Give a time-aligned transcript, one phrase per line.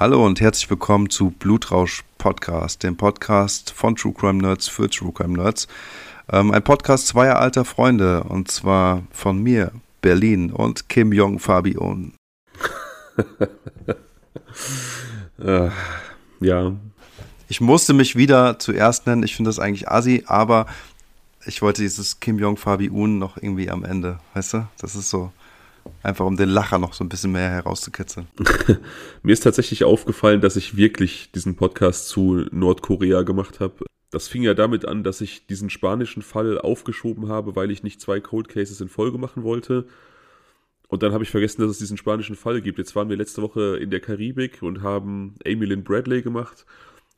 [0.00, 5.10] Hallo und herzlich willkommen zu Blutrausch Podcast, dem Podcast von True Crime Nerds für True
[5.12, 5.66] Crime Nerds.
[6.30, 12.12] Ähm, ein Podcast zweier alter Freunde und zwar von mir, Berlin und Kim Jong Fabion.
[15.40, 15.68] äh,
[16.38, 16.72] ja.
[17.48, 19.24] Ich musste mich wieder zuerst nennen.
[19.24, 20.66] Ich finde das eigentlich assi, aber
[21.44, 24.20] ich wollte dieses Kim Jong Fabiun noch irgendwie am Ende.
[24.34, 24.68] Weißt du?
[24.80, 25.32] Das ist so.
[26.02, 28.26] Einfach um den Lacher noch so ein bisschen mehr herauszukitzeln.
[29.22, 33.84] Mir ist tatsächlich aufgefallen, dass ich wirklich diesen Podcast zu Nordkorea gemacht habe.
[34.10, 38.00] Das fing ja damit an, dass ich diesen spanischen Fall aufgeschoben habe, weil ich nicht
[38.00, 39.86] zwei Cold Cases in Folge machen wollte.
[40.88, 42.78] Und dann habe ich vergessen, dass es diesen spanischen Fall gibt.
[42.78, 46.64] Jetzt waren wir letzte Woche in der Karibik und haben Amy Lynn Bradley gemacht.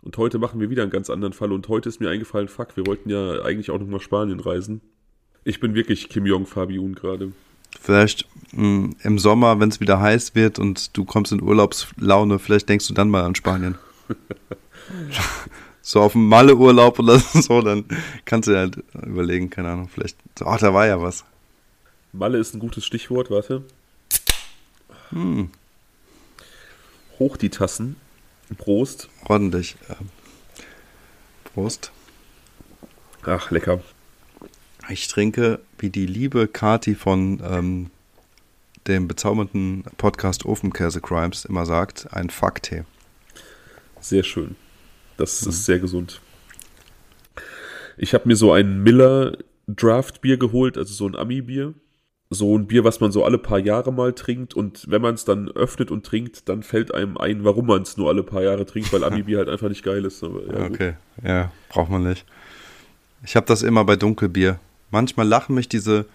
[0.03, 1.53] Und heute machen wir wieder einen ganz anderen Fall.
[1.53, 4.81] Und heute ist mir eingefallen, fuck, wir wollten ja eigentlich auch noch nach Spanien reisen.
[5.45, 7.33] Ich bin wirklich Kim Jong Fabiun gerade.
[7.79, 12.39] Vielleicht mh, hm, im Sommer, wenn es wieder heiß wird und du kommst in Urlaubslaune,
[12.39, 13.77] vielleicht denkst du dann mal an Spanien.
[15.83, 17.85] so auf dem Malle-Urlaub oder so, dann
[18.25, 21.25] kannst du halt überlegen, keine Ahnung, vielleicht, ach, da war ja was.
[22.13, 23.63] Malle ist ein gutes Stichwort, warte.
[25.11, 25.51] Hm.
[27.19, 27.97] Hoch die Tassen.
[28.57, 29.09] Prost.
[29.29, 29.77] Ordentlich.
[31.45, 31.93] Prost.
[33.23, 33.81] Ach, lecker.
[34.91, 37.91] Ich trinke wie die liebe Kati von ähm,
[38.89, 42.83] dem bezaubernden Podcast Ofenkäse Crimes immer sagt, ein Fuck-Tee.
[44.01, 44.57] Sehr schön.
[45.17, 45.51] Das mhm.
[45.51, 46.21] ist sehr gesund.
[47.99, 51.75] Ich habe mir so ein Miller Draft Bier geholt, also so ein Ami-Bier.
[52.31, 55.25] So ein Bier, was man so alle paar Jahre mal trinkt und wenn man es
[55.25, 58.67] dann öffnet und trinkt, dann fällt einem ein, warum man es nur alle paar Jahre
[58.67, 60.23] trinkt, weil Ami-Bier halt einfach nicht geil ist.
[60.25, 61.29] Aber, ja, okay, gut.
[61.29, 62.25] ja, braucht man nicht.
[63.25, 64.59] Ich habe das immer bei Dunkelbier.
[64.91, 66.07] Manchmal lachen mich diese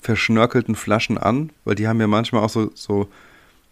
[0.00, 3.08] verschnörkelten Flaschen an, weil die haben ja manchmal auch so, so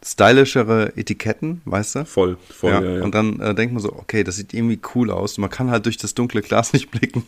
[0.04, 2.04] stylischere Etiketten, weißt du?
[2.04, 2.82] Voll, voll, ja.
[2.82, 3.04] ja, ja.
[3.04, 5.38] Und dann äh, denkt man so, okay, das sieht irgendwie cool aus.
[5.38, 7.24] Man kann halt durch das dunkle Glas nicht blicken.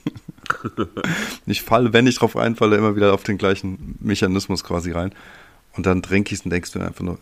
[1.47, 5.13] ich falle, wenn ich drauf einfalle, immer wieder auf den gleichen Mechanismus quasi rein.
[5.77, 7.19] Und dann trinke ich es und denkst du einfach nur,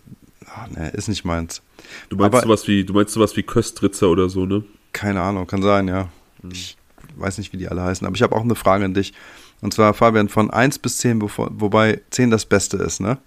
[0.46, 1.62] ach, ne, ist nicht meins.
[2.08, 4.64] Du meinst Aber, sowas wie, du meinst sowas wie Köstritzer oder so, ne?
[4.92, 6.08] Keine Ahnung, kann sein, ja.
[6.42, 6.50] Mhm.
[6.52, 6.76] Ich
[7.16, 8.06] weiß nicht, wie die alle heißen.
[8.06, 9.12] Aber ich habe auch eine Frage an dich.
[9.60, 13.18] Und zwar, Fabian, von 1 bis 10, wobei 10 das Beste ist, ne?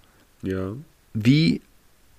[0.42, 0.72] Ja.
[1.12, 1.60] Wie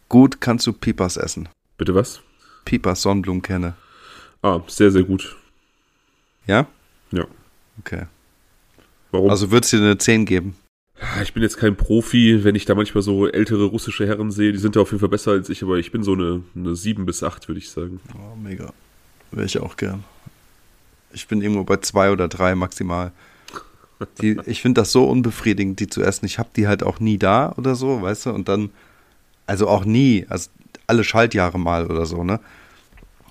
[0.09, 1.50] gut kannst du Pipas essen?
[1.78, 2.22] Bitte was?
[2.66, 3.74] Pipas Sonnenblumenkerne.
[4.41, 5.35] Ah, sehr, sehr gut.
[6.46, 6.68] Ja?
[7.12, 7.25] Ja.
[7.79, 8.03] Okay.
[9.12, 9.29] Warum?
[9.29, 10.56] Also würdest du dir eine 10 geben?
[11.22, 14.59] Ich bin jetzt kein Profi, wenn ich da manchmal so ältere russische Herren sehe, die
[14.59, 17.06] sind da auf jeden Fall besser als ich, aber ich bin so eine, eine 7
[17.06, 18.00] bis 8, würde ich sagen.
[18.13, 18.72] Oh, mega.
[19.31, 20.03] Wäre ich auch gern.
[21.12, 23.12] Ich bin irgendwo bei 2 oder 3 maximal.
[24.22, 26.25] Die, ich finde das so unbefriedigend, die zu essen.
[26.25, 28.30] Ich habe die halt auch nie da oder so, weißt du?
[28.31, 28.69] Und dann,
[29.47, 30.50] also auch nie, also
[30.88, 32.40] alle Schaltjahre mal oder so, ne?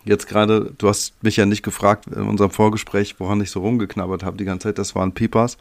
[0.04, 4.24] Jetzt gerade, du hast mich ja nicht gefragt in unserem Vorgespräch, woran ich so rumgeknabbert
[4.24, 5.58] habe die ganze Zeit, das waren Pipas.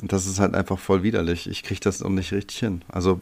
[0.00, 1.48] Und das ist halt einfach voll widerlich.
[1.48, 2.82] Ich kriege das auch nicht richtig hin.
[2.88, 3.20] Also,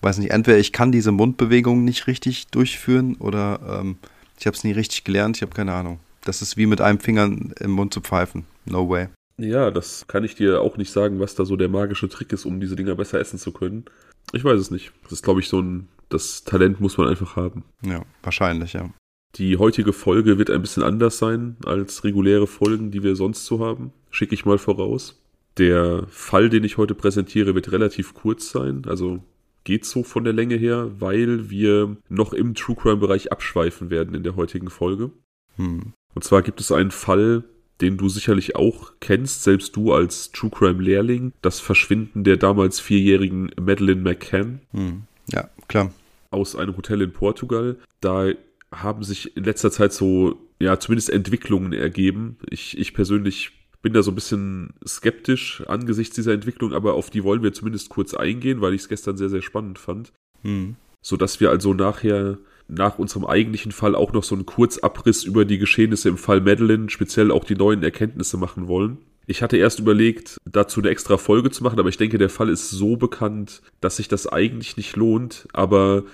[0.00, 3.96] weiß nicht, entweder ich kann diese Mundbewegungen nicht richtig durchführen oder ähm,
[4.38, 6.00] ich habe es nie richtig gelernt, ich habe keine Ahnung.
[6.22, 8.46] Das ist wie mit einem Finger im Mund zu pfeifen.
[8.64, 9.08] No way.
[9.36, 12.44] Ja, das kann ich dir auch nicht sagen, was da so der magische Trick ist,
[12.44, 13.84] um diese Dinger besser essen zu können.
[14.32, 14.92] Ich weiß es nicht.
[15.02, 17.64] Das ist, glaube ich, so ein, das Talent muss man einfach haben.
[17.84, 18.90] Ja, wahrscheinlich, ja.
[19.36, 23.58] Die heutige Folge wird ein bisschen anders sein als reguläre Folgen, die wir sonst so
[23.64, 23.92] haben.
[24.10, 25.20] Schicke ich mal voraus.
[25.58, 28.82] Der Fall, den ich heute präsentiere, wird relativ kurz sein.
[28.86, 29.22] Also
[29.64, 34.14] geht so von der Länge her, weil wir noch im True Crime Bereich abschweifen werden
[34.14, 35.10] in der heutigen Folge.
[35.56, 35.92] Hm.
[36.14, 37.44] Und zwar gibt es einen Fall,
[37.80, 42.80] den du sicherlich auch kennst, selbst du als True Crime Lehrling, das Verschwinden der damals
[42.80, 44.60] vierjährigen Madeleine McCann.
[44.72, 45.02] Hm.
[45.30, 45.92] Ja, klar.
[46.30, 47.76] Aus einem Hotel in Portugal.
[48.00, 48.30] Da
[48.72, 52.36] haben sich in letzter Zeit so, ja, zumindest Entwicklungen ergeben.
[52.48, 53.52] Ich, ich persönlich
[53.82, 57.90] bin da so ein bisschen skeptisch angesichts dieser Entwicklung, aber auf die wollen wir zumindest
[57.90, 60.12] kurz eingehen, weil ich es gestern sehr, sehr spannend fand.
[60.42, 60.76] Hm.
[61.02, 62.38] Sodass wir also nachher
[62.68, 66.90] nach unserem eigentlichen Fall auch noch so einen Kurzabriss über die Geschehnisse im Fall Madeline,
[66.90, 68.98] speziell auch die neuen Erkenntnisse machen wollen.
[69.26, 72.50] Ich hatte erst überlegt, dazu eine extra Folge zu machen, aber ich denke, der Fall
[72.50, 75.48] ist so bekannt, dass sich das eigentlich nicht lohnt.
[75.52, 76.04] Aber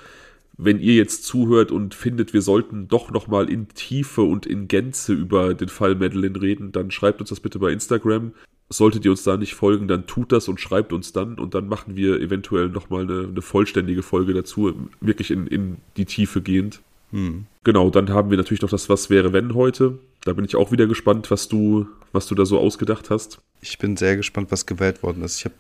[0.57, 5.13] wenn ihr jetzt zuhört und findet, wir sollten doch nochmal in Tiefe und in Gänze
[5.13, 8.33] über den Fall Madeline reden, dann schreibt uns das bitte bei Instagram.
[8.73, 11.67] Solltet ihr uns da nicht folgen, dann tut das und schreibt uns dann und dann
[11.67, 16.81] machen wir eventuell nochmal eine, eine vollständige Folge dazu, wirklich in, in die Tiefe gehend.
[17.11, 17.47] Hm.
[17.65, 19.99] Genau, dann haben wir natürlich noch das Was wäre wenn heute.
[20.25, 23.41] Da bin ich auch wieder gespannt, was du, was du da so ausgedacht hast.
[23.61, 25.39] Ich bin sehr gespannt, was gewählt worden ist.
[25.39, 25.55] Ich habe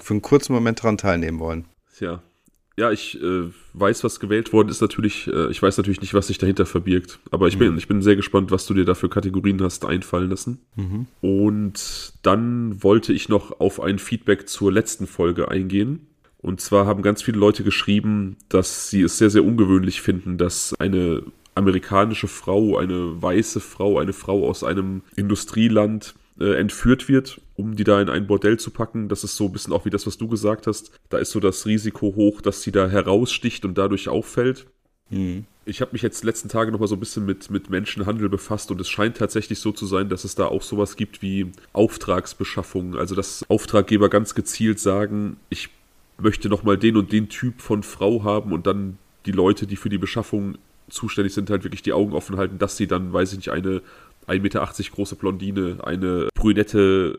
[0.00, 1.64] für einen kurzen Moment daran teilnehmen wollen.
[1.98, 2.22] Ja,
[2.76, 4.80] ja, ich äh, weiß, was gewählt worden ist.
[4.80, 7.18] Natürlich, äh, ich weiß natürlich nicht, was sich dahinter verbirgt.
[7.30, 7.78] Aber ich bin, mhm.
[7.78, 10.58] ich bin sehr gespannt, was du dir da für Kategorien hast einfallen lassen.
[10.76, 11.06] Mhm.
[11.20, 16.06] Und dann wollte ich noch auf ein Feedback zur letzten Folge eingehen.
[16.38, 20.74] Und zwar haben ganz viele Leute geschrieben, dass sie es sehr, sehr ungewöhnlich finden, dass
[20.78, 21.22] eine
[21.54, 27.84] amerikanische Frau, eine weiße Frau, eine Frau aus einem Industrieland äh, entführt wird, um die
[27.84, 29.08] da in ein Bordell zu packen.
[29.08, 30.90] Das ist so ein bisschen auch wie das, was du gesagt hast.
[31.08, 34.66] Da ist so das Risiko hoch, dass sie da heraussticht und dadurch auffällt.
[35.10, 35.44] Mhm.
[35.64, 38.72] Ich habe mich jetzt letzten Tage noch mal so ein bisschen mit, mit Menschenhandel befasst
[38.72, 42.96] und es scheint tatsächlich so zu sein, dass es da auch sowas gibt wie Auftragsbeschaffung.
[42.96, 45.68] Also dass Auftraggeber ganz gezielt sagen, ich
[46.18, 49.76] möchte noch mal den und den Typ von Frau haben und dann die Leute, die
[49.76, 50.58] für die Beschaffung
[50.88, 53.82] zuständig sind, halt wirklich die Augen offen halten, dass sie dann, weiß ich nicht, eine
[54.26, 57.18] 1,80 Meter große Blondine, eine brünette,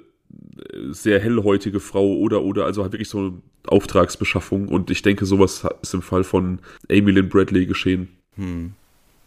[0.90, 3.34] sehr hellhäutige Frau oder, oder, also halt wirklich so eine
[3.68, 4.68] Auftragsbeschaffung.
[4.68, 6.60] Und ich denke, sowas ist im Fall von
[6.90, 8.10] Amy Lynn Bradley geschehen.
[8.36, 8.74] Hm.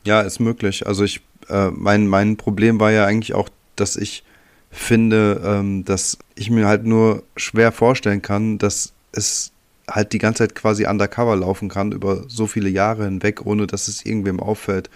[0.05, 0.87] Ja, ist möglich.
[0.87, 4.25] Also ich, äh, mein, mein Problem war ja eigentlich auch, dass ich
[4.71, 9.53] finde, ähm, dass ich mir halt nur schwer vorstellen kann, dass es
[9.89, 13.89] halt die ganze Zeit quasi undercover laufen kann über so viele Jahre hinweg, ohne dass
[13.89, 14.91] es irgendwem auffällt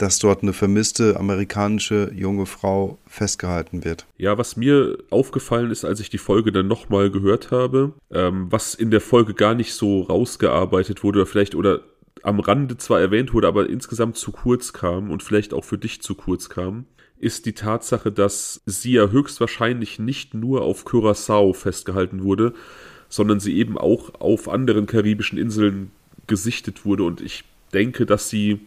[0.00, 4.06] dass dort eine vermisste amerikanische junge Frau festgehalten wird.
[4.16, 8.74] Ja, was mir aufgefallen ist, als ich die Folge dann nochmal gehört habe, ähm, was
[8.74, 11.80] in der Folge gar nicht so rausgearbeitet wurde oder vielleicht oder
[12.22, 16.00] am Rande zwar erwähnt wurde, aber insgesamt zu kurz kam und vielleicht auch für dich
[16.00, 16.86] zu kurz kam,
[17.18, 22.54] ist die Tatsache, dass sie ja höchstwahrscheinlich nicht nur auf Curaçao festgehalten wurde,
[23.10, 25.90] sondern sie eben auch auf anderen karibischen Inseln
[26.26, 27.44] gesichtet wurde und ich
[27.74, 28.60] denke, dass sie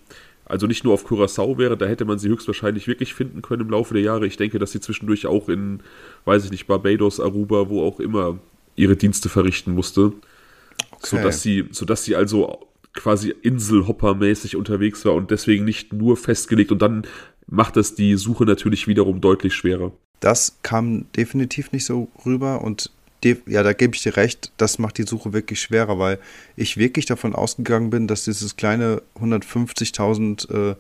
[0.54, 3.72] also nicht nur auf Curacao wäre, da hätte man sie höchstwahrscheinlich wirklich finden können im
[3.72, 4.28] Laufe der Jahre.
[4.28, 5.80] Ich denke, dass sie zwischendurch auch in,
[6.26, 8.38] weiß ich nicht, Barbados, Aruba, wo auch immer
[8.76, 10.14] ihre Dienste verrichten musste.
[10.92, 11.18] Okay.
[11.18, 16.84] Sodass sie, sodass sie also quasi Inselhopper-mäßig unterwegs war und deswegen nicht nur festgelegt und
[16.84, 17.08] dann
[17.48, 19.92] macht das die Suche natürlich wiederum deutlich schwerer.
[20.20, 22.92] Das kam definitiv nicht so rüber und
[23.48, 26.20] ja, da gebe ich dir recht, das macht die Suche wirklich schwerer, weil
[26.56, 30.76] ich wirklich davon ausgegangen bin, dass dieses kleine 150.000 äh,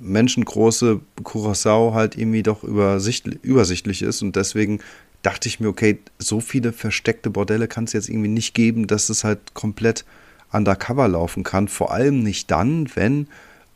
[0.00, 4.80] Menschen große Curacao halt irgendwie doch übersichtlich ist und deswegen
[5.22, 9.08] dachte ich mir, okay, so viele versteckte Bordelle kann es jetzt irgendwie nicht geben, dass
[9.08, 10.04] es halt komplett
[10.52, 11.68] undercover laufen kann.
[11.68, 13.28] Vor allem nicht dann, wenn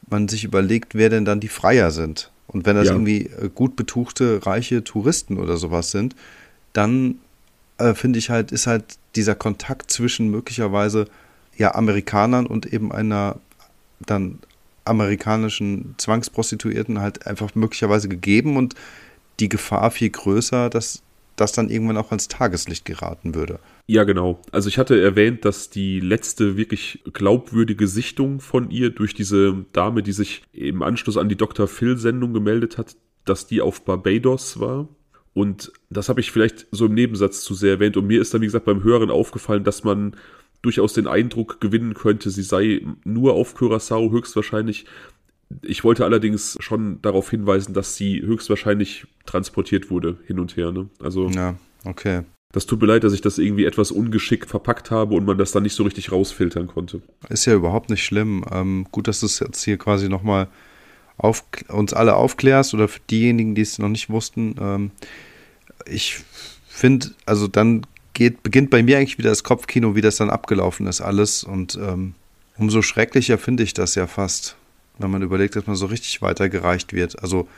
[0.09, 2.31] man sich überlegt, wer denn dann die Freier sind.
[2.47, 2.93] Und wenn das ja.
[2.93, 6.15] irgendwie äh, gut betuchte, reiche Touristen oder sowas sind,
[6.73, 7.17] dann
[7.79, 11.07] äh, finde ich halt, ist halt dieser Kontakt zwischen möglicherweise
[11.57, 13.41] ja Amerikanern und eben einer
[14.01, 14.39] dann
[14.85, 18.75] amerikanischen Zwangsprostituierten halt einfach möglicherweise gegeben und
[19.41, 21.03] die Gefahr viel größer, dass
[21.37, 23.61] das dann irgendwann auch ans Tageslicht geraten würde.
[23.87, 24.41] Ja, genau.
[24.51, 30.03] Also ich hatte erwähnt, dass die letzte wirklich glaubwürdige Sichtung von ihr durch diese Dame,
[30.03, 31.69] die sich im Anschluss an die Dr.
[31.69, 34.89] Phil-Sendung gemeldet hat, dass die auf Barbados war.
[35.39, 37.97] Und das habe ich vielleicht so im Nebensatz zu sehr erwähnt.
[37.97, 40.17] Und mir ist dann, wie gesagt, beim Hören aufgefallen, dass man
[40.63, 44.87] durchaus den Eindruck gewinnen könnte, sie sei nur auf Curaçao höchstwahrscheinlich.
[45.63, 50.73] Ich wollte allerdings schon darauf hinweisen, dass sie höchstwahrscheinlich transportiert wurde hin und her.
[50.73, 50.89] Ne?
[51.01, 52.23] Also ja, okay.
[52.51, 55.53] Das tut mir leid, dass ich das irgendwie etwas ungeschickt verpackt habe und man das
[55.53, 57.03] dann nicht so richtig rausfiltern konnte.
[57.29, 58.45] Ist ja überhaupt nicht schlimm.
[58.51, 60.49] Ähm, gut, dass du es jetzt hier quasi nochmal
[61.19, 64.55] auf, uns alle aufklärst oder für diejenigen, die es noch nicht wussten.
[64.61, 64.91] Ähm,
[65.91, 66.21] ich
[66.69, 70.87] finde, also dann geht, beginnt bei mir eigentlich wieder das Kopfkino, wie das dann abgelaufen
[70.87, 71.45] ist, alles.
[71.45, 72.15] Und ähm,
[72.57, 74.57] umso schrecklicher finde ich das ja fast,
[74.99, 77.23] wenn man überlegt, dass man so richtig weitergereicht wird.
[77.23, 77.49] Also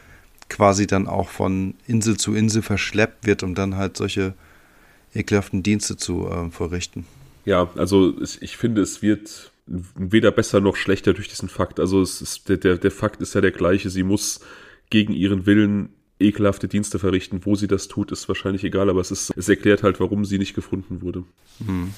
[0.48, 4.34] quasi dann auch von Insel zu Insel verschleppt wird, um dann halt solche
[5.14, 7.06] ekelhaften Dienste zu äh, verrichten.
[7.44, 11.80] Ja, also ich finde, es wird weder besser noch schlechter durch diesen Fakt.
[11.80, 13.88] Also ist, der, der Fakt ist ja der gleiche.
[13.88, 14.40] Sie muss
[14.90, 17.40] gegen ihren Willen ekelhafte Dienste verrichten.
[17.44, 20.38] Wo sie das tut, ist wahrscheinlich egal, aber es, ist, es erklärt halt, warum sie
[20.38, 21.24] nicht gefunden wurde.
[21.64, 21.92] Hm.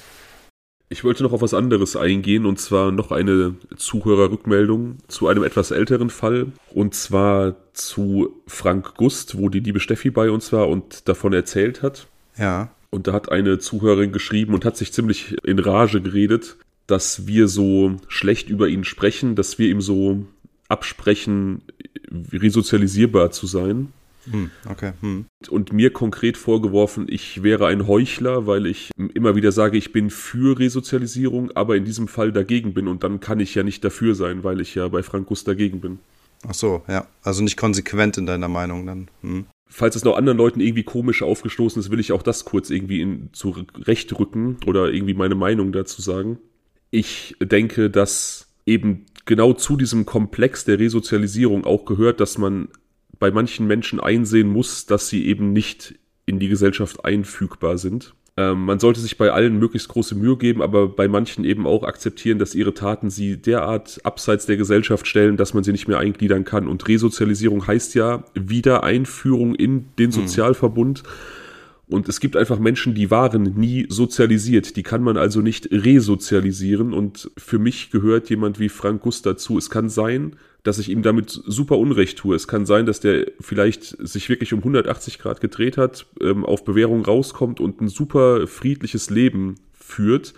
[0.89, 5.71] Ich wollte noch auf was anderes eingehen und zwar noch eine Zuhörerrückmeldung zu einem etwas
[5.71, 11.07] älteren Fall und zwar zu Frank Gust, wo die liebe Steffi bei uns war und
[11.07, 12.07] davon erzählt hat.
[12.37, 12.69] Ja.
[12.91, 17.47] Und da hat eine Zuhörerin geschrieben und hat sich ziemlich in Rage geredet, dass wir
[17.47, 20.27] so schlecht über ihn sprechen, dass wir ihm so
[20.67, 21.63] absprechen,
[22.31, 23.91] resozialisierbar zu sein.
[24.29, 24.93] Hm, okay.
[25.01, 25.25] Hm.
[25.49, 30.09] Und mir konkret vorgeworfen, ich wäre ein Heuchler, weil ich immer wieder sage, ich bin
[30.09, 32.87] für Resozialisierung, aber in diesem Fall dagegen bin.
[32.87, 35.99] Und dann kann ich ja nicht dafür sein, weil ich ja bei Frankus dagegen bin.
[36.47, 37.07] Ach so, ja.
[37.21, 39.07] Also nicht konsequent in deiner Meinung dann.
[39.21, 39.45] Hm.
[39.69, 43.01] Falls es noch anderen Leuten irgendwie komisch aufgestoßen ist, will ich auch das kurz irgendwie
[43.01, 46.37] in, zurechtrücken oder irgendwie meine Meinung dazu sagen.
[46.91, 52.67] ich denke, dass eben genau zu diesem Komplex der Resozialisierung auch gehört, dass man
[53.23, 58.13] bei manchen Menschen einsehen muss, dass sie eben nicht in die Gesellschaft einfügbar sind.
[58.35, 61.83] Ähm, man sollte sich bei allen möglichst große Mühe geben, aber bei manchen eben auch
[61.83, 65.99] akzeptieren, dass ihre Taten sie derart abseits der Gesellschaft stellen, dass man sie nicht mehr
[65.99, 66.67] eingliedern kann.
[66.67, 70.23] Und Resozialisierung heißt ja Wiedereinführung in den hm.
[70.23, 71.03] Sozialverbund.
[71.03, 71.07] Mhm.
[71.87, 74.75] Und es gibt einfach Menschen, die waren nie sozialisiert.
[74.75, 76.93] Die kann man also nicht resozialisieren.
[76.93, 79.57] Und für mich gehört jemand wie Frank Gust dazu.
[79.57, 82.35] Es kann sein, dass ich ihm damit super Unrecht tue.
[82.35, 86.63] Es kann sein, dass der vielleicht sich wirklich um 180 Grad gedreht hat, ähm, auf
[86.63, 90.33] Bewährung rauskommt und ein super friedliches Leben führt.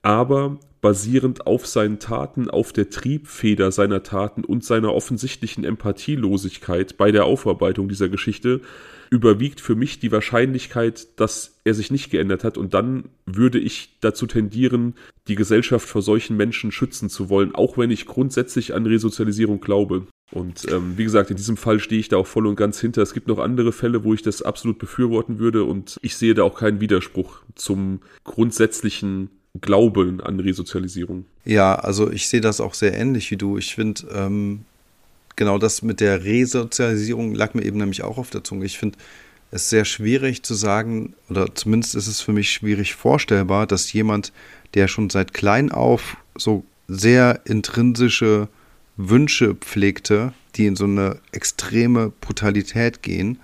[0.00, 7.12] Aber basierend auf seinen Taten, auf der Triebfeder seiner Taten und seiner offensichtlichen Empathielosigkeit bei
[7.12, 8.62] der Aufarbeitung dieser Geschichte
[9.12, 12.56] überwiegt für mich die Wahrscheinlichkeit, dass er sich nicht geändert hat.
[12.56, 14.94] Und dann würde ich dazu tendieren,
[15.28, 20.06] die Gesellschaft vor solchen Menschen schützen zu wollen, auch wenn ich grundsätzlich an Resozialisierung glaube.
[20.30, 23.02] Und ähm, wie gesagt, in diesem Fall stehe ich da auch voll und ganz hinter.
[23.02, 26.44] Es gibt noch andere Fälle, wo ich das absolut befürworten würde und ich sehe da
[26.44, 29.28] auch keinen Widerspruch zum grundsätzlichen
[29.60, 31.26] Glauben an Resozialisierung.
[31.44, 33.58] Ja, also ich sehe das auch sehr ähnlich wie du.
[33.58, 34.64] Ich finde, ähm,
[35.36, 38.64] genau das mit der Resozialisierung lag mir eben nämlich auch auf der Zunge.
[38.64, 38.98] Ich finde
[39.50, 44.32] es sehr schwierig zu sagen, oder zumindest ist es für mich schwierig vorstellbar, dass jemand,
[44.74, 48.48] der schon seit klein auf so sehr intrinsische
[48.96, 53.38] Wünsche pflegte, die in so eine extreme Brutalität gehen.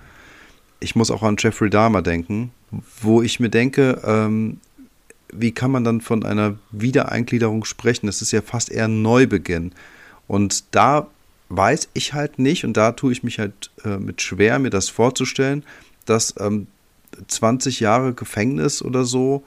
[0.81, 2.53] Ich muss auch an Jeffrey Dahmer denken,
[3.01, 4.61] wo ich mir denke, ähm,
[5.33, 8.07] wie kann man dann von einer Wiedereingliederung sprechen?
[8.07, 9.73] Das ist ja fast eher ein Neubeginn.
[10.27, 11.09] Und da
[11.49, 14.89] weiß ich halt nicht, und da tue ich mich halt äh, mit schwer, mir das
[14.89, 15.65] vorzustellen,
[16.05, 16.67] dass ähm,
[17.27, 19.43] 20 Jahre Gefängnis oder so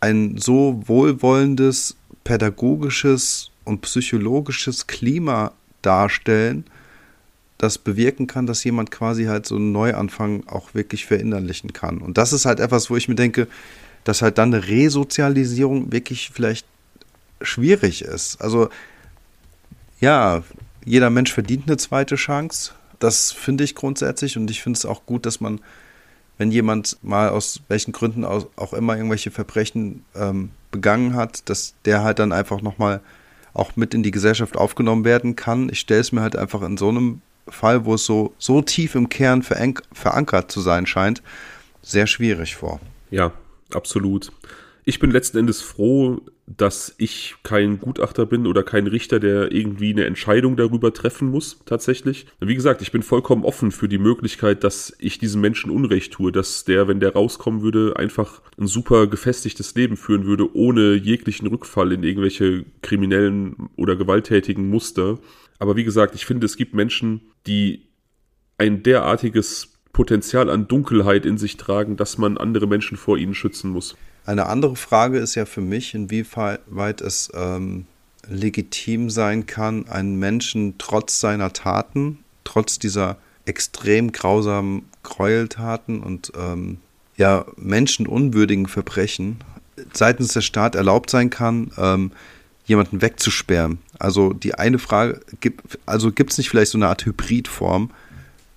[0.00, 5.52] ein so wohlwollendes, pädagogisches und psychologisches Klima
[5.82, 6.64] darstellen,
[7.58, 11.98] das bewirken kann, dass jemand quasi halt so einen Neuanfang auch wirklich verinnerlichen kann.
[11.98, 13.48] Und das ist halt etwas, wo ich mir denke,
[14.04, 16.66] dass halt dann eine Resozialisierung wirklich vielleicht
[17.42, 18.40] schwierig ist.
[18.40, 18.70] Also
[20.00, 20.42] ja,
[20.84, 22.72] jeder Mensch verdient eine zweite Chance.
[22.98, 25.60] Das finde ich grundsätzlich und ich finde es auch gut, dass man,
[26.38, 32.02] wenn jemand mal aus welchen Gründen auch immer irgendwelche Verbrechen ähm, begangen hat, dass der
[32.02, 33.00] halt dann einfach nochmal
[33.52, 35.68] auch mit in die Gesellschaft aufgenommen werden kann.
[35.70, 38.94] Ich stelle es mir halt einfach in so einem Fall, wo es so, so tief
[38.94, 41.22] im Kern verankert zu sein scheint,
[41.82, 42.80] sehr schwierig vor.
[43.10, 43.32] Ja,
[43.72, 44.30] absolut.
[44.84, 46.20] Ich bin letzten Endes froh,
[46.56, 51.60] dass ich kein Gutachter bin oder kein Richter, der irgendwie eine Entscheidung darüber treffen muss,
[51.64, 52.26] tatsächlich.
[52.40, 56.32] Wie gesagt, ich bin vollkommen offen für die Möglichkeit, dass ich diesem Menschen Unrecht tue,
[56.32, 61.46] dass der, wenn der rauskommen würde, einfach ein super gefestigtes Leben führen würde, ohne jeglichen
[61.46, 65.20] Rückfall in irgendwelche kriminellen oder gewalttätigen Muster.
[65.60, 67.86] Aber wie gesagt, ich finde, es gibt Menschen, die
[68.58, 73.70] ein derartiges Potenzial an Dunkelheit in sich tragen, dass man andere Menschen vor ihnen schützen
[73.70, 73.96] muss.
[74.26, 77.86] Eine andere Frage ist ja für mich, inwieweit es ähm,
[78.28, 86.78] legitim sein kann, einen Menschen trotz seiner Taten, trotz dieser extrem grausamen Gräueltaten und ähm,
[87.16, 89.38] ja, menschenunwürdigen Verbrechen
[89.92, 92.12] seitens der Staat erlaubt sein kann, ähm,
[92.66, 93.78] jemanden wegzusperren.
[93.98, 95.20] Also die eine Frage,
[95.86, 97.90] also gibt es nicht vielleicht so eine Art Hybridform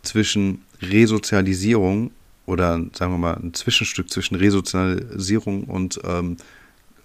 [0.03, 2.12] zwischen Resozialisierung
[2.45, 6.38] oder sagen wir mal ein Zwischenstück zwischen Resozialisierung und ähm,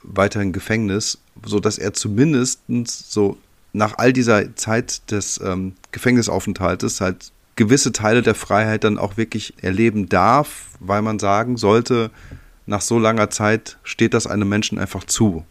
[0.02, 3.36] weiterhin Gefängnis, sodass er zumindest so
[3.72, 9.54] nach all dieser Zeit des ähm, Gefängnisaufenthaltes halt gewisse Teile der Freiheit dann auch wirklich
[9.62, 12.10] erleben darf, weil man sagen sollte,
[12.66, 15.44] nach so langer Zeit steht das einem Menschen einfach zu.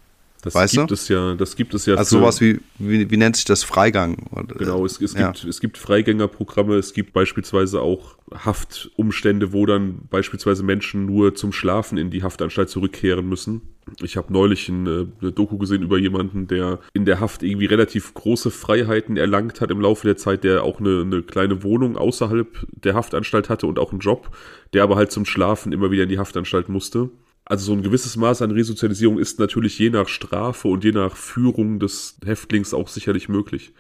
[0.48, 0.94] Das weißt gibt du?
[0.94, 1.96] es ja, das gibt es ja.
[1.96, 4.16] Also sowas wie, wie, wie nennt sich das Freigang?
[4.58, 5.32] Genau, es, es, ja.
[5.32, 11.51] gibt, es gibt Freigängerprogramme, es gibt beispielsweise auch Haftumstände, wo dann beispielsweise Menschen nur zum
[11.51, 13.62] Schlafen in die Haftanstalt zurückkehren müssen.
[14.01, 18.13] Ich habe neulich eine, eine Doku gesehen über jemanden, der in der Haft irgendwie relativ
[18.13, 22.66] große Freiheiten erlangt hat im Laufe der Zeit, der auch eine, eine kleine Wohnung außerhalb
[22.72, 24.34] der Haftanstalt hatte und auch einen Job,
[24.72, 27.10] der aber halt zum Schlafen immer wieder in die Haftanstalt musste.
[27.50, 31.16] Also so ein gewisses Maß an Resozialisierung ist natürlich je nach Strafe und je nach
[31.16, 33.72] Führung des Häftlings auch sicherlich möglich.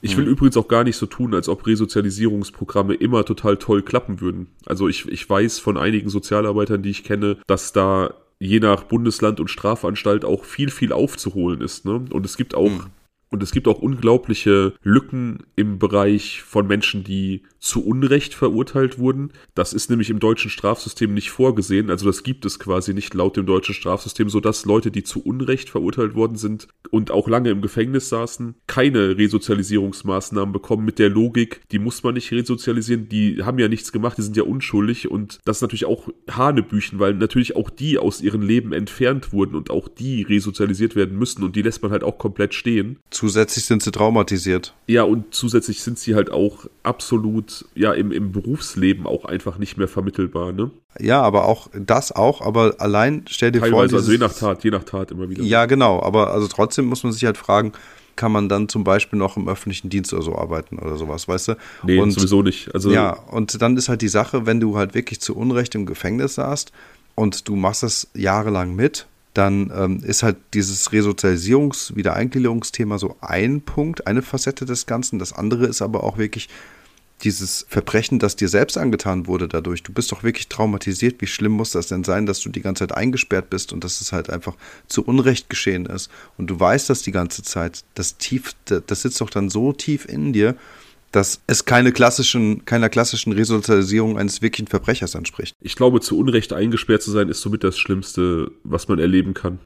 [0.00, 0.32] Ich will mhm.
[0.32, 4.48] übrigens auch gar nicht so tun, als ob Resozialisierungsprogramme immer total toll klappen würden.
[4.66, 9.40] Also ich, ich weiß von einigen Sozialarbeitern, die ich kenne, dass da je nach Bundesland
[9.40, 11.84] und Strafanstalt auch viel, viel aufzuholen ist.
[11.84, 12.04] Ne?
[12.10, 12.86] Und es gibt auch mhm.
[13.30, 19.32] Und es gibt auch unglaubliche Lücken im Bereich von Menschen, die zu Unrecht verurteilt wurden.
[19.54, 21.90] Das ist nämlich im deutschen Strafsystem nicht vorgesehen.
[21.90, 25.68] Also das gibt es quasi nicht laut dem deutschen Strafsystem, sodass Leute, die zu Unrecht
[25.68, 31.60] verurteilt worden sind und auch lange im Gefängnis saßen, keine Resozialisierungsmaßnahmen bekommen mit der Logik,
[31.70, 35.40] die muss man nicht resozialisieren, die haben ja nichts gemacht, die sind ja unschuldig und
[35.44, 39.70] das ist natürlich auch Hanebüchen, weil natürlich auch die aus ihrem Leben entfernt wurden und
[39.70, 42.98] auch die resozialisiert werden müssen und die lässt man halt auch komplett stehen.
[43.18, 44.74] Zusätzlich sind sie traumatisiert.
[44.86, 49.76] Ja, und zusätzlich sind sie halt auch absolut, ja, im, im Berufsleben auch einfach nicht
[49.76, 50.70] mehr vermittelbar, ne?
[51.00, 53.82] Ja, aber auch das auch, aber allein stell dir Teilweise, vor.
[53.82, 55.42] also dieses- je nach Tat, je nach Tat immer wieder.
[55.42, 57.72] Ja, genau, aber also trotzdem muss man sich halt fragen,
[58.14, 61.48] kann man dann zum Beispiel noch im öffentlichen Dienst oder so arbeiten oder sowas, weißt
[61.48, 61.54] du?
[61.82, 62.72] Nee, und, sowieso nicht.
[62.72, 65.86] Also Ja, und dann ist halt die Sache, wenn du halt wirklich zu Unrecht im
[65.86, 66.70] Gefängnis saßt
[67.16, 73.60] und du machst das jahrelang mit, dann ähm, ist halt dieses Resozialisierungs-, Wiedereingliederungsthema so ein
[73.60, 75.20] Punkt, eine Facette des Ganzen.
[75.20, 76.48] Das andere ist aber auch wirklich
[77.22, 79.84] dieses Verbrechen, das dir selbst angetan wurde dadurch.
[79.84, 81.20] Du bist doch wirklich traumatisiert.
[81.20, 84.00] Wie schlimm muss das denn sein, dass du die ganze Zeit eingesperrt bist und dass
[84.00, 84.56] es halt einfach
[84.88, 86.10] zu Unrecht geschehen ist?
[86.36, 87.84] Und du weißt das die ganze Zeit.
[87.94, 90.56] Das tief, das sitzt doch dann so tief in dir,
[91.12, 95.54] dass es keine klassischen, keiner klassischen Resozialisierung eines wirklichen Verbrechers entspricht.
[95.60, 99.60] ich glaube, zu Unrecht eingesperrt zu sein, ist somit das Schlimmste, was man erleben kann.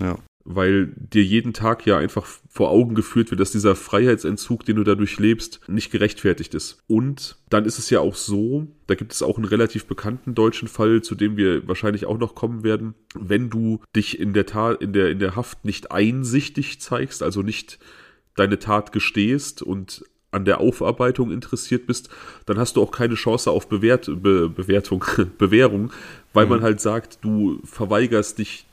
[0.00, 0.18] Ja.
[0.44, 4.84] Weil dir jeden Tag ja einfach vor Augen geführt wird, dass dieser Freiheitsentzug, den du
[4.84, 6.78] dadurch lebst, nicht gerechtfertigt ist.
[6.86, 10.68] Und dann ist es ja auch so, da gibt es auch einen relativ bekannten deutschen
[10.68, 14.80] Fall, zu dem wir wahrscheinlich auch noch kommen werden, wenn du dich in der Tat,
[14.80, 17.78] in der, in der Haft nicht einsichtig zeigst, also nicht
[18.34, 22.10] deine Tat gestehst und an der Aufarbeitung interessiert bist,
[22.46, 25.04] dann hast du auch keine Chance auf Bewährt, Be, Bewertung,
[25.38, 25.90] Bewährung,
[26.32, 28.66] weil man halt sagt, du verweigerst dich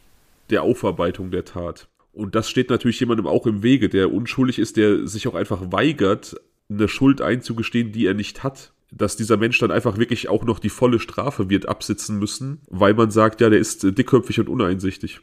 [0.49, 1.87] der Aufarbeitung der Tat.
[2.13, 5.71] Und das steht natürlich jemandem auch im Wege, der unschuldig ist, der sich auch einfach
[5.71, 6.35] weigert,
[6.69, 8.71] eine Schuld einzugestehen, die er nicht hat.
[8.91, 12.93] Dass dieser Mensch dann einfach wirklich auch noch die volle Strafe wird absitzen müssen, weil
[12.93, 15.19] man sagt, ja, der ist dickköpfig und uneinsichtig.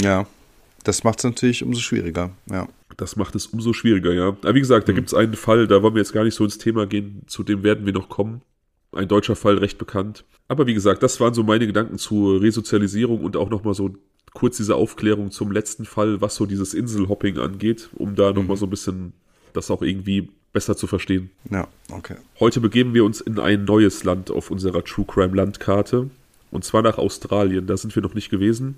[0.00, 0.26] Ja.
[0.82, 2.30] Das macht es natürlich umso schwieriger.
[2.50, 2.66] Ja.
[2.98, 4.28] Das macht es umso schwieriger, ja.
[4.28, 6.44] Aber wie gesagt, da gibt es einen Fall, da wollen wir jetzt gar nicht so
[6.44, 8.42] ins Thema gehen, zu dem werden wir noch kommen.
[8.92, 10.24] Ein deutscher Fall, recht bekannt.
[10.48, 13.94] Aber wie gesagt, das waren so meine Gedanken zur Resozialisierung und auch nochmal so
[14.34, 18.66] kurz diese Aufklärung zum letzten Fall, was so dieses Inselhopping angeht, um da nochmal so
[18.66, 19.12] ein bisschen
[19.52, 21.30] das auch irgendwie besser zu verstehen.
[21.50, 22.16] Ja, okay.
[22.40, 26.10] Heute begeben wir uns in ein neues Land auf unserer True Crime Landkarte.
[26.50, 27.66] Und zwar nach Australien.
[27.66, 28.76] Da sind wir noch nicht gewesen.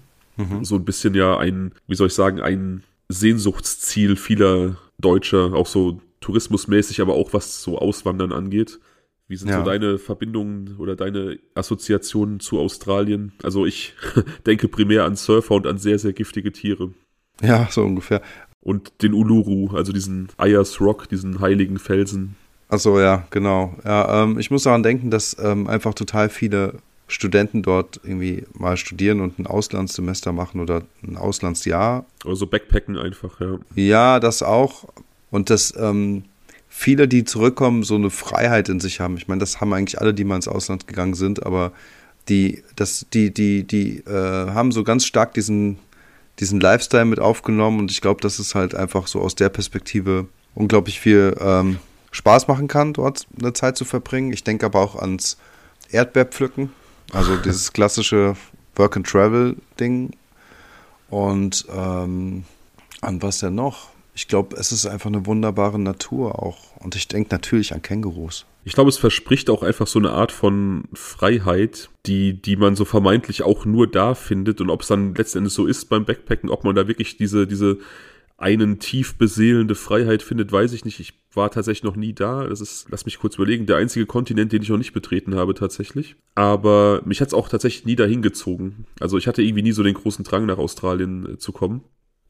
[0.62, 6.00] So ein bisschen ja ein, wie soll ich sagen, ein Sehnsuchtsziel vieler Deutscher, auch so
[6.20, 8.78] tourismusmäßig, aber auch was so Auswandern angeht.
[9.28, 9.58] Wie sind Ja.
[9.58, 13.32] so deine Verbindungen oder deine Assoziationen zu Australien?
[13.42, 13.94] Also ich
[14.46, 16.92] denke primär an Surfer und an sehr, sehr giftige Tiere.
[17.42, 18.22] Ja, so ungefähr.
[18.60, 22.36] Und den Uluru, also diesen Ayers Rock, diesen heiligen Felsen.
[22.68, 23.74] Achso, ja, genau.
[23.84, 26.74] Ja, ähm, ich muss daran denken, dass ähm, einfach total viele
[27.10, 32.06] Studenten dort irgendwie mal studieren und ein Auslandssemester machen oder ein Auslandsjahr.
[32.24, 33.58] Also Backpacken einfach, ja.
[33.74, 34.88] Ja, das auch.
[35.30, 36.24] Und dass ähm,
[36.68, 39.16] viele, die zurückkommen, so eine Freiheit in sich haben.
[39.16, 41.72] Ich meine, das haben eigentlich alle, die mal ins Ausland gegangen sind, aber
[42.28, 45.78] die, das, die, die, die äh, haben so ganz stark diesen,
[46.38, 50.28] diesen Lifestyle mit aufgenommen und ich glaube, dass es halt einfach so aus der Perspektive
[50.54, 51.78] unglaublich viel ähm,
[52.12, 54.32] Spaß machen kann, dort eine Zeit zu verbringen.
[54.32, 55.38] Ich denke aber auch ans
[55.90, 56.72] Erdbeerpflücken,
[57.12, 58.36] also dieses klassische
[58.76, 60.10] Work-and-Travel-Ding.
[61.08, 62.44] Und ähm,
[63.00, 63.88] an was denn noch?
[64.14, 66.76] Ich glaube, es ist einfach eine wunderbare Natur auch.
[66.76, 68.46] Und ich denke natürlich an Kängurus.
[68.64, 72.84] Ich glaube, es verspricht auch einfach so eine Art von Freiheit, die, die man so
[72.84, 74.60] vermeintlich auch nur da findet.
[74.60, 77.46] Und ob es dann letzten Endes so ist beim Backpacken, ob man da wirklich diese,
[77.46, 77.78] diese
[78.40, 80.98] einen tief beseelende Freiheit findet, weiß ich nicht.
[80.98, 82.46] Ich war tatsächlich noch nie da.
[82.46, 85.54] Das ist, lass mich kurz überlegen, der einzige Kontinent, den ich noch nicht betreten habe
[85.54, 86.16] tatsächlich.
[86.34, 88.86] Aber mich hat es auch tatsächlich nie dahin gezogen.
[88.98, 91.82] Also ich hatte irgendwie nie so den großen Drang, nach Australien äh, zu kommen.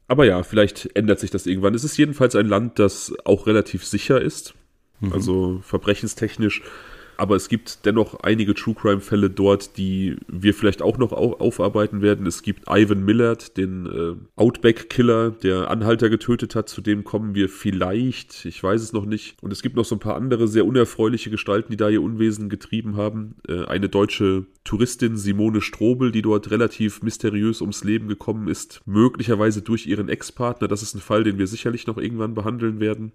[0.09, 1.73] Aber ja, vielleicht ändert sich das irgendwann.
[1.73, 4.53] Es ist jedenfalls ein Land, das auch relativ sicher ist.
[5.09, 6.61] Also verbrechenstechnisch.
[7.21, 12.01] Aber es gibt dennoch einige True Crime-Fälle dort, die wir vielleicht auch noch au aufarbeiten
[12.01, 12.25] werden.
[12.25, 16.67] Es gibt Ivan Millard, den äh, Outback-Killer, der Anhalter getötet hat.
[16.67, 18.43] Zu dem kommen wir vielleicht.
[18.45, 19.35] Ich weiß es noch nicht.
[19.39, 22.49] Und es gibt noch so ein paar andere sehr unerfreuliche Gestalten, die da ihr Unwesen
[22.49, 23.35] getrieben haben.
[23.47, 28.81] Äh, eine deutsche Touristin, Simone Strobel, die dort relativ mysteriös ums Leben gekommen ist.
[28.87, 30.67] Möglicherweise durch ihren Ex-Partner.
[30.67, 33.11] Das ist ein Fall, den wir sicherlich noch irgendwann behandeln werden.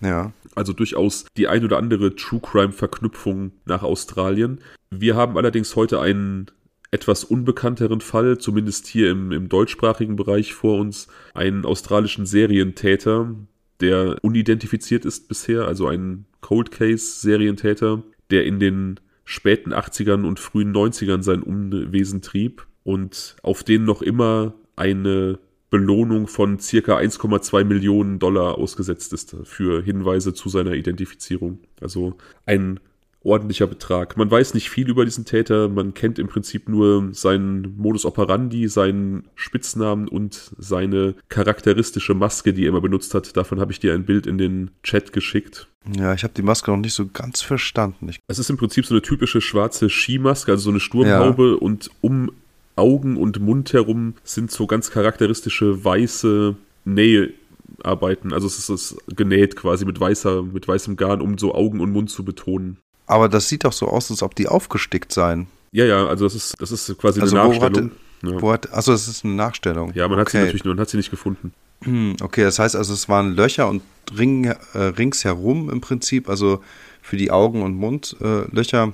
[0.00, 0.32] Ja.
[0.54, 4.60] Also durchaus die ein oder andere True Crime Verknüpfung nach Australien.
[4.90, 6.50] Wir haben allerdings heute einen
[6.90, 13.34] etwas unbekannteren Fall, zumindest hier im, im deutschsprachigen Bereich vor uns, einen australischen Serientäter,
[13.80, 20.38] der unidentifiziert ist bisher, also ein Cold Case Serientäter, der in den späten 80ern und
[20.38, 25.38] frühen 90ern sein Unwesen trieb und auf den noch immer eine
[25.74, 31.58] Belohnung von circa 1,2 Millionen Dollar ausgesetzt ist für Hinweise zu seiner Identifizierung.
[31.80, 32.14] Also
[32.46, 32.78] ein
[33.24, 34.16] ordentlicher Betrag.
[34.16, 38.68] Man weiß nicht viel über diesen Täter, man kennt im Prinzip nur seinen Modus operandi,
[38.68, 43.36] seinen Spitznamen und seine charakteristische Maske, die er immer benutzt hat.
[43.36, 45.66] Davon habe ich dir ein Bild in den Chat geschickt.
[45.98, 48.08] Ja, ich habe die Maske noch nicht so ganz verstanden.
[48.10, 51.56] Ich es ist im Prinzip so eine typische schwarze Skimaske, also so eine Sturmhaube ja.
[51.56, 52.30] und um
[52.76, 58.32] Augen und Mund herum sind so ganz charakteristische weiße Näharbeiten.
[58.32, 62.10] Also es ist genäht quasi mit weißer, mit weißem Garn, um so Augen und Mund
[62.10, 62.78] zu betonen.
[63.06, 65.46] Aber das sieht doch so aus, als ob die aufgestickt seien.
[65.72, 67.90] Ja, ja, also das ist, das ist quasi also eine Nachstellung.
[68.22, 68.42] Wo hat, ja.
[68.42, 69.92] wo hat, achso, das ist eine Nachstellung.
[69.94, 70.20] Ja, man okay.
[70.20, 71.52] hat sie natürlich nur, man hat sie nicht gefunden.
[71.82, 73.82] Hm, okay, das heißt also, es waren Löcher und
[74.16, 76.62] Ring, äh, ringsherum im Prinzip, also
[77.02, 78.92] für die Augen- und Mundlöcher.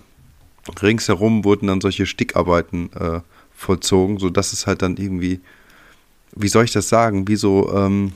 [0.69, 3.21] Äh, ringsherum wurden dann solche Stickarbeiten äh,
[3.61, 5.41] vollzogen, sodass es halt dann irgendwie,
[6.35, 8.13] wie soll ich das sagen, wie so, ähm,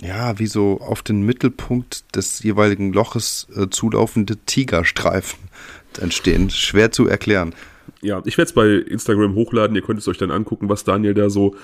[0.00, 5.38] ja, wie so auf den Mittelpunkt des jeweiligen Loches äh, zulaufende Tigerstreifen
[6.00, 6.50] entstehen.
[6.50, 7.54] Schwer zu erklären.
[8.00, 9.74] Ja, ich werde es bei Instagram hochladen.
[9.74, 11.56] Ihr könnt es euch dann angucken, was Daniel da so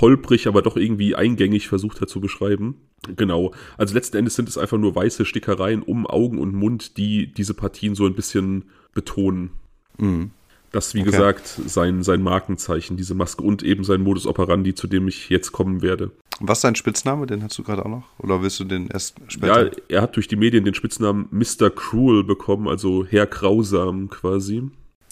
[0.00, 2.76] holprig, aber doch irgendwie eingängig versucht hat zu beschreiben.
[3.16, 3.52] Genau.
[3.76, 7.54] Also letzten Endes sind es einfach nur weiße Stickereien um Augen und Mund, die diese
[7.54, 9.50] Partien so ein bisschen betonen.
[9.98, 10.30] Mhm.
[10.72, 11.10] Das, wie okay.
[11.10, 15.52] gesagt, sein, sein Markenzeichen, diese Maske und eben sein Modus operandi, zu dem ich jetzt
[15.52, 16.10] kommen werde.
[16.40, 17.26] Was ist sein Spitzname?
[17.26, 18.04] Den hast du gerade auch noch?
[18.18, 19.66] Oder willst du den erst später?
[19.66, 21.70] Ja, er hat durch die Medien den Spitznamen Mr.
[21.70, 24.62] Cruel bekommen, also Herr Grausam quasi.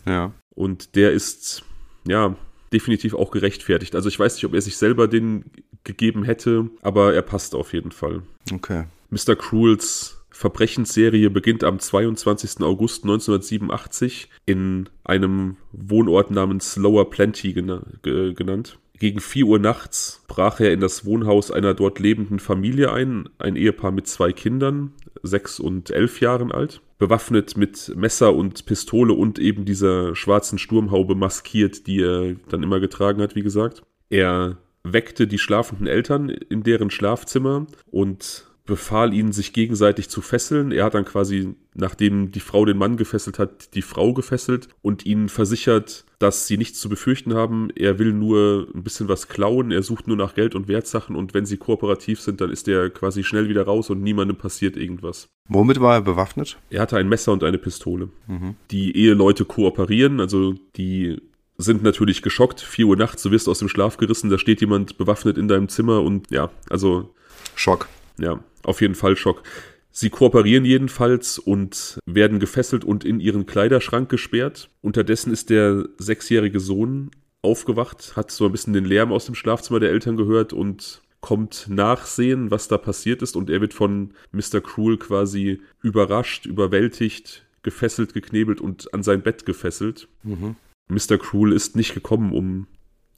[0.06, 0.32] Ja.
[0.54, 1.62] Und der ist,
[2.06, 2.34] ja,
[2.72, 3.94] definitiv auch gerechtfertigt.
[3.94, 5.44] Also ich weiß nicht, ob er sich selber den
[5.84, 8.22] gegeben hätte, aber er passt auf jeden Fall.
[8.52, 8.84] Okay.
[9.10, 9.36] Mr.
[9.36, 12.62] Cruels Verbrechensserie beginnt am 22.
[12.62, 18.78] August 1987 in einem Wohnort namens Lower Plenty genannt.
[18.98, 23.54] Gegen 4 Uhr nachts brach er in das Wohnhaus einer dort lebenden Familie ein, ein
[23.54, 29.38] Ehepaar mit zwei Kindern, sechs und elf Jahren alt, bewaffnet mit Messer und Pistole und
[29.38, 33.82] eben dieser schwarzen Sturmhaube maskiert, die er dann immer getragen hat, wie gesagt.
[34.08, 40.70] Er weckte die schlafenden Eltern in deren Schlafzimmer und befahl ihnen, sich gegenseitig zu fesseln.
[40.70, 45.04] Er hat dann quasi, nachdem die Frau den Mann gefesselt hat, die Frau gefesselt und
[45.04, 47.70] ihnen versichert, dass sie nichts zu befürchten haben.
[47.74, 51.34] Er will nur ein bisschen was klauen, er sucht nur nach Geld und Wertsachen und
[51.34, 55.28] wenn sie kooperativ sind, dann ist er quasi schnell wieder raus und niemandem passiert irgendwas.
[55.48, 56.56] Womit war er bewaffnet?
[56.70, 58.08] Er hatte ein Messer und eine Pistole.
[58.28, 58.54] Mhm.
[58.70, 61.20] Die Eheleute kooperieren, also die
[61.58, 62.60] sind natürlich geschockt.
[62.60, 65.68] 4 Uhr nachts, du wirst aus dem Schlaf gerissen, da steht jemand bewaffnet in deinem
[65.68, 67.12] Zimmer und ja, also.
[67.56, 67.88] Schock.
[68.18, 69.42] Ja, auf jeden Fall Schock.
[69.90, 74.70] Sie kooperieren jedenfalls und werden gefesselt und in ihren Kleiderschrank gesperrt.
[74.82, 77.10] Unterdessen ist der sechsjährige Sohn
[77.42, 81.66] aufgewacht, hat so ein bisschen den Lärm aus dem Schlafzimmer der Eltern gehört und kommt
[81.68, 83.36] nachsehen, was da passiert ist.
[83.36, 84.60] Und er wird von Mr.
[84.60, 90.08] Cruel quasi überrascht, überwältigt, gefesselt, geknebelt und an sein Bett gefesselt.
[90.22, 90.56] Mhm.
[90.88, 91.18] Mr.
[91.18, 92.66] Cruel ist nicht gekommen, um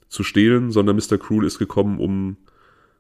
[0.09, 1.19] zu stehlen, sondern Mr.
[1.19, 2.37] Cruel ist gekommen, um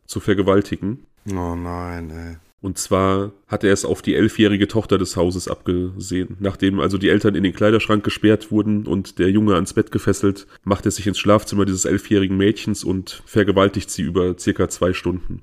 [0.06, 1.06] zu vergewaltigen.
[1.30, 2.36] Oh nein, ey.
[2.62, 6.36] Und zwar hat er es auf die elfjährige Tochter des Hauses abgesehen.
[6.38, 10.46] Nachdem also die Eltern in den Kleiderschrank gesperrt wurden und der Junge ans Bett gefesselt,
[10.62, 15.42] macht er sich ins Schlafzimmer dieses elfjährigen Mädchens und vergewaltigt sie über circa zwei Stunden.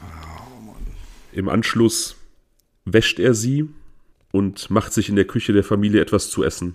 [0.00, 0.74] Oh,
[1.32, 2.16] Im Anschluss
[2.84, 3.68] wäscht er sie
[4.32, 6.74] und macht sich in der Küche der Familie etwas zu essen.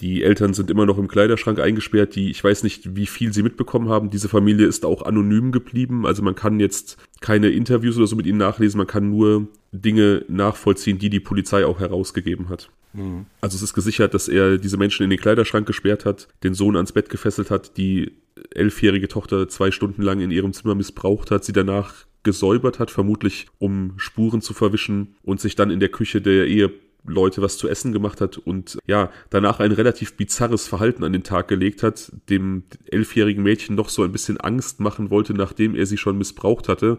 [0.00, 2.14] Die Eltern sind immer noch im Kleiderschrank eingesperrt.
[2.14, 4.10] Die, ich weiß nicht, wie viel sie mitbekommen haben.
[4.10, 6.06] Diese Familie ist auch anonym geblieben.
[6.06, 8.78] Also man kann jetzt keine Interviews oder so mit ihnen nachlesen.
[8.78, 12.70] Man kann nur Dinge nachvollziehen, die die Polizei auch herausgegeben hat.
[12.94, 13.26] Mhm.
[13.40, 16.76] Also es ist gesichert, dass er diese Menschen in den Kleiderschrank gesperrt hat, den Sohn
[16.76, 18.12] ans Bett gefesselt hat, die
[18.54, 23.46] elfjährige Tochter zwei Stunden lang in ihrem Zimmer missbraucht hat, sie danach gesäubert hat, vermutlich
[23.58, 26.70] um Spuren zu verwischen und sich dann in der Küche der Ehe
[27.04, 31.22] Leute was zu essen gemacht hat und ja, danach ein relativ bizarres Verhalten an den
[31.22, 35.86] Tag gelegt hat, dem elfjährigen Mädchen noch so ein bisschen Angst machen wollte, nachdem er
[35.86, 36.98] sie schon missbraucht hatte.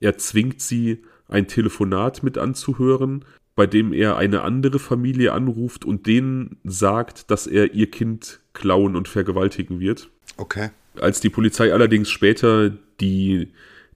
[0.00, 3.24] Er zwingt sie, ein Telefonat mit anzuhören,
[3.54, 8.96] bei dem er eine andere Familie anruft und denen sagt, dass er ihr Kind klauen
[8.96, 10.10] und vergewaltigen wird.
[10.36, 10.70] Okay.
[11.00, 12.70] Als die Polizei allerdings später
[13.00, 13.48] die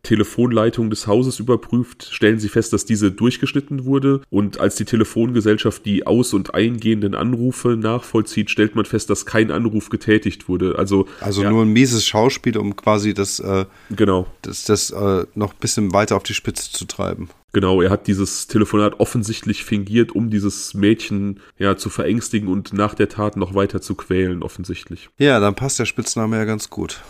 [0.03, 4.21] Telefonleitung des Hauses überprüft, stellen sie fest, dass diese durchgeschnitten wurde.
[4.31, 9.51] Und als die Telefongesellschaft die aus- und eingehenden Anrufe nachvollzieht, stellt man fest, dass kein
[9.51, 10.77] Anruf getätigt wurde.
[10.79, 14.27] Also, also ja, nur ein mieses Schauspiel, um quasi das, äh, genau.
[14.43, 17.29] das, das äh, noch ein bisschen weiter auf die Spitze zu treiben.
[17.53, 22.95] Genau, er hat dieses Telefonat offensichtlich fingiert, um dieses Mädchen ja zu verängstigen und nach
[22.95, 25.11] der Tat noch weiter zu quälen, offensichtlich.
[25.19, 27.03] Ja, dann passt der Spitzname ja ganz gut.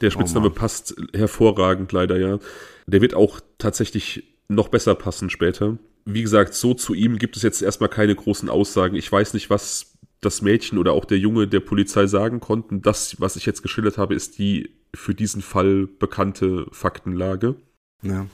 [0.00, 2.38] Der Spitzname oh passt hervorragend leider, ja.
[2.86, 5.78] Der wird auch tatsächlich noch besser passen später.
[6.04, 8.96] Wie gesagt, so zu ihm gibt es jetzt erstmal keine großen Aussagen.
[8.96, 12.82] Ich weiß nicht, was das Mädchen oder auch der Junge der Polizei sagen konnten.
[12.82, 17.56] Das, was ich jetzt geschildert habe, ist die für diesen Fall bekannte Faktenlage.
[18.02, 18.26] Ja.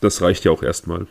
[0.00, 1.06] Das reicht ja auch erstmal.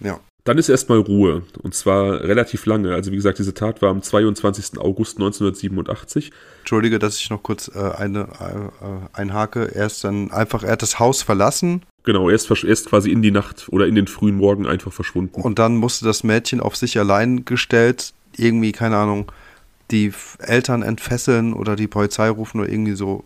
[0.00, 0.20] Ja.
[0.46, 1.42] Dann ist erstmal Ruhe.
[1.62, 2.94] Und zwar relativ lange.
[2.94, 4.78] Also wie gesagt, diese Tat war am 22.
[4.78, 6.30] August 1987.
[6.60, 9.74] Entschuldige, dass ich noch kurz äh, eine äh, einhake.
[9.74, 11.82] Er ist dann einfach, er hat das Haus verlassen.
[12.04, 14.92] Genau, er ist, er ist quasi in die Nacht oder in den frühen Morgen einfach
[14.92, 15.40] verschwunden.
[15.40, 19.32] Und dann musste das Mädchen auf sich allein gestellt, irgendwie, keine Ahnung,
[19.90, 23.24] die Eltern entfesseln oder die Polizei rufen oder irgendwie so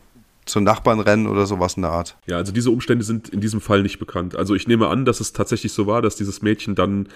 [0.51, 2.17] zu Nachbarn rennen oder sowas in der Art.
[2.27, 4.37] Ja, also diese Umstände sind in diesem Fall nicht bekannt.
[4.37, 7.09] Also ich nehme an, dass es tatsächlich so war, dass dieses Mädchen dann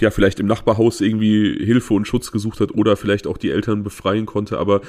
[0.00, 3.84] ja vielleicht im Nachbarhaus irgendwie Hilfe und Schutz gesucht hat oder vielleicht auch die Eltern
[3.84, 4.80] befreien konnte, aber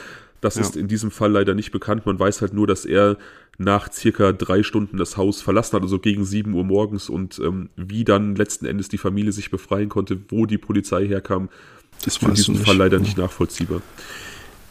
[0.42, 0.62] das ja.
[0.62, 2.06] ist in diesem Fall leider nicht bekannt.
[2.06, 3.18] Man weiß halt nur, dass er
[3.58, 7.70] nach circa drei Stunden das Haus verlassen hat, also gegen sieben Uhr morgens und ähm,
[7.76, 11.50] wie dann letzten Endes die Familie sich befreien konnte, wo die Polizei herkam,
[12.04, 13.82] das ist für diesen Fall leider nicht nachvollziehbar.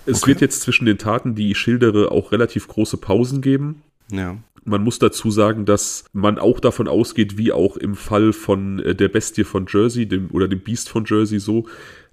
[0.06, 0.30] Es okay.
[0.30, 3.82] wird jetzt zwischen den Taten, die ich schildere, auch relativ große Pausen geben.
[4.10, 4.38] Ja.
[4.64, 8.94] Man muss dazu sagen, dass man auch davon ausgeht, wie auch im Fall von äh,
[8.94, 11.66] der Bestie von Jersey dem, oder dem Beast von Jersey so,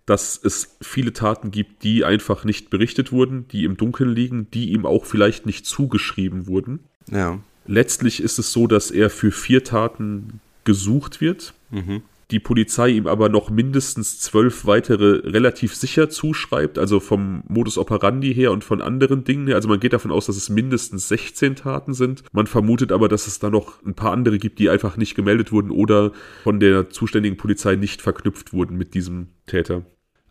[0.05, 4.71] dass es viele Taten gibt, die einfach nicht berichtet wurden, die im Dunkeln liegen, die
[4.71, 6.79] ihm auch vielleicht nicht zugeschrieben wurden.
[7.09, 7.39] Ja.
[7.65, 11.53] Letztlich ist es so, dass er für vier Taten gesucht wird.
[11.71, 12.03] Mhm
[12.33, 18.33] die Polizei ihm aber noch mindestens zwölf weitere relativ sicher zuschreibt, also vom Modus operandi
[18.33, 19.55] her und von anderen Dingen her.
[19.55, 22.23] Also man geht davon aus, dass es mindestens 16 Taten sind.
[22.31, 25.51] Man vermutet aber, dass es da noch ein paar andere gibt, die einfach nicht gemeldet
[25.51, 26.11] wurden oder
[26.43, 29.85] von der zuständigen Polizei nicht verknüpft wurden mit diesem Täter.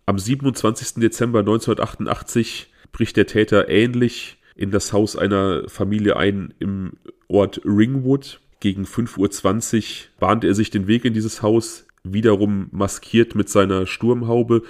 [0.05, 0.95] Am 27.
[1.01, 6.95] Dezember 1988 bricht der Täter ähnlich in das Haus einer Familie ein im
[7.29, 8.41] Ort Ringwood.
[8.59, 13.87] Gegen 5.20 Uhr bahnt er sich den Weg in dieses Haus wiederum maskiert mit seiner
[13.87, 14.63] Sturmhaube,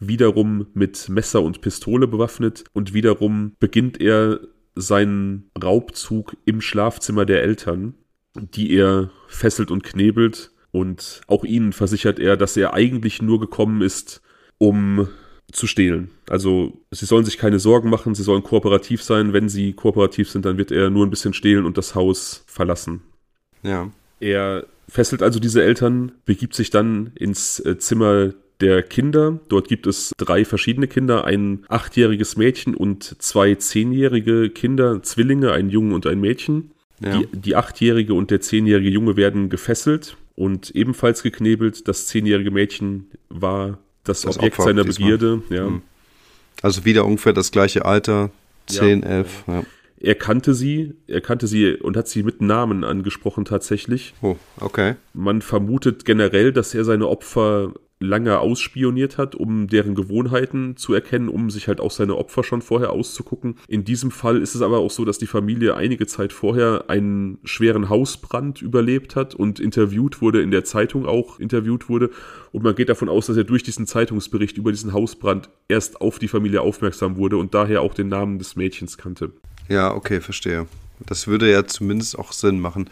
[0.00, 4.40] wiederum mit Messer und Pistole bewaffnet und wiederum beginnt er
[4.74, 7.94] seinen Raubzug im Schlafzimmer der Eltern,
[8.34, 13.82] die er fesselt und knebelt und auch ihnen versichert er, dass er eigentlich nur gekommen
[13.82, 14.22] ist,
[14.58, 15.08] um
[15.52, 16.10] zu stehlen.
[16.30, 19.34] Also sie sollen sich keine Sorgen machen, sie sollen kooperativ sein.
[19.34, 23.02] Wenn sie kooperativ sind, dann wird er nur ein bisschen stehlen und das Haus verlassen.
[23.62, 23.90] Ja.
[24.18, 29.40] Er fesselt also diese Eltern, begibt sich dann ins äh, Zimmer der Kinder.
[29.48, 35.68] Dort gibt es drei verschiedene Kinder, ein achtjähriges Mädchen und zwei zehnjährige Kinder, Zwillinge, ein
[35.68, 36.70] Jungen und ein Mädchen.
[37.00, 37.18] Ja.
[37.18, 41.88] Die, die achtjährige und der zehnjährige Junge werden gefesselt und ebenfalls geknebelt.
[41.88, 45.42] Das zehnjährige Mädchen war das, das Objekt Opfer seiner Begierde.
[45.50, 45.66] Ja.
[45.66, 45.82] Hm.
[46.62, 48.30] Also wieder ungefähr das gleiche Alter,
[48.66, 49.42] zehn, elf.
[49.48, 49.64] Ja.
[50.04, 54.14] Er kannte sie, er kannte sie und hat sie mit Namen angesprochen tatsächlich.
[54.20, 54.96] Oh, okay.
[55.14, 61.28] Man vermutet generell, dass er seine Opfer lange ausspioniert hat, um deren Gewohnheiten zu erkennen,
[61.28, 63.54] um sich halt auch seine Opfer schon vorher auszugucken.
[63.68, 67.38] In diesem Fall ist es aber auch so, dass die Familie einige Zeit vorher einen
[67.44, 72.10] schweren Hausbrand überlebt hat und interviewt wurde, in der Zeitung auch interviewt wurde.
[72.50, 76.18] Und man geht davon aus, dass er durch diesen Zeitungsbericht über diesen Hausbrand erst auf
[76.18, 79.30] die Familie aufmerksam wurde und daher auch den Namen des Mädchens kannte.
[79.72, 80.66] Ja, okay, verstehe.
[81.00, 82.90] Das würde ja zumindest auch Sinn machen.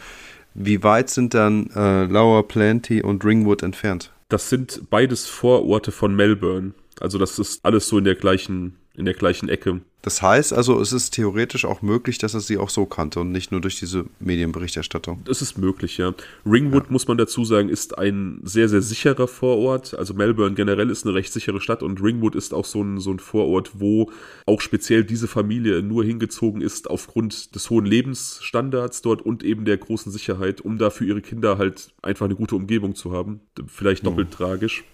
[0.55, 4.11] Wie weit sind dann äh, Lower Plenty und Ringwood entfernt?
[4.31, 6.73] Das sind beides Vororte von Melbourne.
[6.99, 9.81] Also das ist alles so in der gleichen in der gleichen Ecke.
[10.03, 13.33] Das heißt also, es ist theoretisch auch möglich, dass er sie auch so kannte und
[13.33, 15.23] nicht nur durch diese Medienberichterstattung.
[15.27, 16.15] Das ist möglich, ja.
[16.47, 16.93] Ringwood, ja.
[16.93, 19.95] muss man dazu sagen, ist ein sehr, sehr sicherer Vorort.
[19.95, 23.11] Also Melbourne generell ist eine recht sichere Stadt und Ringwood ist auch so ein, so
[23.11, 24.11] ein Vorort, wo
[24.47, 29.77] auch speziell diese Familie nur hingezogen ist aufgrund des hohen Lebensstandards dort und eben der
[29.77, 33.41] großen Sicherheit, um da für ihre Kinder halt einfach eine gute Umgebung zu haben.
[33.67, 34.35] Vielleicht doppelt mhm.
[34.35, 34.85] tragisch.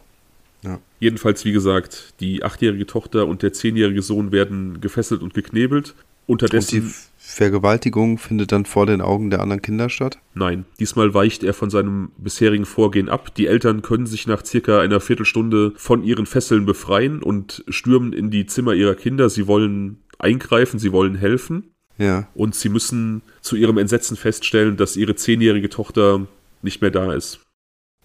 [0.62, 0.78] Ja.
[1.00, 5.94] Jedenfalls, wie gesagt, die achtjährige Tochter und der zehnjährige Sohn werden gefesselt und geknebelt.
[6.26, 6.80] Unterdessen.
[6.80, 10.18] Und die Vergewaltigung findet dann vor den Augen der anderen Kinder statt?
[10.34, 13.34] Nein, diesmal weicht er von seinem bisherigen Vorgehen ab.
[13.34, 18.30] Die Eltern können sich nach circa einer Viertelstunde von ihren Fesseln befreien und stürmen in
[18.30, 19.30] die Zimmer ihrer Kinder.
[19.30, 21.70] Sie wollen eingreifen, sie wollen helfen.
[21.98, 22.28] Ja.
[22.34, 26.26] Und sie müssen zu ihrem Entsetzen feststellen, dass ihre zehnjährige Tochter
[26.62, 27.40] nicht mehr da ist.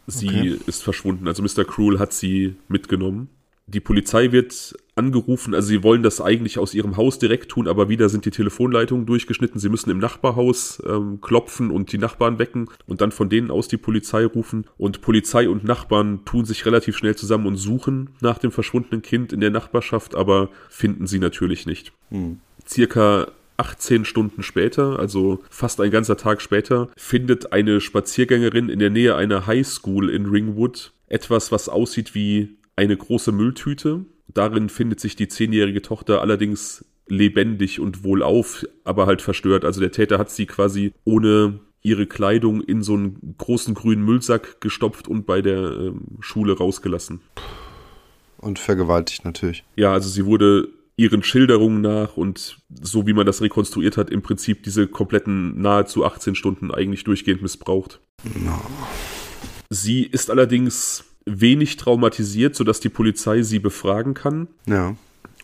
[0.08, 0.58] Sie Okay.
[0.68, 1.28] ist verschwunden.
[1.28, 1.64] Also Mr.
[1.66, 3.30] Cruel hat sie mitgenommen.
[3.68, 7.88] Die Polizei wird angerufen, also sie wollen das eigentlich aus ihrem Haus direkt tun, aber
[7.88, 9.62] wieder sind die Telefonleitungen durchgeschnitten.
[9.62, 13.70] Sie müssen im Nachbarhaus ähm, klopfen und die Nachbarn wecken und dann von denen aus
[13.70, 14.66] die Polizei rufen.
[14.78, 19.32] Und Polizei und Nachbarn tun sich relativ schnell zusammen und suchen nach dem verschwundenen Kind
[19.32, 21.94] in der Nachbarschaft, aber finden sie natürlich nicht.
[22.68, 23.32] Circa
[23.62, 29.16] 18 Stunden später, also fast ein ganzer Tag später, findet eine Spaziergängerin in der Nähe
[29.16, 34.06] einer Highschool in Ringwood etwas, was aussieht wie eine große Mülltüte.
[34.34, 39.64] Darin findet sich die zehnjährige Tochter allerdings lebendig und wohlauf, aber halt verstört.
[39.64, 44.60] Also der Täter hat sie quasi ohne ihre Kleidung in so einen großen grünen Müllsack
[44.60, 47.22] gestopft und bei der ähm, Schule rausgelassen.
[48.38, 49.64] Und vergewaltigt natürlich.
[49.76, 54.22] Ja, also sie wurde ihren Schilderungen nach und so wie man das rekonstruiert hat, im
[54.22, 58.00] Prinzip diese kompletten nahezu 18 Stunden eigentlich durchgehend missbraucht.
[59.70, 64.96] Sie ist allerdings wenig traumatisiert, sodass die Polizei sie befragen kann Ja.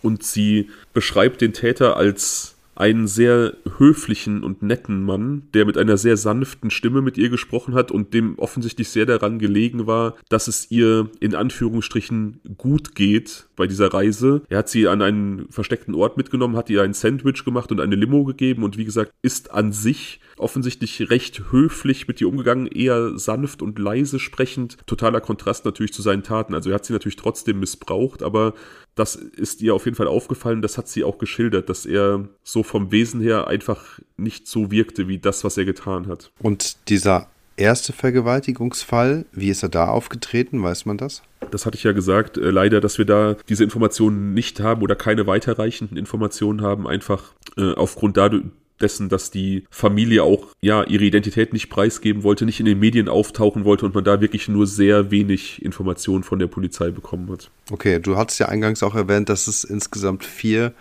[0.01, 5.97] und sie beschreibt den Täter als einen sehr höflichen und netten Mann, der mit einer
[5.97, 10.47] sehr sanften Stimme mit ihr gesprochen hat und dem offensichtlich sehr daran gelegen war, dass
[10.47, 14.43] es ihr in Anführungsstrichen gut geht bei dieser Reise.
[14.47, 17.95] Er hat sie an einen versteckten Ort mitgenommen, hat ihr ein Sandwich gemacht und eine
[17.95, 23.17] Limo gegeben und wie gesagt, ist an sich offensichtlich recht höflich mit ihr umgegangen, eher
[23.17, 24.77] sanft und leise sprechend.
[24.85, 26.53] Totaler Kontrast natürlich zu seinen Taten.
[26.53, 28.53] Also er hat sie natürlich trotzdem missbraucht, aber
[28.95, 32.63] das ist ihr auf jeden Fall aufgefallen, das hat sie auch geschildert, dass er so
[32.63, 36.31] vom Wesen her einfach nicht so wirkte wie das, was er getan hat.
[36.39, 40.63] Und dieser erste Vergewaltigungsfall, wie ist er da aufgetreten?
[40.63, 41.23] Weiß man das?
[41.51, 44.95] Das hatte ich ja gesagt, äh, leider, dass wir da diese Informationen nicht haben oder
[44.95, 48.43] keine weiterreichenden Informationen haben, einfach äh, aufgrund dadurch,
[48.79, 53.09] dessen, dass die Familie auch ja ihre Identität nicht preisgeben wollte, nicht in den Medien
[53.09, 57.49] auftauchen wollte und man da wirklich nur sehr wenig Informationen von der Polizei bekommen hat.
[57.71, 60.73] Okay, du hattest ja eingangs auch erwähnt, dass es insgesamt vier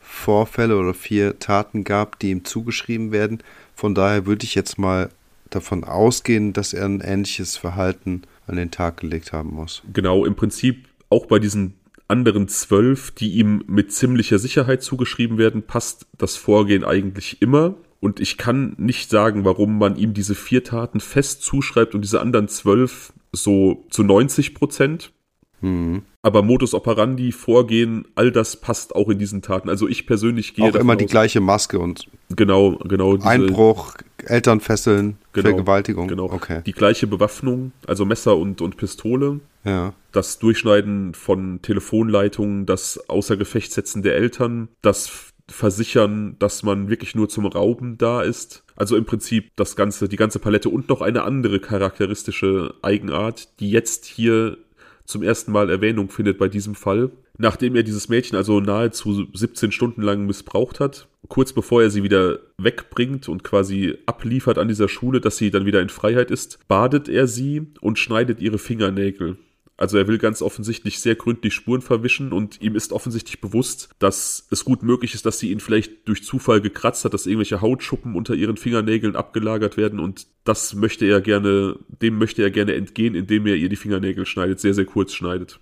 [0.00, 3.38] Vorfälle oder vier Taten gab, die ihm zugeschrieben werden.
[3.74, 5.10] Von daher würde ich jetzt mal
[5.50, 9.82] davon ausgehen, dass er ein ähnliches Verhalten an den Tag gelegt haben muss.
[9.92, 11.74] Genau, im Prinzip auch bei diesen
[12.08, 17.74] anderen zwölf, die ihm mit ziemlicher Sicherheit zugeschrieben werden, passt das Vorgehen eigentlich immer.
[18.00, 22.20] Und ich kann nicht sagen, warum man ihm diese vier Taten fest zuschreibt und diese
[22.20, 25.12] anderen zwölf so zu 90 Prozent.
[25.60, 26.02] Hm.
[26.22, 29.68] Aber Modus operandi, Vorgehen, all das passt auch in diesen Taten.
[29.68, 33.16] Also ich persönlich gehe Auch immer die aus- gleiche Maske und Genau, genau.
[33.16, 33.94] diese- Einbruch,
[34.28, 36.08] Elternfesseln, genau, Vergewaltigung.
[36.08, 36.24] Genau.
[36.24, 36.62] Okay.
[36.64, 39.40] Die gleiche Bewaffnung, also Messer und, und Pistole.
[39.64, 39.92] Ja.
[40.12, 47.14] das Durchschneiden von Telefonleitungen, das Außer Gefecht setzen der Eltern, das Versichern, dass man wirklich
[47.14, 48.64] nur zum Rauben da ist.
[48.76, 53.70] Also im Prinzip das ganze, die ganze Palette und noch eine andere charakteristische Eigenart, die
[53.70, 54.58] jetzt hier
[55.04, 57.10] zum ersten Mal Erwähnung findet bei diesem Fall.
[57.40, 62.02] Nachdem er dieses Mädchen also nahezu 17 Stunden lang missbraucht hat, kurz bevor er sie
[62.02, 66.58] wieder wegbringt und quasi abliefert an dieser Schule, dass sie dann wieder in Freiheit ist,
[66.66, 69.38] badet er sie und schneidet ihre Fingernägel.
[69.76, 74.48] Also er will ganz offensichtlich sehr gründlich Spuren verwischen und ihm ist offensichtlich bewusst, dass
[74.50, 78.16] es gut möglich ist, dass sie ihn vielleicht durch Zufall gekratzt hat, dass irgendwelche Hautschuppen
[78.16, 83.14] unter ihren Fingernägeln abgelagert werden und das möchte er gerne, dem möchte er gerne entgehen,
[83.14, 85.60] indem er ihr die Fingernägel schneidet, sehr, sehr kurz schneidet.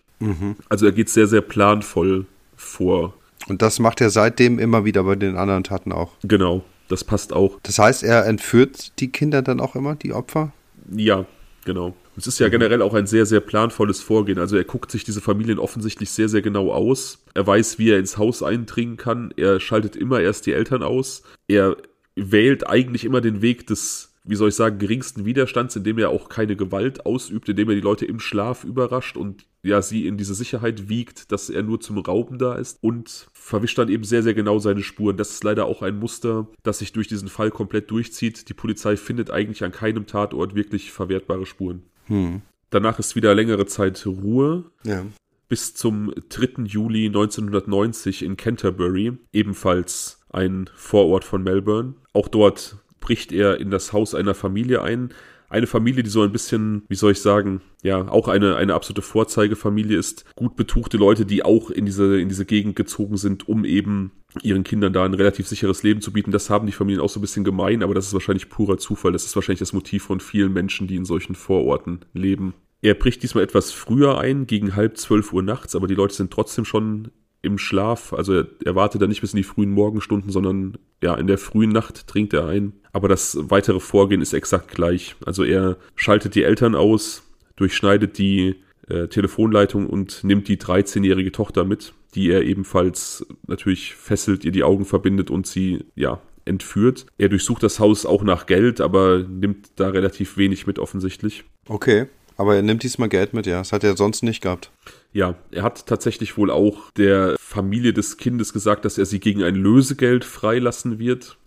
[0.68, 2.26] Also er geht sehr, sehr planvoll
[2.56, 3.14] vor.
[3.48, 6.12] Und das macht er seitdem immer wieder bei den anderen Taten auch.
[6.22, 7.58] Genau, das passt auch.
[7.62, 10.52] Das heißt, er entführt die Kinder dann auch immer, die Opfer?
[10.90, 11.26] Ja,
[11.64, 11.94] genau.
[12.16, 14.38] Es ist ja generell auch ein sehr, sehr planvolles Vorgehen.
[14.38, 17.18] Also er guckt sich diese Familien offensichtlich sehr, sehr genau aus.
[17.34, 19.34] Er weiß, wie er ins Haus eindringen kann.
[19.36, 21.22] Er schaltet immer erst die Eltern aus.
[21.46, 21.76] Er
[22.14, 26.28] wählt eigentlich immer den Weg des, wie soll ich sagen, geringsten Widerstands, indem er auch
[26.28, 30.34] keine Gewalt ausübt, indem er die Leute im Schlaf überrascht und ja, sie in diese
[30.34, 34.34] Sicherheit wiegt, dass er nur zum Rauben da ist und verwischt dann eben sehr, sehr
[34.34, 35.16] genau seine Spuren.
[35.16, 38.48] Das ist leider auch ein Muster, das sich durch diesen Fall komplett durchzieht.
[38.48, 41.82] Die Polizei findet eigentlich an keinem Tatort wirklich verwertbare Spuren.
[42.06, 42.42] Hm.
[42.70, 44.64] Danach ist wieder längere Zeit Ruhe.
[44.84, 45.06] Ja.
[45.48, 46.64] Bis zum 3.
[46.64, 51.94] Juli 1990 in Canterbury, ebenfalls ein Vorort von Melbourne.
[52.12, 55.10] Auch dort bricht er in das Haus einer Familie ein.
[55.48, 59.00] Eine Familie, die so ein bisschen, wie soll ich sagen, ja, auch eine, eine absolute
[59.00, 60.24] Vorzeigefamilie ist.
[60.34, 64.10] Gut betuchte Leute, die auch in diese, in diese Gegend gezogen sind, um eben
[64.42, 66.32] ihren Kindern da ein relativ sicheres Leben zu bieten.
[66.32, 69.12] Das haben die Familien auch so ein bisschen gemein, aber das ist wahrscheinlich purer Zufall.
[69.12, 72.54] Das ist wahrscheinlich das Motiv von vielen Menschen, die in solchen Vororten leben.
[72.82, 76.32] Er bricht diesmal etwas früher ein, gegen halb zwölf Uhr nachts, aber die Leute sind
[76.32, 77.12] trotzdem schon
[77.46, 78.12] im Schlaf.
[78.12, 81.38] Also er, er wartet dann nicht bis in die frühen Morgenstunden, sondern ja, in der
[81.38, 82.74] frühen Nacht trinkt er ein.
[82.92, 85.16] Aber das weitere Vorgehen ist exakt gleich.
[85.24, 87.22] Also er schaltet die Eltern aus,
[87.56, 88.56] durchschneidet die
[88.88, 94.64] äh, Telefonleitung und nimmt die 13-jährige Tochter mit, die er ebenfalls natürlich fesselt, ihr die
[94.64, 97.06] Augen verbindet und sie, ja, entführt.
[97.18, 101.44] Er durchsucht das Haus auch nach Geld, aber nimmt da relativ wenig mit offensichtlich.
[101.68, 102.06] Okay,
[102.36, 103.58] aber er nimmt diesmal Geld mit, ja.
[103.58, 104.70] Das hat er sonst nicht gehabt.
[105.12, 109.42] Ja, er hat tatsächlich wohl auch der Familie des Kindes gesagt, dass er sie gegen
[109.42, 111.38] ein Lösegeld freilassen wird.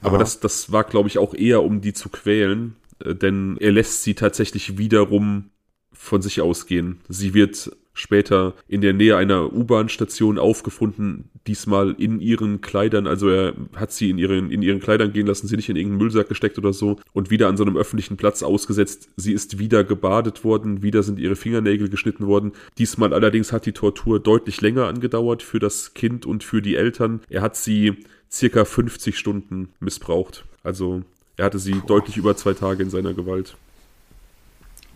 [0.00, 3.72] Aber das, das war, glaube ich, auch eher, um die zu quälen, äh, denn er
[3.72, 5.50] lässt sie tatsächlich wiederum
[5.92, 7.00] von sich ausgehen.
[7.08, 13.06] Sie wird später in der Nähe einer U-Bahn-Station aufgefunden, diesmal in ihren Kleidern.
[13.06, 15.98] Also er hat sie in ihren, in ihren Kleidern gehen lassen, sie nicht in irgendeinen
[15.98, 19.08] Müllsack gesteckt oder so und wieder an so einem öffentlichen Platz ausgesetzt.
[19.16, 22.52] Sie ist wieder gebadet worden, wieder sind ihre Fingernägel geschnitten worden.
[22.78, 27.20] Diesmal allerdings hat die Tortur deutlich länger angedauert für das Kind und für die Eltern.
[27.30, 27.94] Er hat sie
[28.30, 30.44] circa 50 Stunden missbraucht.
[30.64, 31.02] Also
[31.36, 31.86] er hatte sie Puh.
[31.86, 33.56] deutlich über zwei Tage in seiner Gewalt.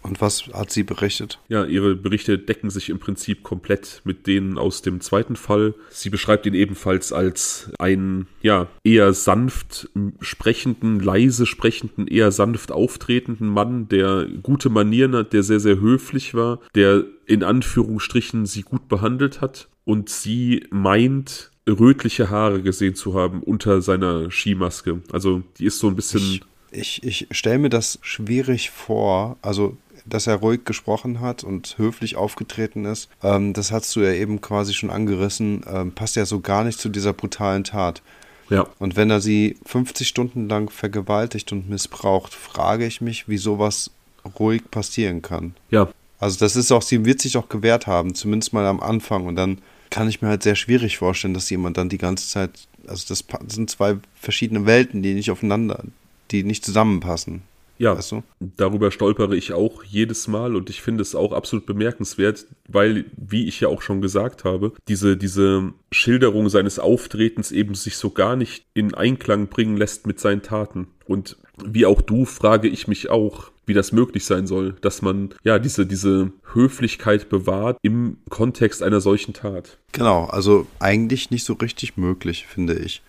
[0.03, 1.39] Und was hat sie berichtet?
[1.49, 5.75] Ja, ihre Berichte decken sich im Prinzip komplett mit denen aus dem zweiten Fall.
[5.91, 9.89] Sie beschreibt ihn ebenfalls als einen, ja, eher sanft
[10.21, 16.35] sprechenden, leise sprechenden, eher sanft auftretenden Mann, der gute Manieren hat, der sehr, sehr höflich
[16.35, 19.69] war, der in Anführungsstrichen sie gut behandelt hat.
[19.85, 25.03] Und sie meint, rötliche Haare gesehen zu haben unter seiner Skimaske.
[25.13, 26.41] Also die ist so ein bisschen.
[26.71, 29.37] Ich, ich, ich stelle mir das schwierig vor.
[29.43, 29.77] Also
[30.09, 33.09] dass er ruhig gesprochen hat und höflich aufgetreten ist.
[33.23, 35.65] Ähm, das hast du ja eben quasi schon angerissen.
[35.67, 38.03] Ähm, passt ja so gar nicht zu dieser brutalen Tat.
[38.51, 38.67] Ja.
[38.79, 43.91] Und wenn er sie 50 Stunden lang vergewaltigt und missbraucht, frage ich mich, wie sowas
[44.39, 45.55] ruhig passieren kann.
[45.71, 45.89] Ja.
[46.19, 49.27] Also das ist auch, sie wird sich auch gewehrt haben, zumindest mal am Anfang.
[49.27, 49.59] Und dann
[49.91, 53.25] kann ich mir halt sehr schwierig vorstellen, dass jemand dann die ganze Zeit, also das
[53.49, 55.85] sind zwei verschiedene Welten, die nicht aufeinander,
[56.31, 57.43] die nicht zusammenpassen.
[57.79, 58.23] Ja, du?
[58.41, 63.47] darüber stolpere ich auch jedes Mal und ich finde es auch absolut bemerkenswert, weil, wie
[63.47, 68.37] ich ja auch schon gesagt habe, diese, diese Schilderung seines Auftretens eben sich so gar
[68.37, 70.89] nicht in Einklang bringen lässt mit seinen Taten.
[71.07, 75.35] Und wie auch du frage ich mich auch, wie das möglich sein soll, dass man
[75.45, 79.79] ja diese, diese Höflichkeit bewahrt im Kontext einer solchen Tat.
[79.93, 83.03] Genau, also eigentlich nicht so richtig möglich, finde ich.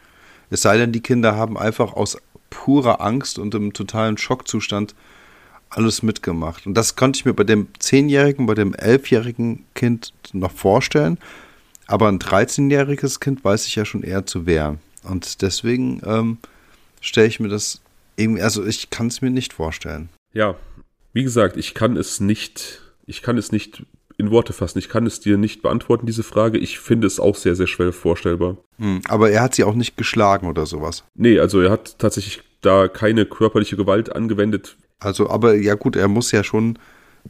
[0.49, 2.17] Es sei denn, die Kinder haben einfach aus
[2.49, 4.95] purer Angst und im totalen Schockzustand
[5.69, 6.65] alles mitgemacht.
[6.65, 11.17] Und das konnte ich mir bei dem zehnjährigen, bei dem elfjährigen Kind noch vorstellen.
[11.87, 14.79] Aber ein 13-jähriges Kind weiß ich ja schon eher zu wehren.
[15.03, 16.37] Und deswegen ähm,
[17.01, 17.81] stelle ich mir das
[18.15, 20.09] irgendwie, also ich kann es mir nicht vorstellen.
[20.33, 20.55] Ja,
[21.13, 23.83] wie gesagt, ich kann es nicht, ich kann es nicht
[24.19, 24.79] in Worte fassen.
[24.79, 26.57] Ich kann es dir nicht beantworten, diese Frage.
[26.57, 28.57] Ich finde es auch sehr, sehr schwer vorstellbar.
[28.77, 31.05] Hm, aber er hat sie auch nicht geschlagen oder sowas.
[31.15, 34.75] Nee, also er hat tatsächlich da keine körperliche Gewalt angewendet.
[34.99, 36.77] Also, aber ja gut, er muss ja schon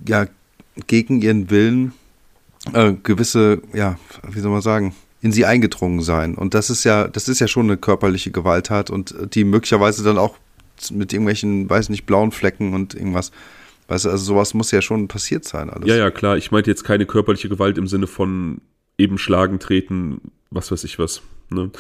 [0.07, 0.25] ja
[0.87, 1.93] gegen ihren Willen
[2.73, 6.33] äh, gewisse, ja, wie soll man sagen, in sie eingedrungen sein.
[6.33, 10.17] Und das ist ja, das ist ja schon eine körperliche Gewalttat und die möglicherweise dann
[10.17, 10.37] auch
[10.91, 13.31] mit irgendwelchen, weiß nicht, blauen Flecken und irgendwas
[13.89, 15.89] Weißt du, also sowas muss ja schon passiert sein alles.
[15.89, 16.37] Ja, ja, klar.
[16.37, 18.61] Ich meinte jetzt keine körperliche Gewalt im Sinne von
[18.99, 20.21] eben schlagen, treten,
[20.51, 21.23] was weiß ich was.
[21.49, 21.71] Ne?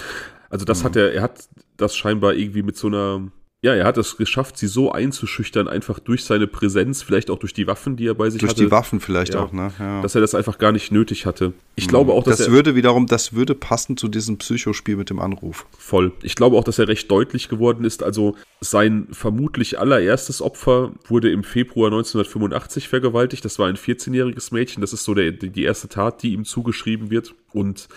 [0.49, 0.85] Also das mhm.
[0.85, 1.47] hat er, er hat
[1.77, 3.31] das scheinbar irgendwie mit so einer
[3.61, 7.53] ja, er hat es geschafft, sie so einzuschüchtern, einfach durch seine Präsenz, vielleicht auch durch
[7.53, 8.61] die Waffen, die er bei sich durch hatte.
[8.61, 9.73] Durch die Waffen vielleicht ja, auch, ne?
[9.77, 10.01] Ja.
[10.01, 11.51] Dass er das einfach gar nicht nötig hatte.
[11.75, 11.89] Ich mhm.
[11.89, 15.19] glaube auch, dass das er, würde wiederum, das würde passen zu diesem Psychospiel mit dem
[15.19, 15.65] Anruf.
[15.77, 16.13] Voll.
[16.23, 18.01] Ich glaube auch, dass er recht deutlich geworden ist.
[18.01, 23.43] Also sein vermutlich allererstes Opfer wurde im Februar 1985 vergewaltigt.
[23.43, 24.79] Das war ein 14-jähriges Mädchen.
[24.79, 27.35] Das ist so der, die erste Tat, die ihm zugeschrieben wird.
[27.51, 27.89] Und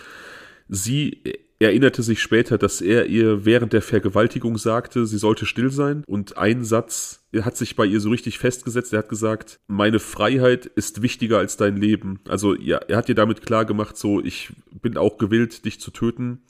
[0.67, 1.21] sie
[1.63, 6.03] erinnerte sich später, dass er ihr während der Vergewaltigung sagte, sie sollte still sein.
[6.07, 8.93] Und ein Satz hat sich bei ihr so richtig festgesetzt.
[8.93, 12.19] Er hat gesagt, meine Freiheit ist wichtiger als dein Leben.
[12.27, 15.91] Also ja, er hat ihr damit klar gemacht, so ich bin auch gewillt, dich zu
[15.91, 16.41] töten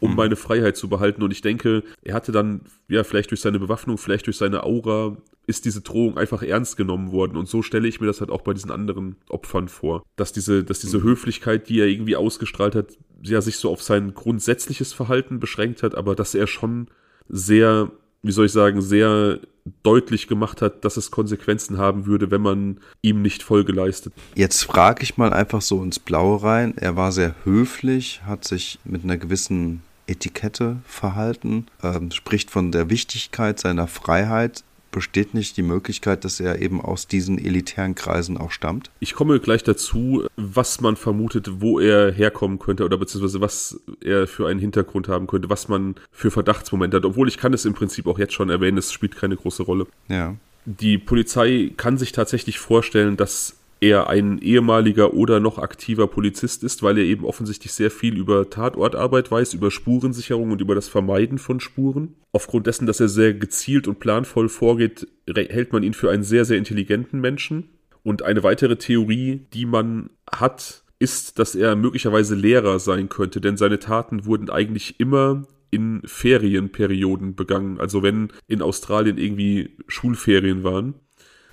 [0.00, 0.16] um mhm.
[0.16, 1.22] meine Freiheit zu behalten.
[1.22, 5.16] Und ich denke, er hatte dann, ja, vielleicht durch seine Bewaffnung, vielleicht durch seine Aura,
[5.46, 7.36] ist diese Drohung einfach ernst genommen worden.
[7.36, 10.02] Und so stelle ich mir das halt auch bei diesen anderen Opfern vor.
[10.16, 11.04] Dass diese, dass diese mhm.
[11.04, 15.94] Höflichkeit, die er irgendwie ausgestrahlt hat, ja, sich so auf sein grundsätzliches Verhalten beschränkt hat,
[15.94, 16.88] aber dass er schon
[17.28, 17.90] sehr,
[18.22, 19.40] wie soll ich sagen, sehr
[19.82, 24.12] deutlich gemacht hat, dass es Konsequenzen haben würde, wenn man ihm nicht Folge leistet.
[24.34, 26.74] Jetzt frage ich mal einfach so ins Blaue rein.
[26.76, 32.90] Er war sehr höflich, hat sich mit einer gewissen Etikette verhalten, ähm, spricht von der
[32.90, 34.62] Wichtigkeit seiner Freiheit,
[34.96, 38.90] besteht nicht die Möglichkeit, dass er eben aus diesen elitären Kreisen auch stammt?
[38.98, 44.26] Ich komme gleich dazu, was man vermutet, wo er herkommen könnte oder beziehungsweise was er
[44.26, 47.04] für einen Hintergrund haben könnte, was man für Verdachtsmomente hat.
[47.04, 49.86] Obwohl ich kann es im Prinzip auch jetzt schon erwähnen, es spielt keine große Rolle.
[50.08, 50.34] Ja.
[50.64, 56.82] Die Polizei kann sich tatsächlich vorstellen, dass er ein ehemaliger oder noch aktiver Polizist ist,
[56.82, 61.38] weil er eben offensichtlich sehr viel über Tatortarbeit weiß, über Spurensicherung und über das Vermeiden
[61.38, 62.14] von Spuren.
[62.32, 66.44] Aufgrund dessen, dass er sehr gezielt und planvoll vorgeht, hält man ihn für einen sehr,
[66.44, 67.70] sehr intelligenten Menschen.
[68.02, 73.56] Und eine weitere Theorie, die man hat, ist, dass er möglicherweise Lehrer sein könnte, denn
[73.56, 77.78] seine Taten wurden eigentlich immer in Ferienperioden begangen.
[77.80, 80.94] Also wenn in Australien irgendwie Schulferien waren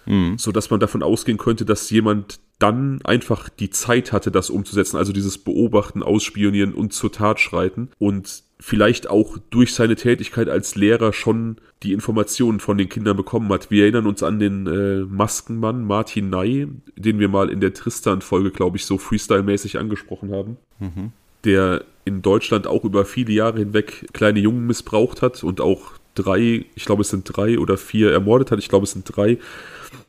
[0.05, 0.37] mhm.
[0.37, 4.97] so dass man davon ausgehen könnte, dass jemand dann einfach die Zeit hatte, das umzusetzen,
[4.97, 10.75] also dieses Beobachten, Ausspionieren und zur Tat schreiten und vielleicht auch durch seine Tätigkeit als
[10.75, 13.69] Lehrer schon die Informationen von den Kindern bekommen hat.
[13.69, 18.51] Wir erinnern uns an den äh, Maskenmann Martin Ney, den wir mal in der Tristan-Folge,
[18.51, 21.11] glaube ich, so Freestyle-mäßig angesprochen haben, mhm.
[21.43, 26.65] der in Deutschland auch über viele Jahre hinweg kleine Jungen missbraucht hat und auch drei,
[26.75, 29.39] ich glaube es sind drei oder vier ermordet hat, ich glaube es sind drei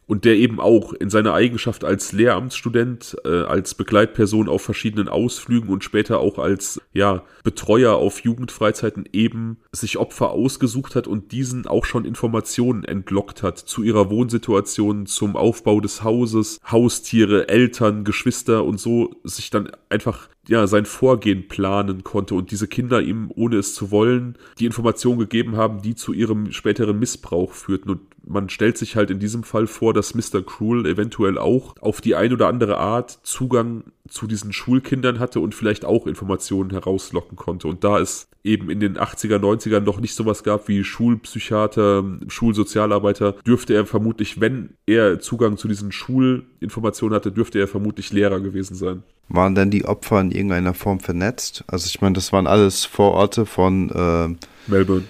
[0.07, 5.70] und der eben auch in seiner Eigenschaft als Lehramtsstudent, äh, als Begleitperson auf verschiedenen Ausflügen
[5.70, 11.66] und später auch als ja, Betreuer auf Jugendfreizeiten eben sich Opfer ausgesucht hat und diesen
[11.66, 18.64] auch schon Informationen entlockt hat zu ihrer Wohnsituation, zum Aufbau des Hauses, Haustiere, Eltern, Geschwister
[18.64, 23.57] und so sich dann einfach ja, sein Vorgehen planen konnte und diese Kinder ihm, ohne
[23.57, 27.90] es zu wollen, die Informationen gegeben haben, die zu ihrem späteren Missbrauch führten.
[27.90, 30.42] Und man stellt sich halt in diesem Fall vor, dass Mr.
[30.45, 35.55] Cruel eventuell auch auf die ein oder andere Art Zugang zu diesen Schulkindern hatte und
[35.55, 37.68] vielleicht auch Informationen herauslocken konnte.
[37.68, 43.32] Und da es eben in den 80er, 90ern noch nicht sowas gab wie Schulpsychiater, Schulsozialarbeiter,
[43.46, 48.74] dürfte er vermutlich, wenn er Zugang zu diesen Schulinformationen hatte, dürfte er vermutlich Lehrer gewesen
[48.74, 49.02] sein.
[49.28, 51.64] Waren denn die Opfer in irgendeiner Form vernetzt?
[51.66, 54.36] Also ich meine, das waren alles Vororte von äh,
[54.70, 55.05] Melbourne.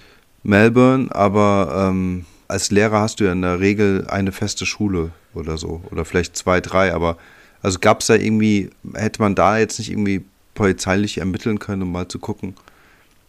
[0.45, 5.59] Melbourne, aber ähm, als Lehrer hast du ja in der Regel eine feste Schule oder
[5.59, 5.83] so.
[5.91, 7.17] Oder vielleicht zwei, drei, aber
[7.65, 11.93] also gab es da irgendwie, hätte man da jetzt nicht irgendwie polizeilich ermitteln können, um
[11.93, 12.55] mal zu gucken,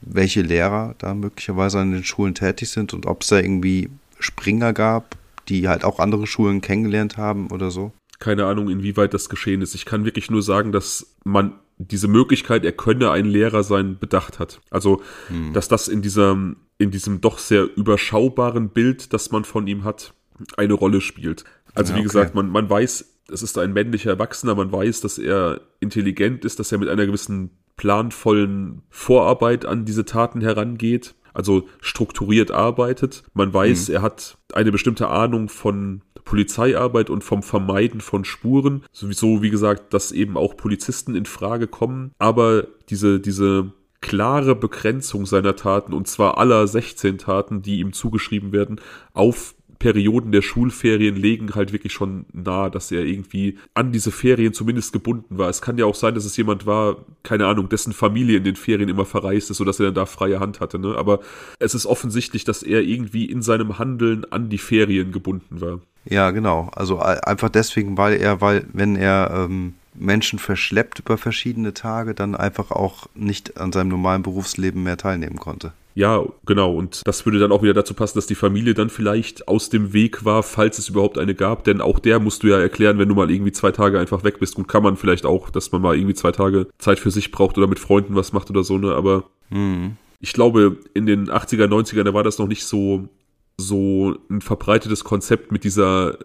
[0.02, 4.74] welche Lehrer da möglicherweise an den Schulen tätig sind und ob es da irgendwie Springer
[4.74, 5.16] gab,
[5.48, 7.94] die halt auch andere Schulen kennengelernt haben oder so?
[8.20, 9.74] Keine Ahnung, inwieweit das geschehen ist.
[9.74, 14.40] Ich kann wirklich nur sagen, dass man diese Möglichkeit, er könne ein Lehrer sein, bedacht
[14.40, 14.60] hat.
[14.70, 15.54] Also, hm.
[15.54, 20.14] dass das in diesem, in diesem doch sehr überschaubaren Bild, das man von ihm hat,
[20.58, 21.46] eine Rolle spielt.
[21.74, 22.08] Also, ja, wie okay.
[22.08, 26.60] gesagt, man, man weiß, es ist ein männlicher Erwachsener, man weiß, dass er intelligent ist,
[26.60, 33.24] dass er mit einer gewissen planvollen Vorarbeit an diese Taten herangeht, also strukturiert arbeitet.
[33.34, 33.96] Man weiß, mhm.
[33.96, 38.84] er hat eine bestimmte Ahnung von Polizeiarbeit und vom Vermeiden von Spuren.
[38.92, 42.12] Sowieso, wie gesagt, dass eben auch Polizisten in Frage kommen.
[42.18, 43.72] Aber diese, diese
[44.02, 48.80] klare Begrenzung seiner Taten, und zwar aller 16 Taten, die ihm zugeschrieben werden,
[49.14, 54.54] auf Perioden der Schulferien legen halt wirklich schon nahe, dass er irgendwie an diese Ferien
[54.54, 55.50] zumindest gebunden war.
[55.50, 58.56] Es kann ja auch sein, dass es jemand war, keine Ahnung, dessen Familie in den
[58.56, 60.80] Ferien immer verreist ist, sodass er dann da freie Hand hatte.
[60.80, 60.96] Ne?
[60.96, 61.20] Aber
[61.60, 65.80] es ist offensichtlich, dass er irgendwie in seinem Handeln an die Ferien gebunden war.
[66.06, 66.70] Ja, genau.
[66.76, 72.36] Also einfach deswegen, weil er, weil wenn er ähm, Menschen verschleppt über verschiedene Tage, dann
[72.36, 75.74] einfach auch nicht an seinem normalen Berufsleben mehr teilnehmen konnte.
[75.96, 76.76] Ja, genau.
[76.76, 79.94] Und das würde dann auch wieder dazu passen, dass die Familie dann vielleicht aus dem
[79.94, 81.64] Weg war, falls es überhaupt eine gab.
[81.64, 84.40] Denn auch der musst du ja erklären, wenn du mal irgendwie zwei Tage einfach weg
[84.40, 84.56] bist.
[84.56, 87.58] Gut, kann man vielleicht auch, dass man mal irgendwie zwei Tage Zeit für sich braucht
[87.58, 88.94] oder mit Freunden was macht oder so, ne?
[88.94, 89.96] Aber mhm.
[90.20, 93.08] ich glaube, in den 80er, 90er, da war das noch nicht so,
[93.58, 96.18] so ein verbreitetes Konzept mit dieser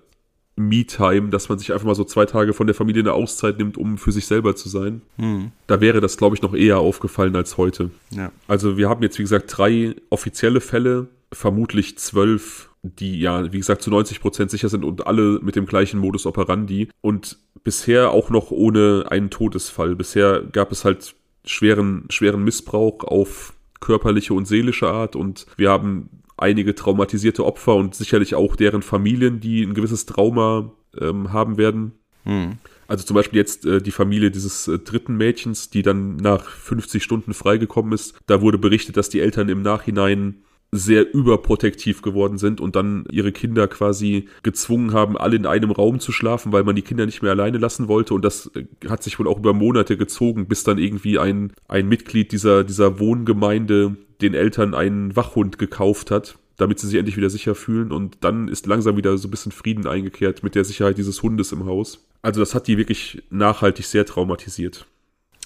[0.69, 3.77] Me-Time, dass man sich einfach mal so zwei Tage von der Familie eine Auszeit nimmt,
[3.77, 5.03] um für sich selber zu sein.
[5.17, 5.53] Mhm.
[5.67, 7.91] Da wäre das, glaube ich, noch eher aufgefallen als heute.
[8.11, 8.33] Ja.
[8.49, 13.83] Also wir haben jetzt, wie gesagt, drei offizielle Fälle, vermutlich zwölf die ja, wie gesagt,
[13.83, 18.31] zu 90 Prozent sicher sind und alle mit dem gleichen Modus operandi und bisher auch
[18.31, 19.95] noch ohne einen Todesfall.
[19.97, 26.09] Bisher gab es halt schweren, schweren Missbrauch auf körperliche und seelische Art und wir haben
[26.41, 31.93] einige traumatisierte Opfer und sicherlich auch deren Familien, die ein gewisses Trauma ähm, haben werden.
[32.25, 32.59] Hm.
[32.89, 37.03] Also zum Beispiel jetzt äh, die Familie dieses äh, dritten Mädchens, die dann nach 50
[37.03, 38.15] Stunden freigekommen ist.
[38.27, 43.33] Da wurde berichtet, dass die Eltern im Nachhinein sehr überprotektiv geworden sind und dann ihre
[43.33, 47.23] Kinder quasi gezwungen haben, alle in einem Raum zu schlafen, weil man die Kinder nicht
[47.23, 48.15] mehr alleine lassen wollte.
[48.15, 51.89] Und das äh, hat sich wohl auch über Monate gezogen, bis dann irgendwie ein, ein
[51.89, 57.31] Mitglied dieser, dieser Wohngemeinde den Eltern einen Wachhund gekauft hat, damit sie sich endlich wieder
[57.31, 57.93] sicher fühlen.
[57.93, 61.53] Und dann ist langsam wieder so ein bisschen Frieden eingekehrt mit der Sicherheit dieses Hundes
[61.53, 62.07] im Haus.
[62.23, 64.87] Also das hat die wirklich nachhaltig sehr traumatisiert.